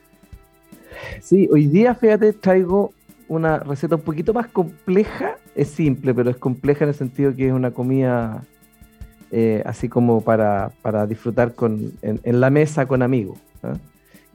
Sí, 1.21 1.47
hoy 1.51 1.67
día, 1.67 1.95
fíjate, 1.95 2.33
traigo 2.33 2.93
una 3.27 3.59
receta 3.59 3.95
un 3.95 4.01
poquito 4.01 4.33
más 4.33 4.47
compleja. 4.47 5.37
Es 5.55 5.69
simple, 5.69 6.13
pero 6.13 6.29
es 6.29 6.37
compleja 6.37 6.85
en 6.85 6.89
el 6.89 6.95
sentido 6.95 7.35
que 7.35 7.47
es 7.47 7.53
una 7.53 7.71
comida 7.71 8.43
eh, 9.31 9.61
así 9.65 9.89
como 9.89 10.21
para, 10.21 10.71
disfrutar 11.07 11.53
con, 11.53 11.93
en, 12.01 12.39
la 12.39 12.49
mesa 12.49 12.87
con 12.87 13.01
amigos. 13.01 13.37
¿ah? 13.63 13.73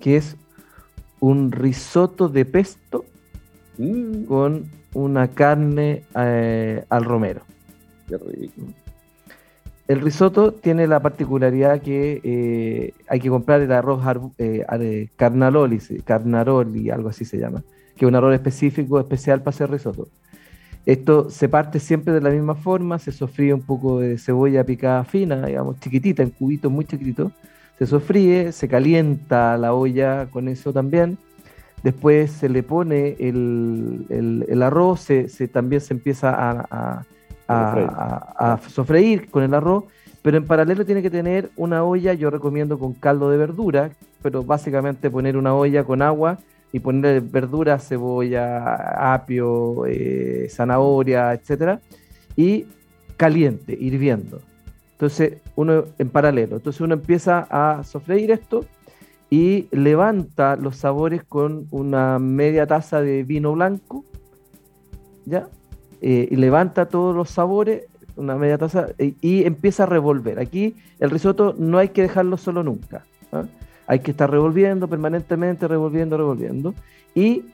Que 0.01 0.17
es 0.17 0.37
un 1.21 1.51
risotto 1.53 2.29
de 2.29 2.45
pesto 2.45 3.05
mm. 3.79 4.25
con 4.25 4.71
una 4.95 5.29
carne 5.29 6.05
eh, 6.17 6.85
al 6.89 7.05
romero. 7.05 7.43
Qué 8.09 8.19
rico. 8.19 8.63
El 9.87 10.01
risotto 10.01 10.53
tiene 10.53 10.87
la 10.87 11.01
particularidad 11.01 11.83
que 11.83 12.21
eh, 12.25 12.95
hay 13.07 13.21
que 13.21 13.29
comprar 13.29 13.61
el 13.61 13.71
arroz 13.71 14.03
eh, 14.39 15.09
carnaroli, 15.17 16.91
algo 16.91 17.09
así 17.11 17.25
se 17.27 17.39
llama, 17.39 17.63
que 17.97 18.07
es 18.07 18.09
un 18.09 18.15
arroz 18.15 18.35
específico, 18.35 18.99
especial 18.99 19.41
para 19.41 19.55
hacer 19.55 19.71
risotto. 19.71 20.09
Esto 20.87 21.31
se 21.31 21.49
parte 21.49 21.81
siempre 21.81 22.13
de 22.13 22.21
la 22.21 22.31
misma 22.31 22.55
forma, 22.55 22.99
se 22.99 23.13
sofríe 23.13 23.55
un 23.55 23.63
poco 23.63 24.01
de 24.01 24.19
cebolla 24.19 24.65
picada 24.65 25.05
fina, 25.05 25.47
digamos, 25.47 25.81
chiquitita, 25.81 26.23
en 26.23 26.31
cubitos 26.31 26.71
muy 26.71 26.85
chiquititos. 26.85 27.33
Se 27.79 27.87
sofríe, 27.87 28.53
se 28.53 28.69
calienta 28.69 29.57
la 29.59 29.75
olla 29.75 30.27
con 30.27 30.49
eso 30.49 30.73
también. 30.73 31.19
Después 31.83 32.31
se 32.31 32.49
le 32.49 32.63
pone 32.63 33.17
el, 33.19 34.63
arroz, 34.63 35.01
se, 35.01 35.49
también 35.49 35.81
se 35.81 35.95
empieza 35.95 36.35
a, 36.35 37.05
sofreír 38.69 39.31
con 39.31 39.43
el 39.43 39.55
arroz, 39.55 39.85
pero 40.23 40.39
en 40.39 40.47
paralelo 40.47 40.87
tiene 40.87 41.03
que 41.03 41.11
tener 41.11 41.51
una 41.57 41.85
olla, 41.85 42.15
yo 42.15 42.31
recomiendo 42.31 42.79
con 42.79 42.95
caldo 42.95 43.31
de 43.31 43.37
verdura, 43.37 43.91
pero 44.23 44.43
básicamente 44.43 45.11
poner 45.11 45.37
una 45.37 45.55
olla 45.55 45.85
con 45.85 46.01
agua 46.01 46.39
y 46.73 46.81
poner 46.81 47.21
verdura, 47.21 47.79
cebolla, 47.79 49.15
apio, 49.15 49.87
eh, 49.87 50.49
zanahoria, 50.51 51.33
etcétera, 51.33 51.81
y 52.37 52.67
caliente, 53.17 53.77
hirviendo. 53.79 54.41
Entonces, 54.93 55.35
uno 55.57 55.85
en 55.99 56.09
paralelo. 56.09 56.57
Entonces, 56.57 56.81
uno 56.81 56.95
empieza 56.95 57.47
a 57.51 57.85
sofreír 57.85 58.31
esto 58.31 58.65
y 59.31 59.69
levanta 59.71 60.57
los 60.57 60.77
sabores 60.77 61.23
con 61.25 61.67
una 61.71 62.19
media 62.19 62.67
taza 62.67 63.01
de 63.03 63.25
vino 63.25 63.53
blanco, 63.53 64.05
¿ya? 65.27 65.49
Eh, 66.07 66.29
y 66.31 66.37
levanta 66.37 66.85
todos 66.85 67.17
los 67.17 67.31
sabores, 67.31 67.85
una 68.17 68.37
media 68.37 68.59
taza, 68.59 68.89
y, 68.99 69.45
empieza 69.45 69.85
a 69.85 69.87
revolver. 69.87 70.39
Aquí 70.39 70.77
el 71.01 71.09
risotto 71.09 71.55
no 71.57 71.79
hay 71.79 71.89
que 71.89 72.03
dejarlo 72.03 72.37
solo 72.37 72.63
nunca. 72.63 73.07
¿ah? 73.33 73.45
Hay 73.87 74.01
que 74.01 74.11
estar 74.11 74.31
revolviendo 74.31 74.87
permanentemente, 74.87 75.67
revolviendo, 75.67 76.19
revolviendo. 76.19 76.75
Y 77.15 77.45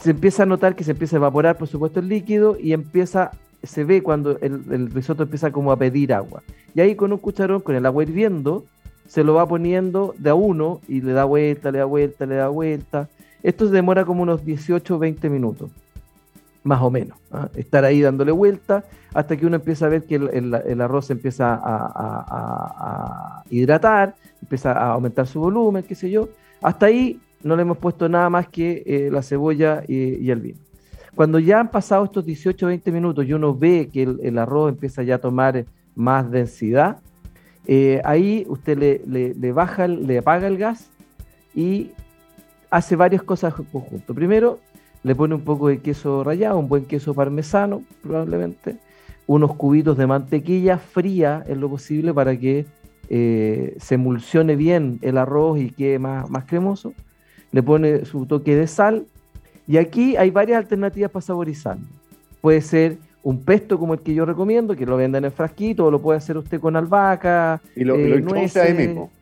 se 0.00 0.10
empieza 0.10 0.42
a 0.42 0.46
notar 0.46 0.74
que 0.74 0.82
se 0.82 0.90
empieza 0.90 1.14
a 1.14 1.18
evaporar, 1.18 1.58
por 1.58 1.68
supuesto, 1.68 2.00
el 2.00 2.08
líquido 2.08 2.56
y 2.60 2.72
empieza, 2.72 3.30
se 3.62 3.84
ve 3.84 4.02
cuando 4.02 4.36
el, 4.40 4.64
el 4.72 4.90
risotto 4.90 5.22
empieza 5.22 5.52
como 5.52 5.70
a 5.70 5.76
pedir 5.76 6.12
agua. 6.12 6.42
Y 6.74 6.80
ahí 6.80 6.96
con 6.96 7.12
un 7.12 7.18
cucharón, 7.18 7.60
con 7.60 7.76
el 7.76 7.86
agua 7.86 8.02
hirviendo, 8.02 8.64
se 9.06 9.22
lo 9.22 9.34
va 9.34 9.46
poniendo 9.46 10.12
de 10.18 10.30
a 10.30 10.34
uno 10.34 10.80
y 10.88 11.02
le 11.02 11.12
da 11.12 11.24
vuelta, 11.24 11.70
le 11.70 11.78
da 11.78 11.84
vuelta, 11.84 12.26
le 12.26 12.34
da 12.34 12.48
vuelta. 12.48 13.08
Esto 13.44 13.68
se 13.68 13.74
demora 13.74 14.04
como 14.04 14.24
unos 14.24 14.44
18 14.44 14.96
o 14.96 14.98
20 14.98 15.30
minutos 15.30 15.70
más 16.66 16.82
o 16.82 16.90
menos. 16.90 17.16
¿ah? 17.32 17.48
Estar 17.54 17.84
ahí 17.84 18.02
dándole 18.02 18.32
vuelta 18.32 18.84
hasta 19.14 19.36
que 19.36 19.46
uno 19.46 19.56
empieza 19.56 19.86
a 19.86 19.88
ver 19.88 20.04
que 20.04 20.16
el, 20.16 20.80
arroz 20.80 21.10
empieza 21.10 21.58
a, 21.62 23.42
hidratar, 23.48 24.14
empieza 24.42 24.72
a 24.72 24.92
aumentar 24.92 25.26
su 25.26 25.40
volumen, 25.40 25.82
qué 25.84 25.94
sé 25.94 26.10
yo. 26.10 26.28
Hasta 26.60 26.86
ahí 26.86 27.18
no 27.42 27.56
le 27.56 27.62
hemos 27.62 27.78
puesto 27.78 28.08
nada 28.08 28.28
más 28.28 28.48
que 28.48 28.82
eh, 28.84 29.08
la 29.10 29.22
cebolla 29.22 29.82
y, 29.86 30.28
el 30.30 30.40
vino. 30.40 30.58
Cuando 31.14 31.38
ya 31.38 31.60
han 31.60 31.70
pasado 31.70 32.04
estos 32.04 32.26
18 32.26 32.66
o 32.66 32.68
20 32.68 32.92
minutos 32.92 33.24
y 33.24 33.32
uno 33.32 33.54
ve 33.54 33.88
que 33.90 34.02
el, 34.02 34.38
arroz 34.38 34.70
empieza 34.70 35.02
ya 35.02 35.14
a 35.14 35.18
tomar 35.18 35.64
más 35.94 36.30
densidad, 36.30 36.98
eh, 37.66 38.02
ahí 38.04 38.44
usted 38.48 38.76
le, 38.76 39.34
le, 39.34 39.52
baja, 39.52 39.88
le 39.88 40.18
apaga 40.18 40.46
el 40.46 40.58
gas 40.58 40.90
y 41.54 41.92
hace 42.70 42.96
varias 42.96 43.22
cosas 43.22 43.54
en 43.58 43.64
conjunto. 43.64 44.14
Primero, 44.14 44.58
le 45.06 45.14
pone 45.14 45.36
un 45.36 45.42
poco 45.42 45.68
de 45.68 45.78
queso 45.78 46.24
rallado, 46.24 46.58
un 46.58 46.68
buen 46.68 46.84
queso 46.84 47.14
parmesano 47.14 47.84
probablemente, 48.02 48.76
unos 49.28 49.54
cubitos 49.54 49.96
de 49.96 50.04
mantequilla 50.08 50.78
fría 50.78 51.44
en 51.46 51.60
lo 51.60 51.70
posible 51.70 52.12
para 52.12 52.36
que 52.36 52.66
eh, 53.08 53.76
se 53.78 53.94
emulsione 53.94 54.56
bien 54.56 54.98
el 55.02 55.16
arroz 55.16 55.60
y 55.60 55.70
quede 55.70 56.00
más, 56.00 56.28
más 56.28 56.44
cremoso. 56.44 56.92
Le 57.52 57.62
pone 57.62 58.04
su 58.04 58.26
toque 58.26 58.56
de 58.56 58.66
sal 58.66 59.06
y 59.68 59.76
aquí 59.76 60.16
hay 60.16 60.32
varias 60.32 60.58
alternativas 60.58 61.12
para 61.12 61.22
saborizar. 61.22 61.78
Puede 62.40 62.60
ser 62.60 62.98
un 63.22 63.44
pesto 63.44 63.78
como 63.78 63.94
el 63.94 64.00
que 64.00 64.12
yo 64.12 64.24
recomiendo, 64.24 64.74
que 64.74 64.86
lo 64.86 64.96
venda 64.96 65.18
en 65.18 65.26
el 65.26 65.30
frasquito, 65.30 65.84
o 65.84 65.90
lo 65.92 66.02
puede 66.02 66.18
hacer 66.18 66.36
usted 66.36 66.58
con 66.58 66.74
albahaca. 66.74 67.60
Y 67.76 67.84
lo, 67.84 67.94
eh, 67.94 68.24
ahí 68.60 68.74
mismo. 68.74 69.12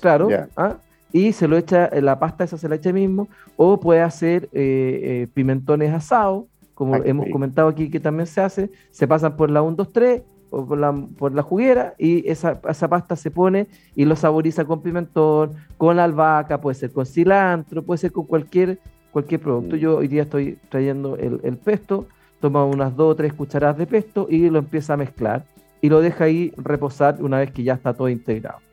Claro, 0.00 0.30
¿ah? 0.56 0.76
Y 1.16 1.32
se 1.32 1.48
lo 1.48 1.56
echa, 1.56 1.86
eh, 1.86 2.02
la 2.02 2.18
pasta 2.18 2.44
esa 2.44 2.58
se 2.58 2.68
la 2.68 2.74
echa 2.74 2.92
mismo, 2.92 3.28
o 3.56 3.80
puede 3.80 4.02
hacer 4.02 4.50
eh, 4.52 5.00
eh, 5.22 5.28
pimentones 5.32 5.90
asados, 5.90 6.44
como 6.74 6.94
hemos 6.96 7.30
comentado 7.30 7.68
aquí 7.68 7.88
que 7.88 8.00
también 8.00 8.26
se 8.26 8.42
hace, 8.42 8.70
se 8.90 9.08
pasan 9.08 9.34
por 9.34 9.50
la 9.50 9.62
1, 9.62 9.76
2, 9.76 9.92
3 9.94 10.22
o 10.50 10.66
por 10.66 10.76
la, 10.76 10.92
por 10.92 11.34
la 11.34 11.42
juguera 11.42 11.94
y 11.96 12.28
esa, 12.28 12.60
esa 12.68 12.88
pasta 12.88 13.16
se 13.16 13.30
pone 13.30 13.66
y 13.94 14.04
lo 14.04 14.14
saboriza 14.14 14.66
con 14.66 14.82
pimentón, 14.82 15.54
con 15.78 15.98
albahaca, 15.98 16.60
puede 16.60 16.74
ser 16.74 16.92
con 16.92 17.06
cilantro, 17.06 17.82
puede 17.82 17.96
ser 17.96 18.12
con 18.12 18.26
cualquier, 18.26 18.78
cualquier 19.10 19.40
producto. 19.40 19.76
Mm. 19.76 19.78
Yo 19.78 19.96
hoy 19.96 20.08
día 20.08 20.24
estoy 20.24 20.58
trayendo 20.68 21.16
el, 21.16 21.40
el 21.44 21.56
pesto, 21.56 22.08
toma 22.40 22.62
unas 22.66 22.94
2 22.94 23.12
o 23.12 23.16
3 23.16 23.32
cucharadas 23.32 23.78
de 23.78 23.86
pesto 23.86 24.26
y 24.28 24.50
lo 24.50 24.58
empieza 24.58 24.92
a 24.92 24.96
mezclar 24.98 25.46
y 25.80 25.88
lo 25.88 26.02
deja 26.02 26.24
ahí 26.24 26.52
reposar 26.58 27.22
una 27.22 27.38
vez 27.38 27.52
que 27.52 27.62
ya 27.62 27.72
está 27.72 27.94
todo 27.94 28.10
integrado. 28.10 28.65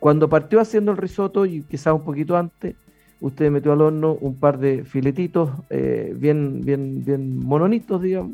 Cuando 0.00 0.28
partió 0.28 0.60
haciendo 0.60 0.92
el 0.92 0.98
risotto, 0.98 1.46
y 1.46 1.62
quizás 1.62 1.94
un 1.94 2.04
poquito 2.04 2.36
antes, 2.36 2.76
usted 3.20 3.50
metió 3.50 3.72
al 3.72 3.80
horno 3.80 4.16
un 4.20 4.34
par 4.36 4.58
de 4.58 4.84
filetitos 4.84 5.50
eh, 5.70 6.14
bien, 6.16 6.60
bien, 6.62 7.04
bien 7.04 7.38
mononitos, 7.38 8.02
digamos, 8.02 8.32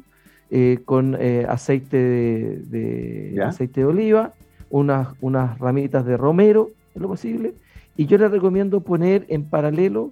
eh, 0.50 0.80
con 0.84 1.16
eh, 1.18 1.46
aceite 1.48 1.96
de, 1.96 3.42
aceite 3.44 3.80
de 3.80 3.86
oliva, 3.86 4.34
unas, 4.70 5.08
unas 5.20 5.58
ramitas 5.58 6.04
de 6.04 6.16
romero, 6.16 6.70
en 6.94 7.02
lo 7.02 7.08
posible, 7.08 7.54
y 7.96 8.06
yo 8.06 8.18
le 8.18 8.28
recomiendo 8.28 8.80
poner 8.80 9.24
en 9.28 9.44
paralelo 9.44 10.10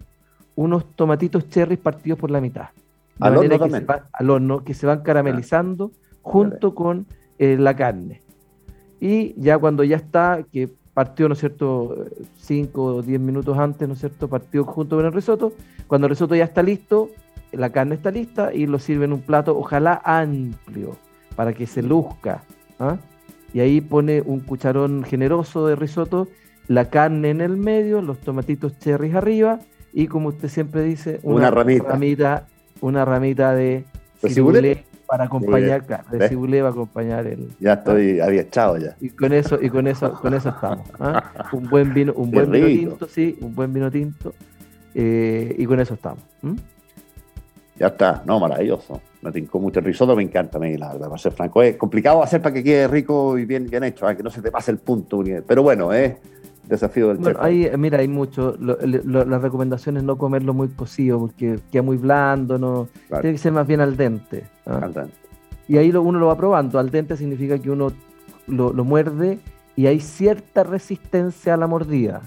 unos 0.55 0.85
tomatitos 0.95 1.49
cherries 1.49 1.79
partidos 1.79 2.19
por 2.19 2.31
la 2.31 2.41
mitad. 2.41 2.69
Al 3.19 3.37
horno, 3.37 3.59
que 3.59 3.87
al 4.13 4.31
horno, 4.31 4.65
que 4.65 4.73
se 4.73 4.87
van 4.87 5.03
caramelizando 5.03 5.93
ah. 5.95 6.19
junto 6.23 6.75
con 6.75 7.07
la 7.39 7.75
carne. 7.75 8.23
Y 8.99 9.35
ya 9.41 9.59
cuando 9.59 9.83
ya 9.83 9.97
está, 9.97 10.45
que 10.53 10.71
partió, 11.01 11.29
¿no 11.29 11.33
es 11.33 11.41
cierto?, 11.41 12.05
5 12.43 12.85
o 12.85 13.01
10 13.01 13.19
minutos 13.23 13.57
antes, 13.57 13.89
¿no 13.89 13.95
es 13.95 14.01
cierto?, 14.01 14.29
partió 14.29 14.65
junto 14.65 14.97
con 14.97 15.07
el 15.07 15.15
risotto. 15.15 15.55
Cuando 15.87 16.07
el 16.07 16.11
risotto 16.11 16.35
ya 16.35 16.45
está 16.45 16.63
listo, 16.63 17.09
la 17.53 17.71
carne 17.71 17.95
está 17.95 18.11
lista 18.11 18.53
y 18.53 18.67
lo 18.67 18.79
sirve 18.79 19.07
en 19.07 19.15
un 19.15 19.23
plato, 19.23 19.57
ojalá 19.57 20.03
amplio, 20.05 20.99
para 21.37 21.55
que 21.55 21.67
se 21.67 21.83
luzca. 21.83 22.43
¿ah? 22.79 22.99
Y 23.55 23.61
ahí 23.61 23.81
pone 23.81 24.21
un 24.21 24.41
cucharón 24.41 25.03
generoso 25.03 25.67
de 25.67 25.75
risotto, 25.75 26.29
la 26.69 26.91
carne 26.91 27.31
en 27.31 27.41
el 27.41 27.57
medio, 27.57 28.03
los 28.03 28.19
tomatitos 28.19 28.79
cherries 28.79 29.15
arriba 29.15 29.61
y 29.95 30.07
como 30.07 30.29
usted 30.29 30.51
siempre 30.51 30.83
dice, 30.83 31.19
una, 31.23 31.51
ramita. 31.51 32.47
una 32.83 33.07
ramita 33.07 33.55
de 33.55 33.87
cibulet 34.29 34.85
para 35.11 35.25
acompañar, 35.25 35.85
claro, 35.85 36.05
de 36.09 36.29
cibulet 36.29 36.61
para 36.61 36.71
acompañar 36.71 37.27
el. 37.27 37.49
Ya 37.59 37.73
estoy 37.73 38.21
echado 38.39 38.79
ya. 38.79 38.95
Y 39.01 39.09
con 39.09 39.33
eso, 39.33 39.59
y 39.61 39.69
con 39.69 39.89
eso, 39.89 40.13
con 40.13 40.35
eso 40.35 40.51
estamos. 40.51 40.89
¿ah? 41.01 41.49
Un 41.53 41.69
buen 41.69 41.93
vino, 41.93 42.13
un 42.15 42.31
buen 42.31 42.49
vino 42.49 42.67
tinto, 42.69 43.09
sí, 43.09 43.37
un 43.41 43.53
buen 43.53 43.73
vino 43.73 43.91
tinto. 43.91 44.33
Eh, 44.95 45.57
y 45.59 45.67
con 45.67 45.81
eso 45.81 45.95
estamos. 45.95 46.23
Ya 47.77 47.89
está, 47.89 48.23
no, 48.25 48.39
maravilloso. 48.39 49.01
Me 49.23 49.33
tincó 49.33 49.59
mucho 49.59 49.81
el 49.81 49.87
risotto, 49.87 50.15
me 50.15 50.23
encanta 50.23 50.59
a 50.59 50.61
mí, 50.61 50.77
la 50.77 50.93
verdad, 50.93 51.09
para 51.09 51.19
ser 51.19 51.33
franco. 51.33 51.61
Es 51.61 51.77
complicado 51.77 52.23
hacer 52.23 52.41
para 52.41 52.55
que 52.55 52.63
quede 52.63 52.87
rico 52.87 53.37
y 53.37 53.47
bien, 53.47 53.67
bien 53.67 53.83
hecho, 53.83 54.09
¿eh? 54.09 54.17
que 54.17 54.23
no 54.23 54.31
se 54.31 54.41
te 54.41 54.53
pase 54.53 54.71
el 54.71 54.79
punto. 54.79 55.25
Pero 55.45 55.65
bueno, 55.65 55.93
es 55.93 56.15
desafío 56.71 57.09
del 57.09 57.19
bueno, 57.19 57.39
chef. 57.43 57.77
mira, 57.77 57.99
hay 57.99 58.09
mucho. 58.09 58.57
las 58.59 59.43
recomendaciones 59.43 60.03
no 60.03 60.17
comerlo 60.17 60.55
muy 60.55 60.69
cocido 60.69 61.19
porque 61.19 61.59
queda 61.71 61.83
muy 61.83 61.97
blando, 61.97 62.59
no 62.59 62.89
tiene 63.09 63.33
que 63.33 63.39
ser 63.39 63.53
más 63.53 63.67
bien 63.67 63.81
al 63.81 63.97
dente. 63.97 64.45
¿ah? 64.67 64.81
Al 64.83 64.95
dente. 64.95 65.15
Y 65.69 65.77
ahí 65.77 65.91
uno 65.91 66.19
lo 66.19 66.27
va 66.27 66.37
probando. 66.37 66.79
Al 66.79 66.91
dente 66.91 67.17
significa 67.17 67.59
que 67.59 67.71
uno 67.71 67.93
lo, 68.47 68.73
muerde 68.85 69.39
y 69.77 69.87
hay 69.87 70.01
cierta 70.01 70.65
resistencia 70.65 71.55
a 71.55 71.57
la 71.57 71.67
mordida. 71.67 72.23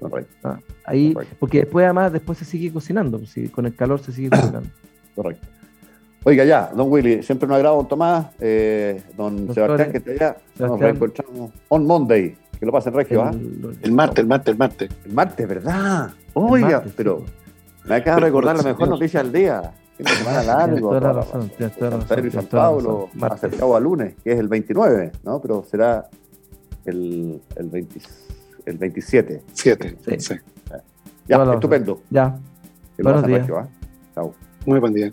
Correcto. 0.00 0.48
¿ah? 0.48 0.58
Ahí, 0.84 1.14
porque 1.38 1.58
después 1.58 1.84
además 1.84 2.12
después 2.12 2.38
se 2.38 2.44
sigue 2.44 2.72
cocinando, 2.72 3.18
pues, 3.18 3.50
con 3.50 3.66
el 3.66 3.74
calor 3.74 4.00
se 4.00 4.12
sigue 4.12 4.30
cocinando. 4.30 4.70
Correcto. 5.14 5.46
Oiga, 6.24 6.44
ya, 6.44 6.70
don 6.74 6.90
Willy, 6.90 7.22
siempre 7.22 7.48
nos 7.48 7.56
agrada 7.56 7.76
don 7.76 7.88
Tomás, 7.88 8.26
eh, 8.40 9.02
don 9.16 9.52
Sebastián, 9.54 9.92
que 9.92 9.98
está 9.98 10.10
allá. 10.10 10.36
Nos 10.58 10.80
reencontramos 10.80 11.52
on 11.68 11.86
Monday. 11.86 12.36
Que 12.58 12.66
lo 12.66 12.72
pasen 12.72 12.92
regio, 12.92 13.22
¿ah? 13.22 13.30
El, 13.30 13.92
martes, 13.92 14.18
el 14.18 14.26
martes, 14.26 14.52
el 14.52 14.58
martes. 14.58 14.90
El 15.04 15.12
martes, 15.12 15.48
¿verdad? 15.48 16.10
Oiga, 16.34 16.82
pero 16.96 17.24
me 17.84 17.96
acaba 17.96 18.16
de 18.16 18.26
recordar 18.26 18.56
la 18.56 18.62
mejor 18.62 18.88
noticia 18.88 19.22
del 19.22 19.32
día. 19.32 19.72
De 19.98 20.08
semana 20.08 20.42
largo. 20.42 20.88
Toda 20.88 21.00
la 21.00 21.12
razón, 21.12 21.50
San 21.58 22.00
Pedro 22.06 22.26
y 22.26 22.30
San 22.30 22.46
Pablo, 22.46 23.08
acercado 23.20 23.74
a 23.74 23.80
lunes, 23.80 24.14
que 24.22 24.32
es 24.32 24.38
el 24.38 24.46
29, 24.46 25.12
¿no? 25.24 25.40
Pero 25.40 25.64
será 25.68 26.08
el, 26.84 27.40
el, 27.56 27.68
20, 27.68 28.00
el 28.66 28.78
27. 28.78 29.42
7, 29.52 29.98
sí. 30.18 30.34
Ya, 31.26 31.42
estupendo. 31.52 32.00
Ya. 32.10 32.38
Buenos 32.98 33.26
días. 33.26 33.40
Regio, 33.40 33.58
¿ah? 33.58 33.68
Chao. 34.14 34.34
Muy 34.66 34.78
buen 34.78 34.94
día. 34.94 35.12